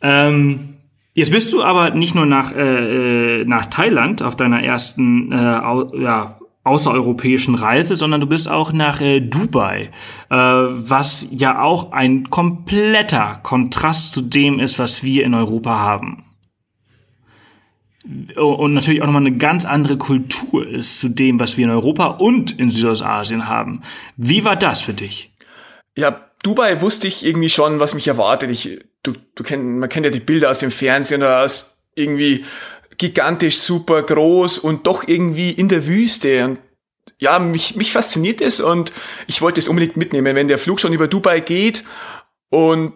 Ähm, 0.03 0.75
jetzt 1.13 1.31
bist 1.31 1.51
du 1.53 1.63
aber 1.63 1.91
nicht 1.91 2.13
nur 2.13 2.25
nach, 2.25 2.51
äh, 2.51 3.41
äh, 3.41 3.45
nach 3.45 3.67
Thailand 3.67 4.21
auf 4.21 4.35
deiner 4.35 4.61
ersten 4.61 5.31
äh, 5.31 5.35
au 5.35 5.95
ja, 5.95 6.37
außereuropäischen 6.65 7.55
Reise, 7.55 7.95
sondern 7.95 8.21
du 8.21 8.27
bist 8.27 8.49
auch 8.49 8.71
nach 8.71 9.01
äh, 9.01 9.19
Dubai, 9.19 9.91
äh, 10.29 10.35
was 10.35 11.27
ja 11.31 11.61
auch 11.61 11.91
ein 11.91 12.29
kompletter 12.29 13.39
Kontrast 13.43 14.13
zu 14.13 14.21
dem 14.21 14.59
ist, 14.59 14.79
was 14.79 15.03
wir 15.03 15.23
in 15.23 15.33
Europa 15.33 15.79
haben. 15.79 16.25
Und 18.35 18.73
natürlich 18.73 19.01
auch 19.01 19.05
nochmal 19.05 19.25
eine 19.25 19.37
ganz 19.37 19.63
andere 19.63 19.97
Kultur 19.97 20.67
ist 20.67 20.99
zu 20.99 21.07
dem, 21.07 21.39
was 21.39 21.57
wir 21.57 21.65
in 21.65 21.71
Europa 21.71 22.07
und 22.07 22.59
in 22.59 22.69
Südostasien 22.69 23.47
haben. 23.47 23.81
Wie 24.17 24.43
war 24.43 24.57
das 24.57 24.81
für 24.81 24.93
dich? 24.93 25.31
Ja, 25.95 26.19
Dubai 26.43 26.81
wusste 26.81 27.07
ich 27.07 27.25
irgendwie 27.25 27.47
schon, 27.47 27.79
was 27.79 27.93
mich 27.93 28.07
erwartet. 28.07 28.51
Ich, 28.51 28.79
du, 29.03 29.13
du 29.35 29.43
kenn, 29.43 29.79
man 29.79 29.89
kennt 29.89 30.05
ja 30.05 30.11
die 30.11 30.19
Bilder 30.19 30.49
aus 30.49 30.59
dem 30.59 30.71
Fernsehen, 30.71 31.21
da 31.21 31.43
ist 31.43 31.77
irgendwie 31.95 32.45
gigantisch, 32.97 33.59
super 33.59 34.01
groß 34.01 34.57
und 34.57 34.87
doch 34.87 35.07
irgendwie 35.07 35.51
in 35.51 35.67
der 35.67 35.85
Wüste. 35.87 36.45
Und 36.45 36.57
ja, 37.19 37.39
mich, 37.39 37.75
mich 37.75 37.91
fasziniert 37.91 38.41
es 38.41 38.59
und 38.59 38.91
ich 39.27 39.41
wollte 39.41 39.59
es 39.59 39.67
unbedingt 39.67 39.97
mitnehmen, 39.97 40.35
wenn 40.35 40.47
der 40.47 40.57
Flug 40.57 40.79
schon 40.79 40.93
über 40.93 41.07
Dubai 41.07 41.39
geht. 41.39 41.83
Und 42.49 42.93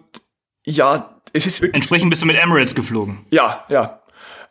ja, 0.64 1.20
es 1.32 1.46
ist 1.46 1.60
wirklich. 1.60 1.76
Entsprechend 1.76 2.10
bist 2.10 2.22
du 2.22 2.26
mit 2.26 2.36
Emirates 2.36 2.74
geflogen. 2.74 3.26
Ja, 3.30 3.64
ja. 3.68 3.97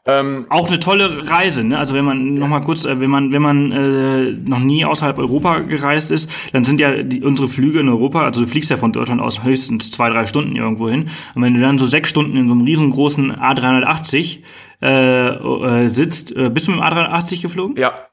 Ähm, 0.09 0.45
auch 0.47 0.67
eine 0.67 0.79
tolle 0.79 1.29
Reise, 1.29 1.65
ne? 1.65 1.77
Also 1.77 1.93
wenn 1.93 2.05
man 2.05 2.35
noch 2.35 2.47
mal 2.47 2.61
kurz, 2.61 2.85
äh, 2.85 3.01
wenn 3.01 3.09
man 3.09 3.33
wenn 3.33 3.41
man 3.41 3.71
äh, 3.73 4.31
noch 4.31 4.59
nie 4.59 4.85
außerhalb 4.85 5.17
Europa 5.17 5.59
gereist 5.59 6.11
ist, 6.11 6.31
dann 6.53 6.63
sind 6.63 6.79
ja 6.79 7.03
die, 7.03 7.21
unsere 7.21 7.49
Flüge 7.49 7.81
in 7.81 7.89
Europa, 7.89 8.23
also 8.23 8.39
du 8.39 8.47
fliegst 8.47 8.69
ja 8.69 8.77
von 8.77 8.93
Deutschland 8.93 9.19
aus 9.19 9.43
höchstens 9.43 9.91
zwei 9.91 10.09
drei 10.09 10.25
Stunden 10.25 10.55
irgendwo 10.55 10.87
hin. 10.87 11.09
Und 11.35 11.41
wenn 11.41 11.53
du 11.53 11.59
dann 11.59 11.77
so 11.77 11.85
sechs 11.85 12.09
Stunden 12.09 12.37
in 12.37 12.47
so 12.47 12.53
einem 12.53 12.63
riesengroßen 12.63 13.35
A380 13.35 14.43
äh, 14.81 15.27
äh, 15.27 15.87
sitzt, 15.89 16.33
äh, 16.37 16.49
bist 16.49 16.67
du 16.67 16.71
mit 16.71 16.79
dem 16.79 16.85
A380 16.85 17.41
geflogen? 17.41 17.75
Ja. 17.75 18.07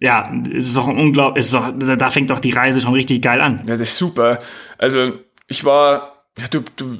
Ja, 0.00 0.28
es 0.52 0.66
ist 0.66 0.76
doch 0.76 0.88
unglaublich, 0.88 1.44
ist 1.44 1.54
doch, 1.54 1.72
da 1.78 2.10
fängt 2.10 2.30
doch 2.30 2.40
die 2.40 2.50
Reise 2.50 2.80
schon 2.80 2.94
richtig 2.94 3.22
geil 3.22 3.40
an. 3.40 3.62
Ja, 3.66 3.76
das 3.76 3.90
ist 3.90 3.98
super. 3.98 4.40
Also 4.76 5.12
ich 5.46 5.64
war, 5.64 6.24
ja, 6.36 6.48
du, 6.48 6.64
du 6.74 6.98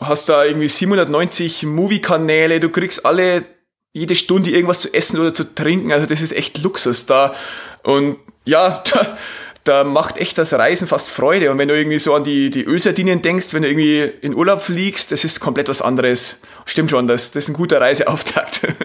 hast 0.00 0.28
da 0.28 0.44
irgendwie 0.44 0.66
790 0.66 1.66
Movie-Kanäle, 1.66 2.58
du 2.58 2.70
kriegst 2.70 3.06
alle 3.06 3.44
jede 3.92 4.14
Stunde 4.14 4.50
irgendwas 4.50 4.80
zu 4.80 4.94
essen 4.94 5.18
oder 5.20 5.34
zu 5.34 5.54
trinken. 5.54 5.92
Also 5.92 6.06
das 6.06 6.20
ist 6.20 6.32
echt 6.32 6.62
Luxus 6.62 7.06
da. 7.06 7.34
Und 7.82 8.16
ja, 8.44 8.82
da, 8.92 9.18
da 9.64 9.84
macht 9.84 10.18
echt 10.18 10.38
das 10.38 10.52
Reisen 10.54 10.86
fast 10.86 11.10
Freude. 11.10 11.50
Und 11.50 11.58
wenn 11.58 11.68
du 11.68 11.76
irgendwie 11.76 11.98
so 11.98 12.14
an 12.14 12.24
die, 12.24 12.50
die 12.50 12.64
Ölsardinien 12.64 13.22
denkst, 13.22 13.52
wenn 13.52 13.62
du 13.62 13.68
irgendwie 13.68 14.02
in 14.20 14.34
Urlaub 14.34 14.60
fliegst, 14.60 15.12
das 15.12 15.24
ist 15.24 15.40
komplett 15.40 15.68
was 15.68 15.82
anderes. 15.82 16.38
Stimmt 16.66 16.90
schon, 16.90 17.06
das, 17.06 17.30
das 17.30 17.44
ist 17.44 17.50
ein 17.50 17.54
guter 17.54 17.80
Reiseauftakt. 17.80 18.60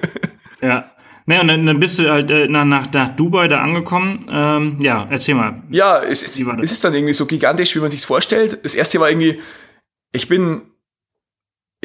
Ja. 0.62 0.92
Naja, 1.28 1.42
und 1.42 1.48
dann, 1.48 1.66
dann 1.66 1.80
bist 1.80 2.00
du 2.00 2.10
halt 2.10 2.32
äh, 2.32 2.48
nach, 2.48 2.66
nach, 2.66 2.92
nach 2.92 3.10
Dubai 3.10 3.48
da 3.48 3.62
angekommen. 3.62 4.28
Ähm, 4.32 4.78
ja, 4.80 5.08
erzähl 5.10 5.36
mal. 5.36 5.62
Ja, 5.70 6.04
es 6.04 6.24
ist, 6.24 6.40
es 6.40 6.72
ist 6.72 6.84
dann 6.84 6.94
irgendwie 6.94 7.14
so 7.14 7.26
gigantisch, 7.26 7.76
wie 7.76 7.80
man 7.80 7.90
sich 7.90 8.04
vorstellt. 8.04 8.60
Das 8.64 8.74
erste 8.74 9.00
war 9.00 9.10
irgendwie, 9.10 9.40
ich 10.12 10.28
bin, 10.28 10.62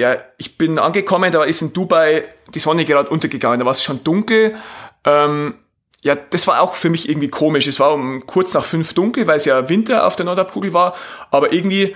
ja, 0.00 0.16
ich 0.38 0.56
bin 0.56 0.78
angekommen, 0.78 1.30
da 1.30 1.44
ist 1.44 1.60
in 1.60 1.74
Dubai 1.74 2.24
die 2.54 2.58
Sonne 2.58 2.86
gerade 2.86 3.10
untergegangen, 3.10 3.60
da 3.60 3.66
war 3.66 3.72
es 3.72 3.84
schon 3.84 4.02
dunkel. 4.02 4.56
Ähm, 5.04 5.54
ja, 6.02 6.14
das 6.14 6.46
war 6.46 6.62
auch 6.62 6.74
für 6.74 6.88
mich 6.88 7.08
irgendwie 7.08 7.28
komisch. 7.28 7.66
Es 7.66 7.78
war 7.78 7.92
um 7.92 8.26
kurz 8.26 8.54
nach 8.54 8.64
fünf 8.64 8.94
dunkel, 8.94 9.26
weil 9.26 9.36
es 9.36 9.44
ja 9.44 9.68
Winter 9.68 10.06
auf 10.06 10.16
der 10.16 10.24
Nordhalbkugel 10.24 10.72
war, 10.72 10.94
aber 11.30 11.52
irgendwie 11.52 11.94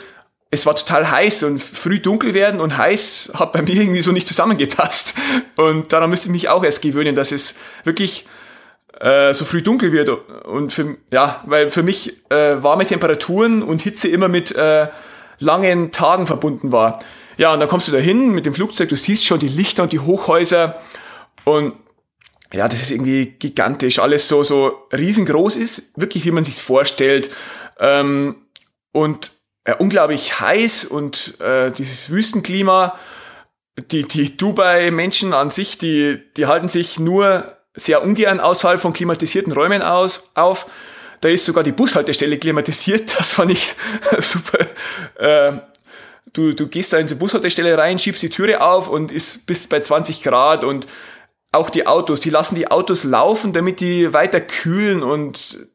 es 0.50 0.66
war 0.66 0.76
total 0.76 1.10
heiß 1.10 1.44
und 1.44 1.60
früh 1.60 1.98
dunkel 1.98 2.34
werden 2.34 2.60
und 2.60 2.76
heiß 2.76 3.32
hat 3.34 3.52
bei 3.52 3.62
mir 3.62 3.74
irgendwie 3.74 4.02
so 4.02 4.12
nicht 4.12 4.28
zusammengepasst. 4.28 5.14
Und 5.56 5.92
daran 5.92 6.10
müsste 6.10 6.28
ich 6.28 6.32
mich 6.32 6.48
auch 6.48 6.62
erst 6.62 6.80
gewöhnen, 6.80 7.16
dass 7.16 7.32
es 7.32 7.56
wirklich 7.82 8.24
äh, 9.00 9.34
so 9.34 9.44
früh 9.44 9.62
dunkel 9.62 9.90
wird. 9.90 10.10
Und 10.44 10.72
für, 10.72 10.96
ja, 11.12 11.42
weil 11.46 11.70
für 11.70 11.82
mich 11.82 12.22
äh, 12.30 12.62
warme 12.62 12.86
Temperaturen 12.86 13.64
und 13.64 13.82
Hitze 13.82 14.06
immer 14.06 14.28
mit 14.28 14.54
äh, 14.54 14.88
langen 15.40 15.90
Tagen 15.90 16.28
verbunden 16.28 16.70
war. 16.70 17.00
Ja, 17.36 17.52
und 17.52 17.60
dann 17.60 17.68
kommst 17.68 17.88
du 17.88 17.92
da 17.92 17.98
hin 17.98 18.30
mit 18.30 18.46
dem 18.46 18.54
Flugzeug, 18.54 18.88
du 18.88 18.96
siehst 18.96 19.24
schon 19.24 19.40
die 19.40 19.48
Lichter 19.48 19.82
und 19.82 19.92
die 19.92 20.00
Hochhäuser 20.00 20.80
und 21.44 21.74
ja, 22.52 22.68
das 22.68 22.82
ist 22.82 22.92
irgendwie 22.92 23.34
gigantisch, 23.38 23.98
alles 23.98 24.28
so, 24.28 24.44
so 24.44 24.86
riesengroß 24.92 25.56
ist, 25.56 25.90
wirklich 25.96 26.24
wie 26.24 26.30
man 26.30 26.44
sich's 26.44 26.60
vorstellt. 26.60 27.30
Ähm, 27.80 28.36
und 28.92 29.32
äh, 29.64 29.74
unglaublich 29.74 30.40
heiß 30.40 30.84
und 30.84 31.40
äh, 31.40 31.72
dieses 31.72 32.10
Wüstenklima, 32.10 32.96
die, 33.90 34.04
die 34.04 34.36
Dubai-Menschen 34.36 35.34
an 35.34 35.50
sich, 35.50 35.78
die, 35.78 36.20
die 36.36 36.46
halten 36.46 36.68
sich 36.68 37.00
nur 37.00 37.56
sehr 37.74 38.04
ungern 38.04 38.38
außerhalb 38.38 38.80
von 38.80 38.92
klimatisierten 38.92 39.52
Räumen 39.52 39.82
aus, 39.82 40.22
auf. 40.34 40.66
Da 41.22 41.28
ist 41.30 41.46
sogar 41.46 41.64
die 41.64 41.72
Bushaltestelle 41.72 42.38
klimatisiert, 42.38 43.14
das 43.18 43.32
fand 43.32 43.50
ich 43.50 43.74
super. 44.20 44.66
Äh, 45.18 45.60
du, 46.34 46.52
du 46.52 46.68
gehst 46.68 46.92
da 46.92 46.98
in 46.98 47.06
die 47.06 47.14
Bushaltestelle 47.14 47.78
rein, 47.78 47.98
schiebst 47.98 48.22
die 48.22 48.28
Türe 48.28 48.60
auf 48.60 48.90
und 48.90 49.10
ist 49.10 49.46
bis 49.46 49.66
bei 49.66 49.80
20 49.80 50.22
Grad 50.22 50.64
und 50.64 50.86
auch 51.52 51.70
die 51.70 51.86
Autos, 51.86 52.20
die 52.20 52.30
lassen 52.30 52.56
die 52.56 52.70
Autos 52.70 53.04
laufen, 53.04 53.52
damit 53.52 53.80
die 53.80 54.12
weiter 54.12 54.40
kühlen 54.40 55.02
und 55.02 55.66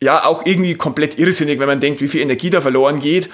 ja 0.00 0.24
auch 0.24 0.44
irgendwie 0.44 0.74
komplett 0.74 1.18
irrsinnig, 1.18 1.58
wenn 1.58 1.68
man 1.68 1.80
denkt, 1.80 2.00
wie 2.00 2.08
viel 2.08 2.20
Energie 2.20 2.50
da 2.50 2.60
verloren 2.60 3.00
geht 3.00 3.30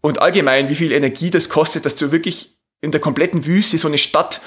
und 0.00 0.22
allgemein, 0.22 0.68
wie 0.68 0.74
viel 0.74 0.92
Energie 0.92 1.30
das 1.30 1.48
kostet, 1.48 1.84
dass 1.84 1.96
du 1.96 2.12
wirklich 2.12 2.56
in 2.80 2.92
der 2.92 3.00
kompletten 3.00 3.44
Wüste 3.46 3.78
so 3.78 3.88
eine 3.88 3.98
Stadt 3.98 4.40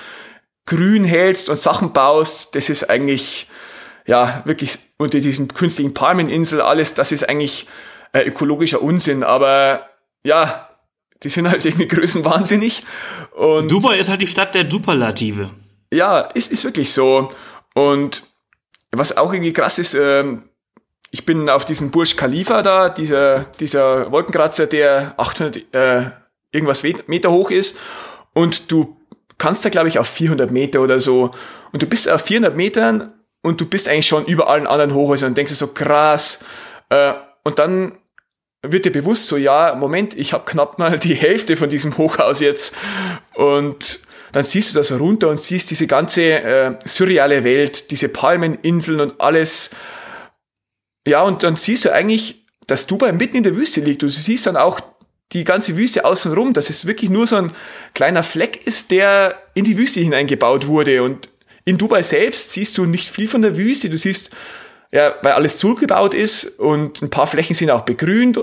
grün 0.66 1.04
hältst 1.04 1.50
und 1.50 1.58
Sachen 1.58 1.92
baust. 1.94 2.56
Das 2.56 2.70
ist 2.70 2.90
eigentlich, 2.90 3.48
ja, 4.06 4.42
wirklich 4.46 4.80
unter 4.98 5.20
diesen 5.20 5.50
künstlichen 5.50 5.94
Palmeninsel 5.94 6.62
alles, 6.62 6.94
das 6.94 7.12
ist 7.12 7.28
eigentlich 7.28 7.68
äh, 8.14 8.22
ökologischer 8.22 8.82
Unsinn, 8.82 9.24
aber 9.24 9.90
ja, 10.24 10.70
die 11.24 11.30
sind 11.30 11.50
halt 11.50 11.64
irgendwie 11.66 11.88
größenwahnsinnig. 11.88 12.84
Und 13.32 13.72
Dubai 13.72 13.98
ist 13.98 14.10
halt 14.10 14.22
die 14.22 14.28
Stadt 14.28 14.56
der 14.56 14.70
Superlative. 14.70 15.50
Ja, 15.92 16.20
ist, 16.20 16.52
ist 16.52 16.64
wirklich 16.64 16.92
so. 16.92 17.32
Und 17.74 18.24
was 18.92 19.16
auch 19.18 19.34
irgendwie 19.34 19.54
krass 19.54 19.80
ist, 19.80 19.96
ähm, 19.96 20.44
ich 21.12 21.26
bin 21.26 21.50
auf 21.50 21.66
diesem 21.66 21.92
Burj 21.92 22.16
Khalifa 22.16 22.62
da, 22.62 22.90
dieser, 22.90 23.46
dieser 23.60 24.12
Wolkenkratzer, 24.12 24.66
der 24.66 25.14
800 25.18 25.74
äh, 25.74 26.10
irgendwas 26.52 26.84
Meter 26.84 27.32
hoch 27.32 27.52
ist. 27.52 27.78
Und 28.34 28.72
du 28.72 28.98
kannst 29.38 29.64
da, 29.66 29.70
glaube 29.70 29.90
ich, 29.90 30.00
auf 30.00 30.08
400 30.08 30.52
Meter 30.52 30.82
oder 30.82 31.00
so. 31.00 31.32
Und 31.72 31.82
du 31.82 31.86
bist 31.86 32.10
auf 32.10 32.22
400 32.22 32.56
Metern 32.56 33.14
und 33.42 33.62
du 33.62 33.66
bist 33.66 33.88
eigentlich 33.88 34.08
schon 34.08 34.26
über 34.26 34.48
allen 34.48 34.66
anderen 34.66 34.94
Hochhäusern 34.94 35.30
und 35.30 35.38
denkst 35.38 35.52
dir 35.52 35.56
so 35.58 35.68
krass. 35.68 36.40
Äh, 36.90 37.14
und 37.44 37.60
dann 37.60 37.98
wird 38.64 38.86
dir 38.86 38.92
bewusst 38.92 39.28
so, 39.28 39.38
ja, 39.38 39.76
Moment, 39.76 40.16
ich 40.16 40.34
habe 40.34 40.46
knapp 40.46 40.80
mal 40.80 40.98
die 40.98 41.16
Hälfte 41.16 41.56
von 41.58 41.70
diesem 41.70 41.98
Hochhaus 41.98 42.40
jetzt. 42.40 42.74
Und 43.36 44.00
dann 44.32 44.44
siehst 44.44 44.74
du 44.74 44.80
das 44.80 44.92
runter 44.92 45.30
und 45.30 45.40
siehst 45.40 45.70
diese 45.70 45.86
ganze 45.86 46.24
äh, 46.24 46.80
surreale 46.86 47.44
Welt, 47.44 47.92
diese 47.92 48.10
Palmeninseln 48.10 49.00
und 49.00 49.22
alles 49.22 49.70
ja, 51.08 51.22
und 51.24 51.44
dann 51.44 51.56
siehst 51.56 51.86
du 51.86 51.92
eigentlich, 51.92 52.46
dass 52.68 52.88
Dubai 52.88 53.12
mitten 53.12 53.38
in 53.38 53.44
der 53.44 53.56
Wüste 53.56 53.82
liegt. 53.82 54.02
Du 54.02 54.08
siehst 54.08 54.48
dann 54.48 54.56
auch 54.56 54.80
die 55.34 55.44
ganze 55.44 55.76
Wüste 55.76 56.06
außenrum, 56.06 56.54
dass 56.54 56.70
es 56.70 56.86
wirklich 56.86 57.10
nur 57.10 57.28
so 57.28 57.36
ein 57.36 57.52
kleiner 57.94 58.24
Fleck 58.24 58.66
ist, 58.66 58.92
der 58.92 59.42
in 59.54 59.66
die 59.66 59.78
Wüste 59.78 60.00
hineingebaut 60.00 60.68
wurde. 60.68 61.04
Und 61.04 61.30
in 61.66 61.78
Dubai 61.78 62.02
selbst 62.04 62.54
siehst 62.54 62.78
du 62.78 62.86
nicht 62.86 63.10
viel 63.10 63.28
von 63.28 63.42
der 63.42 63.58
Wüste. 63.58 63.90
Du 63.90 63.98
siehst, 63.98 64.32
ja, 64.94 65.16
weil 65.24 65.32
alles 65.32 65.58
zurückgebaut 65.58 66.14
ist 66.14 66.60
und 66.60 67.02
ein 67.02 67.10
paar 67.10 67.26
Flächen 67.26 67.56
sind 67.56 67.72
auch 67.72 67.82
begrünt, 67.82 68.40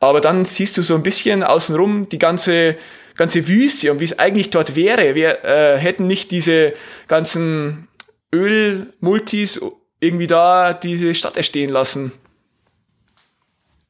aber 0.00 0.20
dann 0.20 0.44
siehst 0.44 0.76
du 0.76 0.82
so 0.82 0.96
ein 0.96 1.04
bisschen 1.04 1.44
außenrum 1.44 2.08
die 2.08 2.18
ganze, 2.18 2.76
ganze 3.14 3.46
Wüste 3.46 3.92
und 3.92 4.00
wie 4.00 4.04
es 4.04 4.18
eigentlich 4.18 4.50
dort 4.50 4.74
wäre. 4.74 5.14
Wir 5.14 5.44
äh, 5.44 5.78
hätten 5.78 6.08
nicht 6.08 6.32
diese 6.32 6.72
ganzen 7.06 7.86
Ölmultis 8.34 9.60
irgendwie 10.00 10.26
da 10.26 10.74
diese 10.74 11.14
Stadt 11.14 11.36
erstehen 11.36 11.70
lassen. 11.70 12.10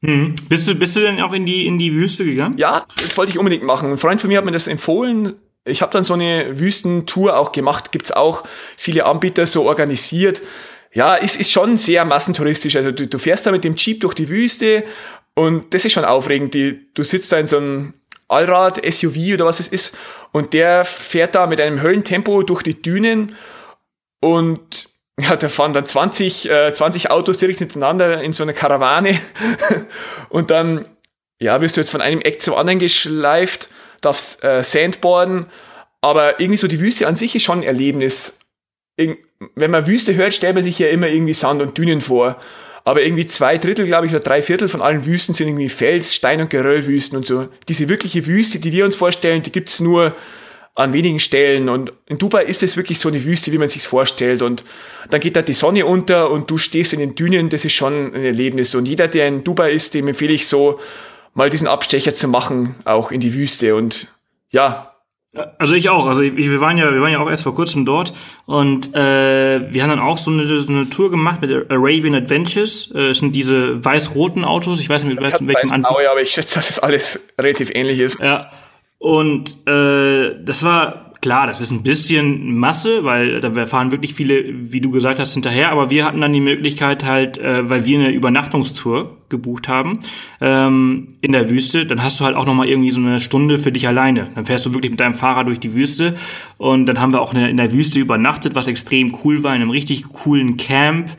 Hm. 0.03 0.35
Bist, 0.47 0.67
du, 0.67 0.75
bist 0.75 0.95
du 0.95 0.99
denn 0.99 1.19
auch 1.19 1.33
in 1.33 1.47
die, 1.47 1.65
in 1.65 1.79
die 1.79 1.95
Wüste 1.95 2.25
gegangen? 2.25 2.59
Ja, 2.59 2.85
das 3.01 3.17
wollte 3.17 3.31
ich 3.31 3.39
unbedingt 3.39 3.63
machen. 3.63 3.89
Ein 3.89 3.97
Freund 3.97 4.21
von 4.21 4.27
mir 4.27 4.37
hat 4.37 4.45
mir 4.45 4.51
das 4.51 4.67
empfohlen. 4.67 5.33
Ich 5.65 5.81
habe 5.81 5.91
dann 5.91 6.03
so 6.03 6.13
eine 6.13 6.59
Wüstentour 6.59 7.37
auch 7.37 7.53
gemacht. 7.53 7.91
Gibt's 7.91 8.11
auch 8.11 8.43
viele 8.77 9.07
Anbieter 9.07 9.47
so 9.47 9.63
organisiert. 9.63 10.43
Ja, 10.93 11.15
ist, 11.15 11.39
ist 11.39 11.51
schon 11.51 11.77
sehr 11.77 12.05
massentouristisch. 12.05 12.75
Also 12.75 12.91
du, 12.91 13.07
du 13.07 13.17
fährst 13.17 13.45
da 13.45 13.51
mit 13.51 13.63
dem 13.63 13.75
Jeep 13.75 14.01
durch 14.01 14.13
die 14.13 14.29
Wüste 14.29 14.83
und 15.35 15.73
das 15.73 15.85
ist 15.85 15.93
schon 15.93 16.05
aufregend. 16.05 16.53
Die, 16.53 16.93
du 16.93 17.03
sitzt 17.03 17.31
da 17.31 17.39
in 17.39 17.47
so 17.47 17.57
einem 17.57 17.93
Allrad, 18.27 18.81
SUV 18.85 19.33
oder 19.33 19.45
was 19.45 19.59
es 19.59 19.67
ist 19.67 19.97
und 20.31 20.53
der 20.53 20.85
fährt 20.85 21.35
da 21.35 21.47
mit 21.47 21.59
einem 21.59 21.81
Höllentempo 21.81 22.43
durch 22.43 22.63
die 22.63 22.81
Dünen 22.81 23.35
und 24.21 24.89
ja, 25.19 25.35
da 25.35 25.47
fahren 25.47 25.73
dann 25.73 25.85
20, 25.85 26.49
äh, 26.49 26.73
20 26.73 27.11
Autos 27.11 27.37
direkt 27.37 27.59
hintereinander 27.59 28.21
in 28.21 28.33
so 28.33 28.43
eine 28.43 28.53
Karawane 28.53 29.19
und 30.29 30.49
dann, 30.49 30.85
ja, 31.39 31.61
wirst 31.61 31.77
du 31.77 31.81
jetzt 31.81 31.91
von 31.91 32.01
einem 32.01 32.21
Eck 32.21 32.41
zum 32.41 32.55
anderen 32.55 32.79
geschleift, 32.79 33.69
darfst 34.01 34.43
äh, 34.43 34.63
Sandboarden, 34.63 35.47
aber 36.01 36.39
irgendwie 36.39 36.57
so 36.57 36.67
die 36.67 36.79
Wüste 36.79 37.07
an 37.07 37.15
sich 37.15 37.35
ist 37.35 37.43
schon 37.43 37.59
ein 37.59 37.63
Erlebnis. 37.63 38.37
Ir 38.97 39.17
wenn 39.55 39.71
man 39.71 39.87
Wüste 39.87 40.15
hört, 40.15 40.33
stellt 40.33 40.55
man 40.55 40.63
sich 40.63 40.79
ja 40.79 40.87
immer 40.89 41.07
irgendwie 41.07 41.33
Sand 41.33 41.61
und 41.61 41.77
Dünen 41.77 42.01
vor. 42.01 42.37
Aber 42.85 43.01
irgendwie 43.01 43.25
zwei 43.25 43.57
Drittel, 43.57 43.85
glaube 43.85 44.07
ich, 44.07 44.11
oder 44.11 44.19
drei 44.19 44.41
Viertel 44.41 44.67
von 44.67 44.81
allen 44.81 45.05
Wüsten 45.05 45.33
sind 45.33 45.47
irgendwie 45.47 45.69
Fels, 45.69 46.13
Stein- 46.13 46.41
und 46.41 46.49
Geröllwüsten 46.49 47.17
und 47.17 47.25
so. 47.25 47.47
Diese 47.69 47.87
wirkliche 47.87 48.25
Wüste, 48.25 48.59
die 48.59 48.73
wir 48.73 48.83
uns 48.83 48.95
vorstellen, 48.95 49.41
die 49.41 49.51
gibt's 49.51 49.79
nur 49.79 50.13
an 50.75 50.91
wenigen 50.91 51.19
Stellen. 51.19 51.69
Und 51.69 51.93
in 52.07 52.17
Dubai 52.17 52.43
ist 52.43 52.63
es 52.63 52.75
wirklich 52.75 52.99
so 52.99 53.07
eine 53.07 53.23
Wüste, 53.23 53.51
wie 53.51 53.57
man 53.57 53.67
sich 53.67 53.87
vorstellt. 53.87 54.41
Und 54.41 54.65
dann 55.09 55.21
geht 55.21 55.35
da 55.35 55.41
die 55.41 55.53
Sonne 55.53 55.85
unter 55.85 56.29
und 56.29 56.49
du 56.49 56.57
stehst 56.57 56.93
in 56.93 56.99
den 56.99 57.15
Dünen. 57.15 57.49
Das 57.49 57.63
ist 57.63 57.73
schon 57.73 58.13
ein 58.13 58.25
Erlebnis. 58.25 58.75
Und 58.75 58.85
jeder, 58.85 59.07
der 59.07 59.27
in 59.27 59.43
Dubai 59.43 59.71
ist, 59.71 59.93
dem 59.93 60.07
empfehle 60.07 60.33
ich 60.33 60.47
so, 60.47 60.79
mal 61.33 61.49
diesen 61.49 61.67
Abstecher 61.67 62.13
zu 62.13 62.27
machen, 62.27 62.75
auch 62.85 63.11
in 63.11 63.21
die 63.21 63.33
Wüste. 63.33 63.75
Und 63.75 64.07
ja, 64.49 64.92
also 65.57 65.73
ich 65.73 65.89
auch. 65.89 66.05
Also 66.05 66.21
ich, 66.21 66.35
wir 66.35 66.61
waren 66.61 66.77
ja, 66.77 66.93
wir 66.93 67.01
waren 67.01 67.11
ja 67.11 67.19
auch 67.19 67.29
erst 67.29 67.43
vor 67.43 67.55
kurzem 67.55 67.85
dort 67.85 68.13
und 68.45 68.93
äh, 68.95 69.73
wir 69.73 69.81
haben 69.81 69.89
dann 69.89 69.99
auch 69.99 70.17
so 70.17 70.31
eine, 70.31 70.45
so 70.45 70.71
eine 70.71 70.89
Tour 70.89 71.09
gemacht 71.09 71.41
mit 71.41 71.51
Arabian 71.71 72.15
Adventures. 72.15 72.91
Äh, 72.91 73.09
das 73.09 73.17
sind 73.19 73.35
diese 73.35 73.83
weiß-roten 73.83 74.45
Autos. 74.45 74.79
Ich 74.79 74.89
weiß 74.89 75.03
nicht, 75.03 75.19
mit 75.19 75.23
welchem 75.23 75.49
Anfang. 75.71 75.95
Ja, 76.03 76.11
aber 76.11 76.21
ich 76.21 76.31
schätze, 76.31 76.55
dass 76.55 76.67
das 76.67 76.79
alles 76.79 77.27
relativ 77.39 77.71
ähnlich 77.73 77.99
ist. 77.99 78.19
Ja. 78.19 78.51
Und 78.99 79.67
äh, 79.67 80.35
das 80.43 80.63
war 80.63 81.13
klar, 81.23 81.47
das 81.47 81.61
ist 81.61 81.71
ein 81.71 81.83
bisschen 81.83 82.55
Masse, 82.57 83.03
weil 83.03 83.39
da 83.39 83.65
fahren 83.65 83.91
wirklich 83.91 84.13
viele, 84.13 84.43
wie 84.45 84.81
du 84.81 84.91
gesagt 84.91 85.19
hast, 85.19 85.33
hinterher. 85.33 85.71
Aber 85.71 85.89
wir 85.89 86.05
hatten 86.05 86.21
dann 86.21 86.33
die 86.33 86.41
Möglichkeit 86.41 87.03
halt, 87.05 87.37
äh, 87.37 87.67
weil 87.69 87.85
wir 87.85 87.99
eine 87.99 88.11
Übernachtungstour 88.11 89.17
gebucht 89.29 89.67
haben 89.67 89.99
ähm, 90.41 91.07
in 91.21 91.31
der 91.31 91.49
Wüste, 91.49 91.85
dann 91.85 92.03
hast 92.03 92.19
du 92.19 92.25
halt 92.25 92.35
auch 92.35 92.45
noch 92.45 92.53
mal 92.53 92.67
irgendwie 92.67 92.91
so 92.91 92.99
eine 92.99 93.19
Stunde 93.19 93.57
für 93.57 93.71
dich 93.71 93.87
alleine. 93.87 94.27
Dann 94.35 94.45
fährst 94.45 94.65
du 94.65 94.73
wirklich 94.73 94.91
mit 94.91 94.99
deinem 94.99 95.13
Fahrrad 95.13 95.47
durch 95.47 95.59
die 95.59 95.73
Wüste 95.73 96.15
und 96.57 96.85
dann 96.85 96.99
haben 96.99 97.13
wir 97.13 97.21
auch 97.21 97.33
eine, 97.33 97.49
in 97.49 97.57
der 97.57 97.73
Wüste 97.73 97.99
übernachtet, 97.99 98.55
was 98.55 98.67
extrem 98.67 99.15
cool 99.23 99.43
war, 99.43 99.55
in 99.55 99.61
einem 99.61 99.71
richtig 99.71 100.03
coolen 100.13 100.57
Camp, 100.57 101.09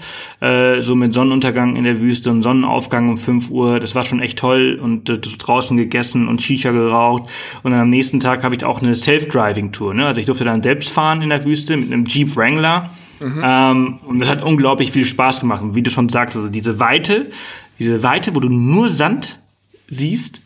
äh, 0.40 0.80
so 0.80 0.94
mit 0.94 1.12
Sonnenuntergang 1.14 1.76
in 1.76 1.84
der 1.84 2.00
Wüste 2.00 2.30
und 2.30 2.42
Sonnenaufgang 2.42 3.08
um 3.08 3.18
5 3.18 3.50
Uhr. 3.50 3.80
Das 3.80 3.94
war 3.94 4.04
schon 4.04 4.20
echt 4.20 4.38
toll 4.38 4.78
und 4.80 5.08
äh, 5.08 5.18
draußen 5.18 5.76
gegessen 5.76 6.28
und 6.28 6.42
Shisha 6.42 6.70
geraucht 6.70 7.24
und 7.62 7.72
dann 7.72 7.80
am 7.80 7.90
nächsten 7.90 8.20
Tag 8.20 8.44
habe 8.44 8.54
ich 8.54 8.64
auch 8.64 8.82
eine 8.82 8.94
Self-Driving-Tour. 8.94 9.94
Ne? 9.94 10.06
Also 10.06 10.20
ich 10.20 10.26
durfte 10.26 10.44
dann 10.44 10.62
selbst 10.62 10.90
fahren 10.90 11.22
in 11.22 11.30
der 11.30 11.44
Wüste 11.44 11.76
mit 11.76 11.92
einem 11.92 12.04
Jeep 12.04 12.36
Wrangler 12.36 12.90
Mhm. 13.20 13.42
Ähm, 13.42 13.98
und 14.06 14.18
das 14.18 14.28
hat 14.28 14.42
unglaublich 14.42 14.92
viel 14.92 15.04
Spaß 15.04 15.40
gemacht. 15.40 15.62
Und 15.62 15.74
wie 15.74 15.82
du 15.82 15.90
schon 15.90 16.08
sagst, 16.08 16.36
also 16.36 16.48
diese 16.48 16.80
Weite, 16.80 17.30
diese 17.78 18.02
Weite, 18.02 18.34
wo 18.34 18.40
du 18.40 18.48
nur 18.48 18.88
Sand 18.88 19.40
siehst, 19.88 20.42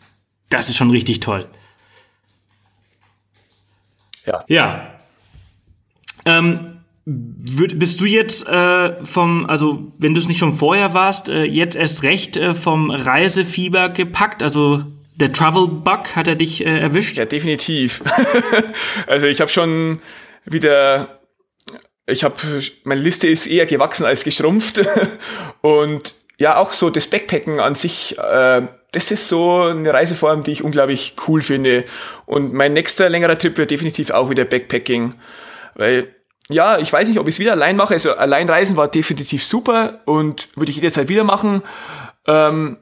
das 0.49 0.69
ist 0.69 0.77
schon 0.77 0.91
richtig 0.91 1.19
toll. 1.19 1.47
Ja. 4.25 4.43
Ja. 4.47 4.89
Ähm, 6.25 6.81
bist 7.05 7.99
du 8.01 8.05
jetzt 8.05 8.47
äh, 8.47 9.03
vom, 9.03 9.45
also 9.47 9.91
wenn 9.97 10.13
du 10.13 10.19
es 10.19 10.27
nicht 10.27 10.37
schon 10.37 10.53
vorher 10.53 10.93
warst, 10.93 11.29
äh, 11.29 11.43
jetzt 11.43 11.75
erst 11.75 12.03
recht 12.03 12.37
äh, 12.37 12.53
vom 12.53 12.91
Reisefieber 12.91 13.89
gepackt? 13.89 14.43
Also 14.43 14.83
der 15.15 15.31
Travel 15.31 15.67
Bug 15.67 16.15
hat 16.15 16.27
er 16.27 16.35
dich 16.35 16.65
äh, 16.65 16.79
erwischt? 16.79 17.17
Ja, 17.17 17.25
definitiv. 17.25 18.03
also 19.07 19.25
ich 19.25 19.41
habe 19.41 19.49
schon 19.49 20.01
wieder 20.45 21.19
ich 22.11 22.23
habe, 22.23 22.35
meine 22.83 23.01
Liste 23.01 23.27
ist 23.27 23.47
eher 23.47 23.65
gewachsen 23.65 24.05
als 24.05 24.23
geschrumpft. 24.23 24.81
Und 25.61 26.15
ja, 26.39 26.55
auch 26.55 26.71
so 26.71 26.89
das 26.89 27.07
Backpacken 27.07 27.59
an 27.59 27.75
sich, 27.75 28.17
äh, 28.17 28.61
das 28.91 29.11
ist 29.11 29.27
so 29.27 29.61
eine 29.63 29.93
Reiseform, 29.93 30.43
die 30.43 30.53
ich 30.53 30.63
unglaublich 30.63 31.15
cool 31.27 31.41
finde. 31.41 31.83
Und 32.25 32.53
mein 32.53 32.71
nächster 32.71 33.09
längerer 33.09 33.37
Trip 33.37 33.57
wird 33.57 33.71
definitiv 33.71 34.09
auch 34.09 34.29
wieder 34.29 34.45
Backpacking. 34.45 35.15
Weil, 35.75 36.15
ja, 36.47 36.79
ich 36.79 36.91
weiß 36.91 37.09
nicht, 37.09 37.19
ob 37.19 37.27
ich 37.27 37.35
es 37.35 37.39
wieder 37.39 37.51
allein 37.51 37.75
mache. 37.75 37.93
Also 37.93 38.13
allein 38.13 38.49
reisen 38.49 38.77
war 38.77 38.87
definitiv 38.87 39.43
super 39.43 39.99
und 40.05 40.47
würde 40.55 40.69
ich 40.69 40.77
jederzeit 40.77 41.09
wieder 41.09 41.25
machen. 41.25 41.61
Ähm, 42.25 42.77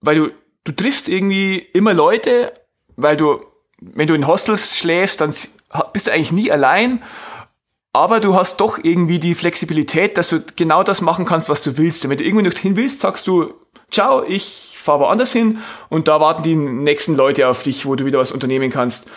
weil 0.00 0.14
du, 0.14 0.30
du 0.62 0.72
triffst 0.72 1.08
irgendwie 1.08 1.58
immer 1.58 1.94
Leute, 1.94 2.52
weil 2.94 3.16
du, 3.16 3.44
wenn 3.80 4.06
du 4.06 4.14
in 4.14 4.28
Hostels 4.28 4.78
schläfst, 4.78 5.20
dann 5.20 5.34
bist 5.92 6.06
du 6.06 6.12
eigentlich 6.12 6.32
nie 6.32 6.52
allein 6.52 7.02
aber 7.94 8.18
du 8.18 8.34
hast 8.34 8.60
doch 8.60 8.78
irgendwie 8.82 9.20
die 9.20 9.34
Flexibilität, 9.34 10.18
dass 10.18 10.28
du 10.28 10.40
genau 10.56 10.82
das 10.82 11.00
machen 11.00 11.24
kannst, 11.24 11.48
was 11.48 11.62
du 11.62 11.78
willst. 11.78 12.04
Und 12.04 12.10
wenn 12.10 12.18
du 12.18 12.24
irgendwo 12.24 12.42
nicht 12.42 12.58
hin 12.58 12.76
willst, 12.76 13.00
sagst 13.02 13.26
du, 13.28 13.54
ciao, 13.88 14.24
ich 14.26 14.74
fahre 14.76 15.00
woanders 15.00 15.32
hin 15.32 15.58
und 15.90 16.08
da 16.08 16.20
warten 16.20 16.42
die 16.42 16.56
nächsten 16.56 17.14
Leute 17.14 17.46
auf 17.48 17.62
dich, 17.62 17.86
wo 17.86 17.94
du 17.94 18.04
wieder 18.04 18.18
was 18.18 18.32
unternehmen 18.32 18.70
kannst. 18.70 19.08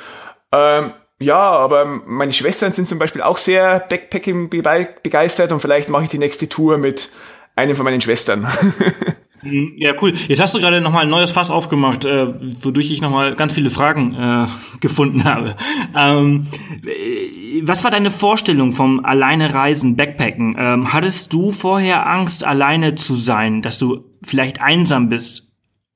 Ähm, 0.51 0.93
ja, 1.19 1.37
aber 1.37 1.85
meine 1.85 2.31
Schwestern 2.31 2.71
sind 2.71 2.87
zum 2.87 2.99
Beispiel 2.99 3.23
auch 3.23 3.39
sehr 3.39 3.79
Backpacking 3.79 4.49
begeistert 4.49 5.51
und 5.51 5.59
vielleicht 5.59 5.89
mache 5.89 6.03
ich 6.03 6.09
die 6.09 6.19
nächste 6.19 6.47
Tour 6.47 6.77
mit 6.77 7.09
einem 7.55 7.75
von 7.75 7.83
meinen 7.83 8.01
Schwestern. 8.01 8.47
Mhm. 9.41 9.73
Ja, 9.77 9.93
cool. 10.01 10.13
Jetzt 10.27 10.41
hast 10.41 10.55
du 10.55 10.59
gerade 10.59 10.81
nochmal 10.81 11.03
ein 11.03 11.09
neues 11.09 11.31
Fass 11.31 11.51
aufgemacht, 11.51 12.05
äh, 12.05 12.27
wodurch 12.63 12.91
ich 12.91 13.01
nochmal 13.01 13.33
ganz 13.35 13.53
viele 13.53 13.69
Fragen 13.69 14.15
äh, 14.15 14.47
gefunden 14.79 15.23
habe. 15.23 15.55
Ähm, 15.95 16.47
äh, 16.85 17.61
was 17.63 17.83
war 17.83 17.91
deine 17.91 18.11
Vorstellung 18.11 18.71
vom 18.71 19.03
alleine 19.05 19.53
Reisen, 19.53 19.95
Backpacken? 19.95 20.55
Ähm, 20.57 20.93
hattest 20.93 21.33
du 21.33 21.51
vorher 21.51 22.07
Angst, 22.07 22.43
alleine 22.43 22.95
zu 22.95 23.15
sein, 23.15 23.61
dass 23.61 23.79
du 23.79 24.05
vielleicht 24.23 24.61
einsam 24.61 25.09
bist? 25.09 25.43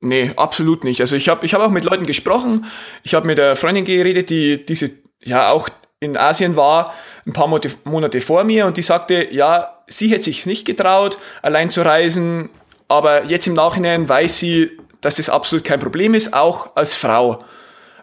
Nee, 0.01 0.31
absolut 0.35 0.83
nicht. 0.83 0.99
Also 1.01 1.15
ich 1.15 1.29
habe 1.29 1.45
ich 1.45 1.53
hab 1.53 1.61
auch 1.61 1.69
mit 1.69 1.83
Leuten 1.83 2.05
gesprochen. 2.05 2.65
Ich 3.03 3.13
habe 3.13 3.27
mit 3.27 3.37
der 3.37 3.55
Freundin 3.55 3.85
geredet, 3.85 4.31
die 4.31 4.65
diese 4.65 4.91
ja 5.23 5.51
auch 5.51 5.69
in 5.99 6.17
Asien 6.17 6.55
war, 6.55 6.93
ein 7.27 7.33
paar 7.33 7.47
Monate 7.47 8.21
vor 8.21 8.43
mir 8.43 8.65
und 8.65 8.77
die 8.77 8.81
sagte, 8.81 9.27
ja, 9.31 9.83
sie 9.87 10.07
hätte 10.07 10.23
sich 10.23 10.47
nicht 10.47 10.65
getraut, 10.65 11.19
allein 11.43 11.69
zu 11.69 11.85
reisen, 11.85 12.49
aber 12.91 13.23
jetzt 13.23 13.47
im 13.47 13.53
Nachhinein 13.53 14.07
weiß 14.07 14.39
sie, 14.39 14.77
dass 14.99 15.15
das 15.15 15.29
absolut 15.29 15.63
kein 15.63 15.79
Problem 15.79 16.13
ist, 16.13 16.33
auch 16.33 16.75
als 16.75 16.93
Frau. 16.93 17.39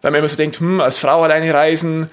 Weil 0.00 0.10
man 0.12 0.20
immer 0.20 0.28
so 0.28 0.36
denkt, 0.36 0.60
hm, 0.60 0.80
als 0.80 0.96
Frau 0.96 1.22
alleine 1.22 1.52
reisen 1.52 2.10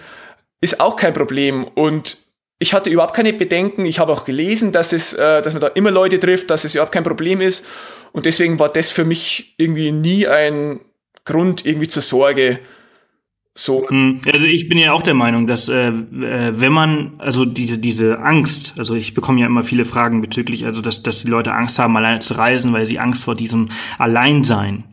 ist 0.59 0.81
auch 0.81 0.97
kein 0.97 1.13
Problem. 1.13 1.63
Und 1.63 2.17
ich 2.59 2.73
hatte 2.73 2.89
überhaupt 2.89 3.15
keine 3.15 3.31
Bedenken. 3.31 3.85
Ich 3.85 3.99
habe 3.99 4.11
auch 4.11 4.25
gelesen, 4.25 4.73
dass, 4.73 4.91
es, 4.91 5.13
äh, 5.13 5.41
dass 5.41 5.53
man 5.53 5.61
da 5.61 5.67
immer 5.67 5.89
Leute 5.89 6.19
trifft, 6.19 6.49
dass 6.49 6.65
es 6.65 6.75
überhaupt 6.75 6.91
kein 6.91 7.03
Problem 7.05 7.39
ist. 7.39 7.65
Und 8.11 8.25
deswegen 8.25 8.59
war 8.59 8.69
das 8.69 8.91
für 8.91 9.05
mich 9.05 9.55
irgendwie 9.57 9.93
nie 9.93 10.27
ein 10.27 10.81
Grund 11.23 11.65
irgendwie 11.65 11.87
zur 11.87 12.01
Sorge. 12.01 12.59
So. 13.57 13.87
Hm, 13.87 14.19
also 14.31 14.45
ich 14.45 14.67
bin 14.67 14.77
ja 14.77 14.91
auch 14.91 15.01
der 15.01 15.13
Meinung, 15.13 15.47
dass 15.47 15.69
äh, 15.69 15.87
äh, 15.87 16.59
wenn 16.59 16.73
man, 16.73 17.13
also 17.19 17.45
diese, 17.45 17.79
diese 17.79 18.19
Angst, 18.19 18.73
also 18.77 18.95
ich 18.95 19.13
bekomme 19.13 19.39
ja 19.39 19.45
immer 19.45 19.63
viele 19.63 19.85
Fragen 19.85 20.21
bezüglich, 20.21 20.65
also 20.65 20.81
dass, 20.81 21.03
dass 21.03 21.23
die 21.23 21.31
Leute 21.31 21.53
Angst 21.53 21.79
haben, 21.79 21.95
alleine 21.95 22.19
zu 22.19 22.33
reisen, 22.33 22.73
weil 22.73 22.85
sie 22.85 22.99
Angst 22.99 23.23
vor 23.23 23.33
diesem 23.33 23.69
Alleinsein 23.97 24.83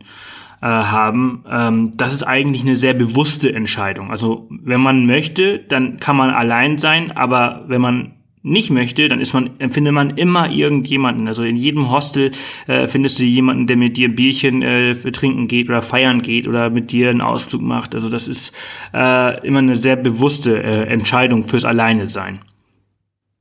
äh, 0.61 0.67
haben, 0.67 1.43
ähm, 1.51 1.91
das 1.97 2.13
ist 2.13 2.23
eigentlich 2.23 2.61
eine 2.61 2.75
sehr 2.75 2.93
bewusste 2.93 3.53
Entscheidung. 3.53 4.11
Also 4.11 4.47
wenn 4.49 4.79
man 4.79 5.05
möchte, 5.05 5.59
dann 5.59 5.99
kann 5.99 6.15
man 6.15 6.29
allein 6.29 6.77
sein, 6.77 7.11
aber 7.11 7.65
wenn 7.67 7.81
man 7.81 8.13
nicht 8.43 8.69
möchte, 8.69 9.07
dann 9.07 9.21
ist 9.21 9.33
man, 9.33 9.51
empfindet 9.59 9.93
man 9.93 10.17
immer 10.17 10.51
irgendjemanden. 10.51 11.27
Also 11.29 11.43
in 11.43 11.55
jedem 11.55 11.89
Hostel 11.89 12.31
äh, 12.67 12.87
findest 12.87 13.17
du 13.19 13.23
jemanden, 13.23 13.67
der 13.67 13.77
mit 13.77 13.95
dir 13.95 14.09
ein 14.09 14.15
Bierchen 14.15 14.61
äh, 14.61 14.93
trinken 14.93 15.47
geht 15.47 15.69
oder 15.69 15.81
feiern 15.81 16.21
geht 16.21 16.47
oder 16.47 16.69
mit 16.69 16.91
dir 16.91 17.09
einen 17.09 17.21
Ausflug 17.21 17.61
macht. 17.61 17.95
Also 17.95 18.09
das 18.09 18.27
ist 18.27 18.53
äh, 18.93 19.45
immer 19.47 19.59
eine 19.59 19.77
sehr 19.77 19.95
bewusste 19.95 20.61
äh, 20.61 20.83
Entscheidung 20.87 21.43
fürs 21.43 21.63
Alleine 21.63 22.07
sein. 22.07 22.39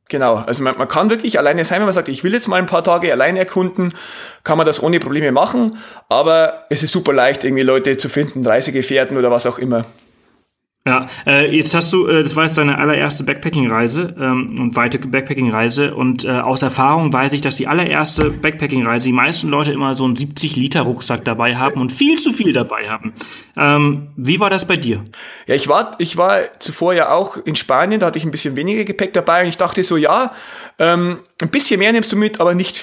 Genau, 0.09 0.37
also 0.37 0.63
man, 0.63 0.75
man 0.77 0.89
kann 0.89 1.11
wirklich 1.11 1.39
alleine 1.39 1.65
sein, 1.65 1.79
wenn 1.79 1.87
man 1.87 1.95
sagt, 1.95 2.09
ich 2.09 2.23
will 2.23 2.33
jetzt 2.33 2.47
mal 2.47 2.57
ein 2.57 2.67
paar 2.67 2.85
Tage 2.85 3.11
alleine 3.11 3.39
erkunden, 3.39 3.95
kann 4.45 4.59
man 4.59 4.67
das 4.67 4.83
ohne 4.83 5.01
Probleme 5.01 5.33
machen, 5.33 5.79
aber 6.11 6.67
es 6.69 6.83
ist 6.83 6.93
super 6.93 7.15
leicht, 7.15 7.45
irgendwie 7.45 7.63
Leute 7.63 7.97
zu 7.97 8.11
finden, 8.11 8.45
Reisegefährten 8.47 9.17
oder 9.17 9.31
was 9.31 9.47
auch 9.47 9.59
immer. 9.59 9.87
Ja, 10.85 11.07
äh, 11.27 11.55
jetzt 11.57 11.77
hast 11.77 11.93
du, 11.93 12.09
äh, 12.09 12.25
das 12.25 12.35
war 12.35 12.45
jetzt 12.45 12.59
deine 12.59 12.77
allererste 12.77 13.23
Backpacking-Reise 13.23 14.17
ähm, 14.19 14.57
und 14.59 14.75
weite 14.75 14.99
Backpacking-Reise 14.99 15.95
und 15.95 16.25
äh, 16.25 16.31
aus 16.31 16.61
Erfahrung 16.63 17.13
weiß 17.13 17.35
ich, 17.35 17.41
dass 17.41 17.55
die 17.55 17.69
allererste 17.69 18.31
Backpacking-Reise 18.31 19.07
die 19.07 19.13
meisten 19.13 19.49
Leute 19.49 19.71
immer 19.71 19.95
so 19.95 20.05
einen 20.05 20.17
70-Liter-Rucksack 20.17 21.25
dabei 21.25 21.55
haben 21.55 21.81
und 21.81 21.93
viel 21.93 22.19
zu 22.19 22.33
viel 22.33 22.53
dabei 22.53 22.89
haben. 22.89 23.13
Ähm, 23.57 24.09
wie 24.17 24.41
war 24.41 24.51
das 24.51 24.67
bei 24.67 24.75
dir? 24.75 25.05
Ja, 25.47 25.55
ich 25.55 25.69
war, 25.69 25.95
ich 25.99 26.17
war 26.17 26.59
zuvor 26.59 26.95
ja 26.95 27.13
auch 27.13 27.37
in 27.37 27.55
Spanien, 27.55 28.01
da 28.01 28.07
hatte 28.07 28.19
ich 28.19 28.25
ein 28.25 28.33
bisschen 28.33 28.57
weniger 28.57 28.83
Gepäck 28.83 29.13
dabei 29.13 29.43
und 29.43 29.49
ich 29.49 29.59
dachte 29.59 29.85
so, 29.85 29.97
ja, 29.97 30.33
ähm, 30.81 31.21
ein 31.41 31.51
bisschen 31.51 31.79
mehr 31.79 31.93
nimmst 31.93 32.11
du 32.11 32.17
mit, 32.17 32.41
aber 32.41 32.57
nicht, 32.57 32.83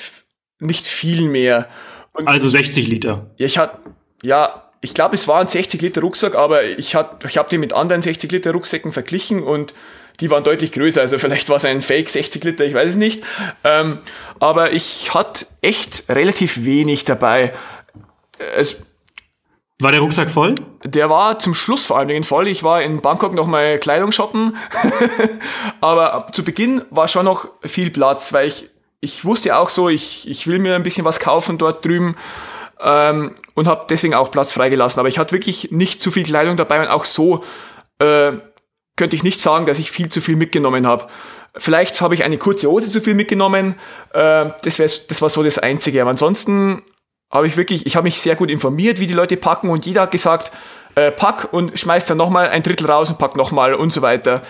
nicht 0.62 0.88
viel 0.88 1.28
mehr. 1.28 1.68
Und 2.14 2.30
also 2.30 2.48
60 2.48 2.88
Liter. 2.88 3.30
Ja, 3.36 3.46
ich 3.46 3.58
hatte, 3.58 3.78
ja, 4.24 4.69
ich 4.82 4.94
glaube, 4.94 5.16
es 5.16 5.28
war 5.28 5.42
ein 5.42 5.48
60 5.48 5.82
Liter 5.82 6.02
Rucksack, 6.02 6.36
aber 6.36 6.64
ich, 6.64 6.96
hat, 6.96 7.26
ich 7.26 7.38
habe 7.38 7.50
die 7.50 7.58
mit 7.58 7.74
anderen 7.74 8.02
60 8.02 8.32
Liter 8.32 8.52
Rucksäcken 8.52 8.92
verglichen 8.92 9.44
und 9.44 9.74
die 10.20 10.30
waren 10.30 10.44
deutlich 10.44 10.72
größer. 10.72 11.02
Also 11.02 11.18
vielleicht 11.18 11.50
war 11.50 11.58
es 11.58 11.66
ein 11.66 11.82
Fake 11.82 12.10
60 12.10 12.44
Liter, 12.44 12.66
ich 12.66 12.74
weiß 12.74 12.92
es 12.92 12.96
nicht. 12.96 13.24
Ähm, 13.64 14.00
aber 14.40 14.74
ich 14.74 15.14
hatte 15.14 15.46
echt 15.62 16.06
relativ 16.10 16.64
wenig 16.64 17.06
dabei. 17.06 17.54
Es, 18.56 18.82
war 19.82 19.92
der 19.92 20.02
Rucksack 20.02 20.30
voll? 20.30 20.56
Der 20.84 21.10
war 21.10 21.40
zum 21.40 21.54
Schluss 21.54 21.86
vor 21.86 21.98
allen 21.98 22.10
Dingen 22.10 22.26
voll. 22.26 22.50
Ich 22.50 22.64
war 22.64 22.82
in 22.82 23.02
Bangkok 23.02 23.34
noch 23.34 23.48
mal 23.48 23.80
Kleidung 23.80 24.12
shoppen. 24.12 24.58
aber 25.82 26.28
zu 26.34 26.44
Beginn 26.44 26.82
war 26.90 27.08
schon 27.08 27.26
noch 27.26 27.48
viel 27.64 27.90
Platz, 27.90 28.34
weil 28.34 28.48
ich, 28.48 28.70
ich 29.00 29.24
wusste 29.24 29.58
auch 29.58 29.70
so, 29.70 29.88
ich, 29.88 30.28
ich 30.30 30.48
will 30.48 30.60
mir 30.60 30.76
ein 30.76 30.84
bisschen 30.84 31.06
was 31.06 31.22
kaufen 31.22 31.58
dort 31.58 31.86
drüben 31.86 32.18
ähm, 32.82 33.34
und 33.54 33.68
habe 33.68 33.86
deswegen 33.90 34.14
auch 34.14 34.32
Platz 34.32 34.52
freigelassen. 34.52 35.00
Aber 35.00 35.10
ich 35.10 35.20
hatte 35.20 35.32
wirklich 35.32 35.72
nicht 35.72 36.02
zu 36.02 36.12
viel 36.12 36.24
Kleidung 36.24 36.58
dabei 36.58 36.82
und 36.82 36.88
auch 36.88 37.06
so 37.06 37.44
äh, 38.00 38.34
könnte 38.96 39.16
ich 39.16 39.24
nicht 39.24 39.42
sagen, 39.42 39.66
dass 39.66 39.80
ich 39.80 39.92
viel 39.92 40.10
zu 40.10 40.22
viel 40.22 40.36
mitgenommen 40.36 40.86
habe. 40.86 41.08
Vielleicht 41.58 42.00
habe 42.02 42.14
ich 42.14 42.24
eine 42.24 42.38
kurze 42.38 42.70
Hose 42.70 42.90
zu 42.90 43.02
viel 43.02 43.16
mitgenommen. 43.16 43.76
Äh, 44.14 44.52
das, 44.64 44.80
wär, 44.80 44.90
das 45.08 45.22
war 45.22 45.30
so 45.30 45.44
das 45.44 45.58
Einzige. 45.58 46.02
Aber 46.02 46.12
ansonsten 46.12 46.84
habe 47.32 47.48
ich 47.48 47.58
wirklich, 47.58 47.86
ich 47.86 47.96
habe 47.96 48.06
mich 48.06 48.22
sehr 48.22 48.36
gut 48.36 48.50
informiert, 48.50 49.00
wie 49.00 49.08
die 49.08 49.14
Leute 49.14 49.38
packen 49.38 49.70
und 49.70 49.86
jeder 49.86 50.02
hat 50.02 50.12
gesagt, 50.12 50.52
äh, 50.96 51.12
pack 51.12 51.50
und 51.52 51.78
schmeißt 51.80 52.10
dann 52.10 52.18
nochmal 52.18 52.50
ein 52.50 52.64
Drittel 52.64 52.90
raus 52.90 53.10
und 53.10 53.20
pack 53.20 53.36
nochmal 53.36 53.74
und 53.74 53.92
so 53.92 54.02
weiter. 54.02 54.42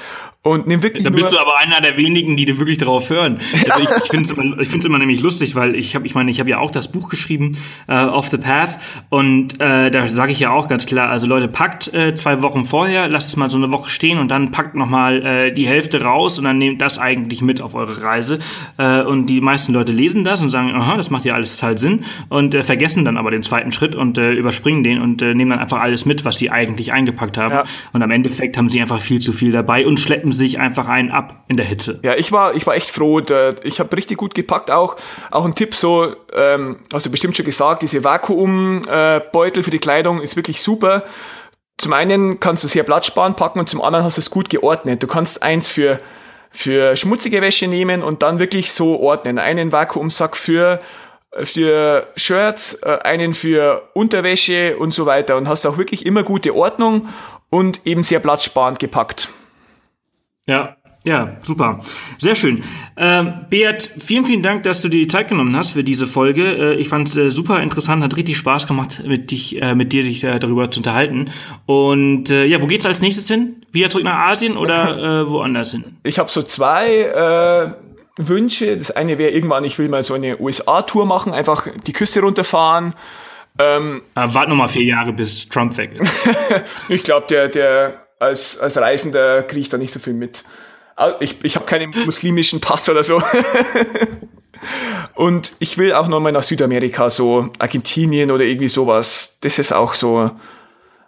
Und 0.42 0.68
nimm 0.68 0.82
wirklich. 0.82 1.04
Dann 1.04 1.14
bist 1.14 1.34
du 1.34 1.38
aber 1.38 1.58
einer 1.60 1.82
der 1.82 1.98
wenigen, 1.98 2.38
die 2.38 2.46
dir 2.46 2.58
wirklich 2.60 2.78
darauf 2.78 3.10
hören. 3.10 3.40
Also 3.70 3.84
ich, 3.84 4.04
ich 4.04 4.10
finde 4.10 4.24
es 4.24 4.32
immer, 4.32 4.60
ich 4.60 4.68
find's 4.70 4.86
immer 4.86 4.98
nämlich 4.98 5.22
lustig, 5.22 5.54
weil 5.56 5.76
ich 5.76 5.94
habe, 5.94 6.06
ich 6.06 6.16
meine, 6.16 6.32
ich 6.32 6.40
habe 6.40 6.50
ja 6.50 6.60
auch 6.60 6.72
das 6.72 6.92
Buch 6.92 7.10
geschrieben, 7.10 7.58
äh, 7.88 7.94
Off 7.94 8.30
the 8.30 8.38
Path, 8.38 8.80
und 9.10 9.60
äh, 9.60 9.92
da 9.92 10.08
sage 10.08 10.32
ich 10.32 10.40
ja 10.40 10.52
auch 10.52 10.68
ganz 10.68 10.86
klar, 10.86 11.10
also 11.10 11.28
Leute, 11.28 11.48
packt 11.48 11.94
äh, 11.94 12.16
zwei 12.16 12.42
Wochen 12.42 12.66
vorher, 12.66 13.10
lasst 13.10 13.30
es 13.30 13.36
mal 13.36 13.50
so 13.50 13.58
eine 13.58 13.72
Woche 13.72 13.90
stehen 13.90 14.18
und 14.18 14.32
dann 14.32 14.52
packt 14.52 14.76
nochmal 14.76 15.26
äh, 15.26 15.52
die 15.52 15.68
Hälfte 15.68 16.02
raus 16.02 16.38
und 16.38 16.46
dann 16.46 16.58
nehmt 16.58 16.82
das 16.82 17.00
eigentlich 17.00 17.42
mit 17.42 17.62
auf 17.62 17.76
eure 17.76 18.02
Reise. 18.02 18.40
Äh, 18.78 19.02
und 19.02 19.28
die 19.28 19.42
meisten 19.42 19.74
Leute 19.74 19.92
lesen 19.92 20.24
das 20.24 20.42
und 20.42 20.50
sagen, 20.50 20.74
aha, 20.74 20.98
das 20.98 21.10
macht 21.10 21.26
ja 21.26 21.34
alles 21.34 21.58
total 21.58 21.78
Sinn 21.78 22.06
und 22.30 22.56
äh, 22.56 22.64
vergessen 22.64 23.06
dann 23.06 23.18
aber 23.18 23.30
den 23.30 23.44
zweiten 23.44 23.72
Schritt 23.72 23.96
und 23.96 24.18
äh, 24.18 24.32
überspringen 24.32 24.84
den 24.84 25.02
und 25.02 25.22
äh, 25.22 25.36
nehmen 25.36 25.52
dann 25.52 25.60
einfach 25.60 25.80
alles 25.80 26.06
mit, 26.06 26.26
was 26.26 26.38
sie 26.38 26.50
eigentlich 26.50 26.94
eingepackt 26.94 27.38
haben. 27.38 27.54
Ja. 27.54 27.64
Und 27.94 28.02
am 28.02 28.12
Endeffekt 28.12 28.58
haben 28.58 28.70
sie 28.70 28.82
einfach 28.82 29.02
viel 29.02 29.20
zu 29.20 29.34
viel 29.34 29.52
dabei 29.52 29.86
und 29.86 30.00
schleppen 30.00 30.29
sich 30.32 30.60
einfach 30.60 30.88
einen 30.88 31.12
ab 31.12 31.44
in 31.48 31.58
der 31.58 31.66
Hitze. 31.66 32.00
Ja, 32.04 32.16
ich 32.16 32.32
war, 32.32 32.56
ich 32.56 32.66
war 32.68 32.76
echt 32.76 32.90
froh. 32.90 33.22
Ich 33.64 33.80
habe 33.80 33.96
richtig 33.96 34.18
gut 34.18 34.36
gepackt. 34.36 34.72
Auch, 34.72 34.96
auch 35.32 35.46
ein 35.46 35.56
Tipp 35.56 35.76
so, 35.76 36.16
ähm, 36.34 36.82
hast 36.94 37.06
du 37.06 37.12
bestimmt 37.12 37.36
schon 37.36 37.46
gesagt, 37.46 37.82
diese 37.82 38.04
Vakuumbeutel 38.04 39.62
äh, 39.62 39.64
für 39.64 39.72
die 39.72 39.80
Kleidung 39.80 40.22
ist 40.22 40.36
wirklich 40.36 40.62
super. 40.62 41.04
Zum 41.78 41.94
einen 41.94 42.40
kannst 42.40 42.64
du 42.64 42.68
sehr 42.68 42.84
Platz 42.84 43.06
sparen 43.06 43.36
packen 43.36 43.60
und 43.60 43.70
zum 43.70 43.82
anderen 43.82 44.06
hast 44.06 44.18
du 44.18 44.22
es 44.22 44.30
gut 44.30 44.50
geordnet. 44.50 45.02
Du 45.02 45.08
kannst 45.08 45.42
eins 45.44 45.68
für 45.68 46.00
für 46.52 46.96
schmutzige 46.96 47.42
Wäsche 47.42 47.68
nehmen 47.68 48.02
und 48.02 48.24
dann 48.24 48.40
wirklich 48.40 48.72
so 48.72 49.00
ordnen. 49.00 49.38
Einen 49.38 49.72
Vakuumsack 49.72 50.36
für 50.36 50.82
für 51.44 52.08
Shirts, 52.16 52.74
äh, 52.82 53.00
einen 53.04 53.34
für 53.34 53.90
Unterwäsche 53.94 54.78
und 54.78 54.94
so 54.94 55.06
weiter 55.06 55.38
und 55.38 55.48
hast 55.48 55.66
auch 55.66 55.78
wirklich 55.78 56.06
immer 56.06 56.24
gute 56.24 56.56
Ordnung 56.56 57.10
und 57.50 57.86
eben 57.86 58.04
sehr 58.04 58.20
platzsparend 58.20 58.80
gepackt. 58.80 59.30
Ja, 60.50 60.76
ja, 61.04 61.38
super. 61.44 61.80
Sehr 62.18 62.36
schön. 62.36 62.64
Ähm, 62.98 63.46
Beat, 63.50 63.90
vielen, 64.00 64.26
vielen 64.26 64.42
Dank, 64.42 64.64
dass 64.64 64.82
du 64.82 64.90
dir 64.90 65.00
die 65.00 65.08
Zeit 65.08 65.30
genommen 65.30 65.56
hast 65.56 65.72
für 65.72 65.84
diese 65.84 66.08
Folge. 66.08 66.44
Äh, 66.44 66.76
ich 66.76 66.90
fand 66.90 67.08
es 67.08 67.16
äh, 67.16 67.30
super 67.30 67.62
interessant, 67.62 68.04
hat 68.04 68.18
richtig 68.18 68.36
Spaß 68.38 68.68
gemacht, 68.68 69.04
mit, 69.06 69.30
dich, 69.32 69.62
äh, 69.62 69.76
mit 69.76 69.94
dir 69.94 70.02
dich 70.04 70.24
äh, 70.24 70.40
darüber 70.40 70.72
zu 70.72 70.80
unterhalten. 70.80 71.32
Und 71.68 72.32
äh, 72.32 72.46
ja, 72.46 72.62
wo 72.62 72.68
geht's 72.68 72.86
als 72.88 73.00
nächstes 73.00 73.28
hin? 73.28 73.64
Wieder 73.72 73.90
zurück 73.90 74.06
nach 74.06 74.18
Asien 74.28 74.58
oder 74.58 75.22
äh, 75.22 75.30
woanders 75.30 75.72
hin? 75.72 75.86
Ich 76.04 76.18
habe 76.18 76.30
so 76.30 76.42
zwei 76.42 77.76
Wünsche. 78.18 78.76
Das 78.76 78.92
eine 78.92 79.18
wäre 79.20 79.32
irgendwann, 79.32 79.64
ich 79.64 79.78
will 79.78 79.88
mal 79.88 80.04
so 80.04 80.16
eine 80.16 80.40
USA-Tour 80.40 81.06
machen, 81.06 81.32
einfach 81.32 81.68
die 81.86 81.94
Küste 81.94 82.22
runterfahren. 82.22 82.96
Ähm, 83.60 84.02
Warte 84.16 84.50
noch 84.50 84.58
mal 84.58 84.68
vier 84.68 84.84
Jahre, 84.84 85.14
bis 85.14 85.48
Trump 85.48 85.78
weg 85.78 85.92
ist. 86.00 86.30
ich 86.90 87.04
glaube, 87.04 87.28
der, 87.30 87.48
der 87.50 88.09
als, 88.20 88.60
als 88.60 88.78
Reisender 88.78 89.44
kriege 89.44 89.62
ich 89.62 89.70
da 89.70 89.78
nicht 89.78 89.92
so 89.92 90.00
viel 90.00 90.14
mit. 90.14 90.44
Ich, 91.22 91.38
ich 91.44 91.56
habe 91.56 91.66
keinen 91.66 91.92
muslimischen 92.06 92.60
Pass 92.60 92.90
oder 92.90 93.04
so. 93.04 93.22
Und 95.16 95.54
ich 95.60 95.78
will 95.78 95.94
auch 95.94 96.10
nochmal 96.10 96.34
nach 96.34 96.44
Südamerika, 96.44 97.10
so 97.10 97.50
Argentinien 97.60 98.32
oder 98.32 98.44
irgendwie 98.44 98.68
sowas. 98.68 99.38
Das 99.40 99.58
ist 99.58 99.72
auch 99.72 99.94
so 99.94 100.32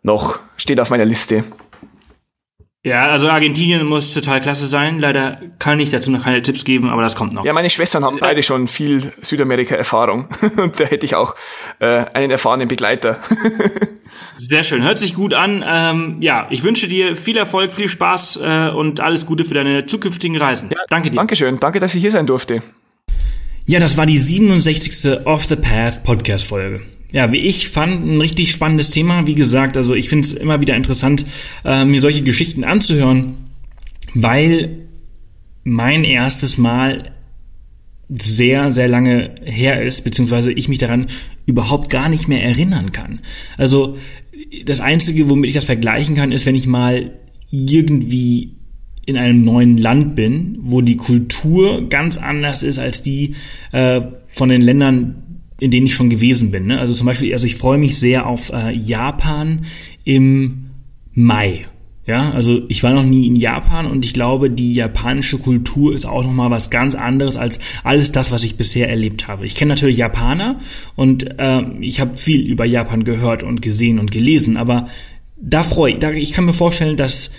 noch, 0.03 0.39
steht 0.55 0.79
auf 0.79 0.89
meiner 0.89 1.05
Liste. 1.05 1.43
Ja, 2.83 3.09
also 3.09 3.29
Argentinien 3.29 3.85
muss 3.85 4.11
total 4.11 4.41
klasse 4.41 4.65
sein. 4.65 4.97
Leider 4.97 5.39
kann 5.59 5.79
ich 5.79 5.91
dazu 5.91 6.09
noch 6.09 6.23
keine 6.23 6.41
Tipps 6.41 6.65
geben, 6.65 6.89
aber 6.89 7.03
das 7.03 7.15
kommt 7.15 7.31
noch. 7.33 7.45
Ja, 7.45 7.53
meine 7.53 7.69
Schwestern 7.69 8.03
haben 8.03 8.17
beide 8.19 8.41
schon 8.41 8.67
viel 8.67 9.13
Südamerika-Erfahrung. 9.21 10.27
Und 10.57 10.79
da 10.79 10.85
hätte 10.85 11.05
ich 11.05 11.13
auch 11.13 11.35
äh, 11.77 12.05
einen 12.13 12.31
erfahrenen 12.31 12.67
Begleiter. 12.67 13.19
Sehr 14.37 14.63
schön, 14.63 14.81
hört 14.81 14.97
sich 14.97 15.13
gut 15.13 15.35
an. 15.35 15.63
Ähm, 15.65 16.17
ja, 16.21 16.47
ich 16.49 16.63
wünsche 16.63 16.87
dir 16.87 17.15
viel 17.15 17.37
Erfolg, 17.37 17.71
viel 17.73 17.87
Spaß 17.87 18.39
äh, 18.41 18.69
und 18.69 18.99
alles 18.99 19.27
Gute 19.27 19.45
für 19.45 19.53
deine 19.53 19.85
zukünftigen 19.85 20.37
Reisen. 20.37 20.71
Ja, 20.71 20.81
danke 20.89 21.11
dir. 21.11 21.17
Dankeschön, 21.17 21.59
danke, 21.59 21.79
dass 21.79 21.93
ich 21.93 22.01
hier 22.01 22.11
sein 22.11 22.25
durfte. 22.25 22.63
Ja, 23.67 23.79
das 23.79 23.95
war 23.95 24.07
die 24.07 24.17
67. 24.17 25.25
Off 25.25 25.43
the 25.45 25.55
Path 25.55 26.03
Podcast-Folge 26.03 26.81
ja, 27.11 27.31
wie 27.31 27.39
ich 27.39 27.69
fand, 27.69 28.05
ein 28.05 28.21
richtig 28.21 28.51
spannendes 28.51 28.89
Thema. 28.89 29.27
Wie 29.27 29.35
gesagt, 29.35 29.77
also 29.77 29.93
ich 29.93 30.09
finde 30.09 30.25
es 30.25 30.33
immer 30.33 30.61
wieder 30.61 30.75
interessant, 30.75 31.25
äh, 31.65 31.85
mir 31.85 32.01
solche 32.01 32.21
Geschichten 32.21 32.63
anzuhören, 32.63 33.33
weil 34.13 34.87
mein 35.63 36.03
erstes 36.03 36.57
Mal 36.57 37.11
sehr, 38.09 38.71
sehr 38.71 38.87
lange 38.87 39.35
her 39.43 39.81
ist, 39.81 40.03
beziehungsweise 40.03 40.51
ich 40.51 40.67
mich 40.67 40.79
daran 40.79 41.07
überhaupt 41.45 41.89
gar 41.89 42.09
nicht 42.09 42.27
mehr 42.27 42.43
erinnern 42.43 42.91
kann. 42.91 43.19
Also 43.57 43.97
das 44.65 44.81
Einzige, 44.81 45.29
womit 45.29 45.49
ich 45.49 45.55
das 45.55 45.65
vergleichen 45.65 46.15
kann, 46.15 46.31
ist, 46.31 46.45
wenn 46.45 46.55
ich 46.55 46.67
mal 46.67 47.11
irgendwie 47.51 48.55
in 49.05 49.17
einem 49.17 49.43
neuen 49.43 49.77
Land 49.77 50.15
bin, 50.15 50.57
wo 50.61 50.81
die 50.81 50.97
Kultur 50.97 51.87
ganz 51.89 52.17
anders 52.17 52.63
ist 52.63 52.79
als 52.79 53.01
die 53.01 53.35
äh, 53.71 54.01
von 54.27 54.49
den 54.49 54.61
Ländern, 54.61 55.20
in 55.61 55.69
denen 55.69 55.85
ich 55.85 55.93
schon 55.93 56.09
gewesen 56.09 56.49
bin. 56.49 56.65
Ne? 56.65 56.79
Also 56.79 56.95
zum 56.95 57.05
Beispiel, 57.05 57.31
also 57.33 57.45
ich 57.45 57.55
freue 57.55 57.77
mich 57.77 57.97
sehr 57.99 58.25
auf 58.25 58.51
äh, 58.51 58.75
Japan 58.75 59.65
im 60.03 60.71
Mai. 61.13 61.61
Ja, 62.07 62.31
also 62.31 62.63
ich 62.67 62.81
war 62.81 62.95
noch 62.95 63.03
nie 63.03 63.27
in 63.27 63.35
Japan 63.35 63.85
und 63.85 64.03
ich 64.03 64.15
glaube, 64.15 64.49
die 64.49 64.73
japanische 64.73 65.37
Kultur 65.37 65.93
ist 65.93 66.05
auch 66.05 66.23
nochmal 66.23 66.49
was 66.49 66.71
ganz 66.71 66.95
anderes 66.95 67.37
als 67.37 67.59
alles 67.83 68.11
das, 68.11 68.31
was 68.31 68.43
ich 68.43 68.57
bisher 68.57 68.89
erlebt 68.89 69.27
habe. 69.27 69.45
Ich 69.45 69.53
kenne 69.53 69.69
natürlich 69.69 69.97
Japaner 69.97 70.59
und 70.95 71.39
äh, 71.39 71.61
ich 71.79 72.01
habe 72.01 72.17
viel 72.17 72.41
über 72.41 72.65
Japan 72.65 73.03
gehört 73.03 73.43
und 73.43 73.61
gesehen 73.61 73.99
und 73.99 74.09
gelesen, 74.09 74.57
aber 74.57 74.87
da 75.39 75.61
freue 75.61 75.93
ich, 75.93 75.99
da, 75.99 76.09
ich 76.09 76.33
kann 76.33 76.45
mir 76.45 76.53
vorstellen, 76.53 76.97
dass 76.97 77.29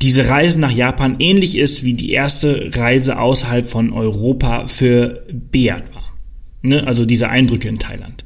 diese 0.00 0.30
Reise 0.30 0.58
nach 0.58 0.72
Japan 0.72 1.16
ähnlich 1.18 1.58
ist 1.58 1.84
wie 1.84 1.92
die 1.92 2.12
erste 2.12 2.70
Reise 2.74 3.18
außerhalb 3.18 3.66
von 3.66 3.92
Europa 3.92 4.66
für 4.66 5.26
Beat 5.30 5.94
war. 5.94 6.09
Ne? 6.62 6.86
Also 6.86 7.04
diese 7.04 7.28
Eindrücke 7.28 7.68
in 7.68 7.78
Thailand. 7.78 8.24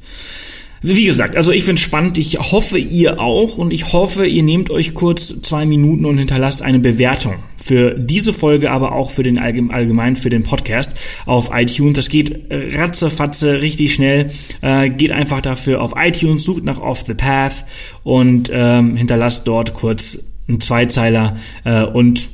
Wie 0.87 1.05
gesagt, 1.05 1.35
also 1.35 1.51
ich 1.51 1.63
finde 1.63 1.81
spannend. 1.81 2.19
Ich 2.19 2.37
hoffe, 2.37 2.77
ihr 2.77 3.19
auch. 3.19 3.57
Und 3.57 3.73
ich 3.73 3.91
hoffe, 3.91 4.27
ihr 4.27 4.43
nehmt 4.43 4.69
euch 4.69 4.93
kurz 4.93 5.41
zwei 5.41 5.65
Minuten 5.65 6.05
und 6.05 6.19
hinterlasst 6.19 6.61
eine 6.61 6.77
Bewertung 6.77 7.37
für 7.57 7.95
diese 7.95 8.33
Folge, 8.33 8.69
aber 8.69 8.91
auch 8.91 9.09
für 9.09 9.23
den 9.23 9.39
allgemein 9.39 10.15
für 10.15 10.29
den 10.29 10.43
Podcast 10.43 10.95
auf 11.25 11.49
iTunes. 11.51 11.95
Das 11.95 12.09
geht 12.09 12.39
ratzefatze 12.51 13.63
richtig 13.63 13.95
schnell. 13.95 14.29
Äh, 14.61 14.91
geht 14.91 15.11
einfach 15.11 15.41
dafür 15.41 15.81
auf 15.81 15.93
iTunes, 15.95 16.43
sucht 16.43 16.63
nach 16.63 16.79
Off 16.79 17.03
the 17.07 17.15
Path 17.15 17.65
und 18.03 18.51
ähm, 18.53 18.95
hinterlasst 18.95 19.47
dort 19.47 19.73
kurz 19.73 20.19
einen 20.47 20.61
Zweizeiler 20.61 21.37
äh, 21.63 21.81
und 21.81 22.29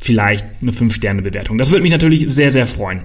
vielleicht 0.00 0.44
eine 0.60 0.72
5-Sterne-Bewertung. 0.72 1.56
Das 1.56 1.70
würde 1.70 1.82
mich 1.82 1.92
natürlich 1.92 2.24
sehr, 2.28 2.50
sehr 2.50 2.66
freuen. 2.66 3.02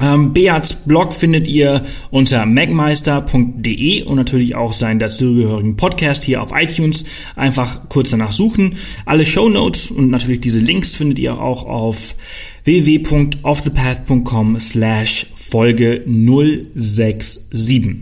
Ähm, 0.00 0.32
Beats 0.32 0.74
Blog 0.74 1.14
findet 1.14 1.46
ihr 1.46 1.84
unter 2.10 2.46
macmeister.de 2.46 4.02
und 4.02 4.16
natürlich 4.16 4.54
auch 4.54 4.72
seinen 4.72 4.98
dazugehörigen 4.98 5.76
Podcast 5.76 6.24
hier 6.24 6.42
auf 6.42 6.52
iTunes. 6.54 7.04
Einfach 7.36 7.88
kurz 7.88 8.10
danach 8.10 8.32
suchen. 8.32 8.76
Alle 9.06 9.26
Show 9.26 9.48
Notes 9.48 9.90
und 9.90 10.10
natürlich 10.10 10.40
diese 10.40 10.60
Links 10.60 10.94
findet 10.94 11.18
ihr 11.18 11.40
auch 11.40 11.64
auf 11.64 12.14
www.offthepath.com 12.64 14.60
slash 14.60 15.26
Folge 15.34 16.04
067. 16.06 17.96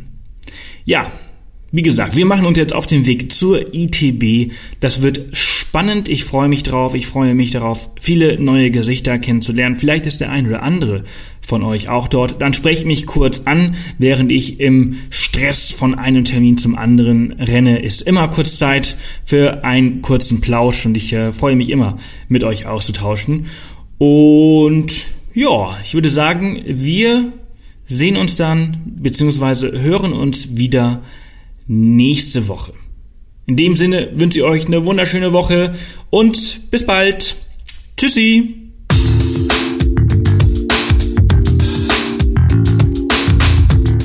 Ja, 0.84 1.10
wie 1.72 1.82
gesagt, 1.82 2.16
wir 2.16 2.26
machen 2.26 2.46
uns 2.46 2.58
jetzt 2.58 2.74
auf 2.74 2.86
den 2.86 3.06
Weg 3.06 3.32
zur 3.32 3.74
ITB. 3.74 4.52
Das 4.80 5.02
wird 5.02 5.36
spannend. 5.66 6.08
Ich 6.08 6.24
freue 6.24 6.48
mich 6.48 6.62
drauf. 6.62 6.94
Ich 6.94 7.06
freue 7.06 7.34
mich 7.34 7.50
darauf, 7.50 7.90
viele 8.00 8.42
neue 8.42 8.70
Gesichter 8.70 9.18
kennenzulernen. 9.18 9.76
Vielleicht 9.76 10.06
ist 10.06 10.20
der 10.20 10.30
ein 10.30 10.46
oder 10.46 10.62
andere 10.62 11.04
von 11.40 11.62
euch 11.62 11.88
auch 11.88 12.08
dort. 12.08 12.40
Dann 12.40 12.54
sprecht 12.54 12.86
mich 12.86 13.06
kurz 13.06 13.42
an, 13.44 13.74
während 13.98 14.32
ich 14.32 14.60
im 14.60 14.96
Stress 15.10 15.72
von 15.72 15.94
einem 15.94 16.24
Termin 16.24 16.56
zum 16.56 16.76
anderen 16.76 17.32
renne. 17.32 17.80
Ist 17.80 18.02
immer 18.02 18.28
kurz 18.28 18.58
Zeit 18.58 18.96
für 19.24 19.64
einen 19.64 20.02
kurzen 20.02 20.40
Plausch 20.40 20.86
und 20.86 20.96
ich 20.96 21.12
äh, 21.12 21.32
freue 21.32 21.56
mich 21.56 21.70
immer, 21.70 21.98
mit 22.28 22.44
euch 22.44 22.66
auszutauschen. 22.66 23.46
Und 23.98 24.92
ja, 25.34 25.76
ich 25.84 25.94
würde 25.94 26.08
sagen, 26.08 26.62
wir 26.66 27.32
sehen 27.86 28.16
uns 28.16 28.36
dann, 28.36 28.78
beziehungsweise 28.84 29.72
hören 29.80 30.12
uns 30.12 30.56
wieder 30.56 31.02
nächste 31.66 32.48
Woche. 32.48 32.72
In 33.48 33.56
dem 33.56 33.76
Sinne 33.76 34.10
wünsche 34.16 34.40
ich 34.40 34.44
euch 34.44 34.66
eine 34.66 34.84
wunderschöne 34.84 35.32
Woche 35.32 35.72
und 36.10 36.68
bis 36.72 36.84
bald. 36.84 37.36
Tschüssi. 37.96 38.54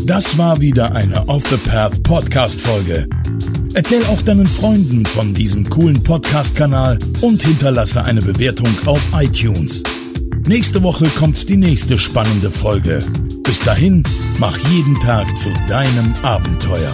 Das 0.05 0.37
war 0.37 0.61
wieder 0.61 0.93
eine 0.93 1.27
Off 1.27 1.43
the 1.49 1.57
Path 1.57 2.03
Podcast 2.03 2.61
Folge. 2.61 3.07
Erzähl 3.73 4.05
auch 4.05 4.21
deinen 4.21 4.45
Freunden 4.45 5.05
von 5.05 5.33
diesem 5.33 5.67
coolen 5.69 6.03
Podcast-Kanal 6.03 6.99
und 7.21 7.41
hinterlasse 7.41 8.03
eine 8.03 8.21
Bewertung 8.21 8.69
auf 8.85 9.01
iTunes. 9.15 9.81
Nächste 10.45 10.83
Woche 10.83 11.05
kommt 11.17 11.49
die 11.49 11.57
nächste 11.57 11.97
spannende 11.97 12.51
Folge. 12.51 12.99
Bis 13.43 13.61
dahin, 13.61 14.03
mach 14.37 14.57
jeden 14.69 14.99
Tag 14.99 15.35
zu 15.37 15.49
deinem 15.67 16.13
Abenteuer. 16.21 16.93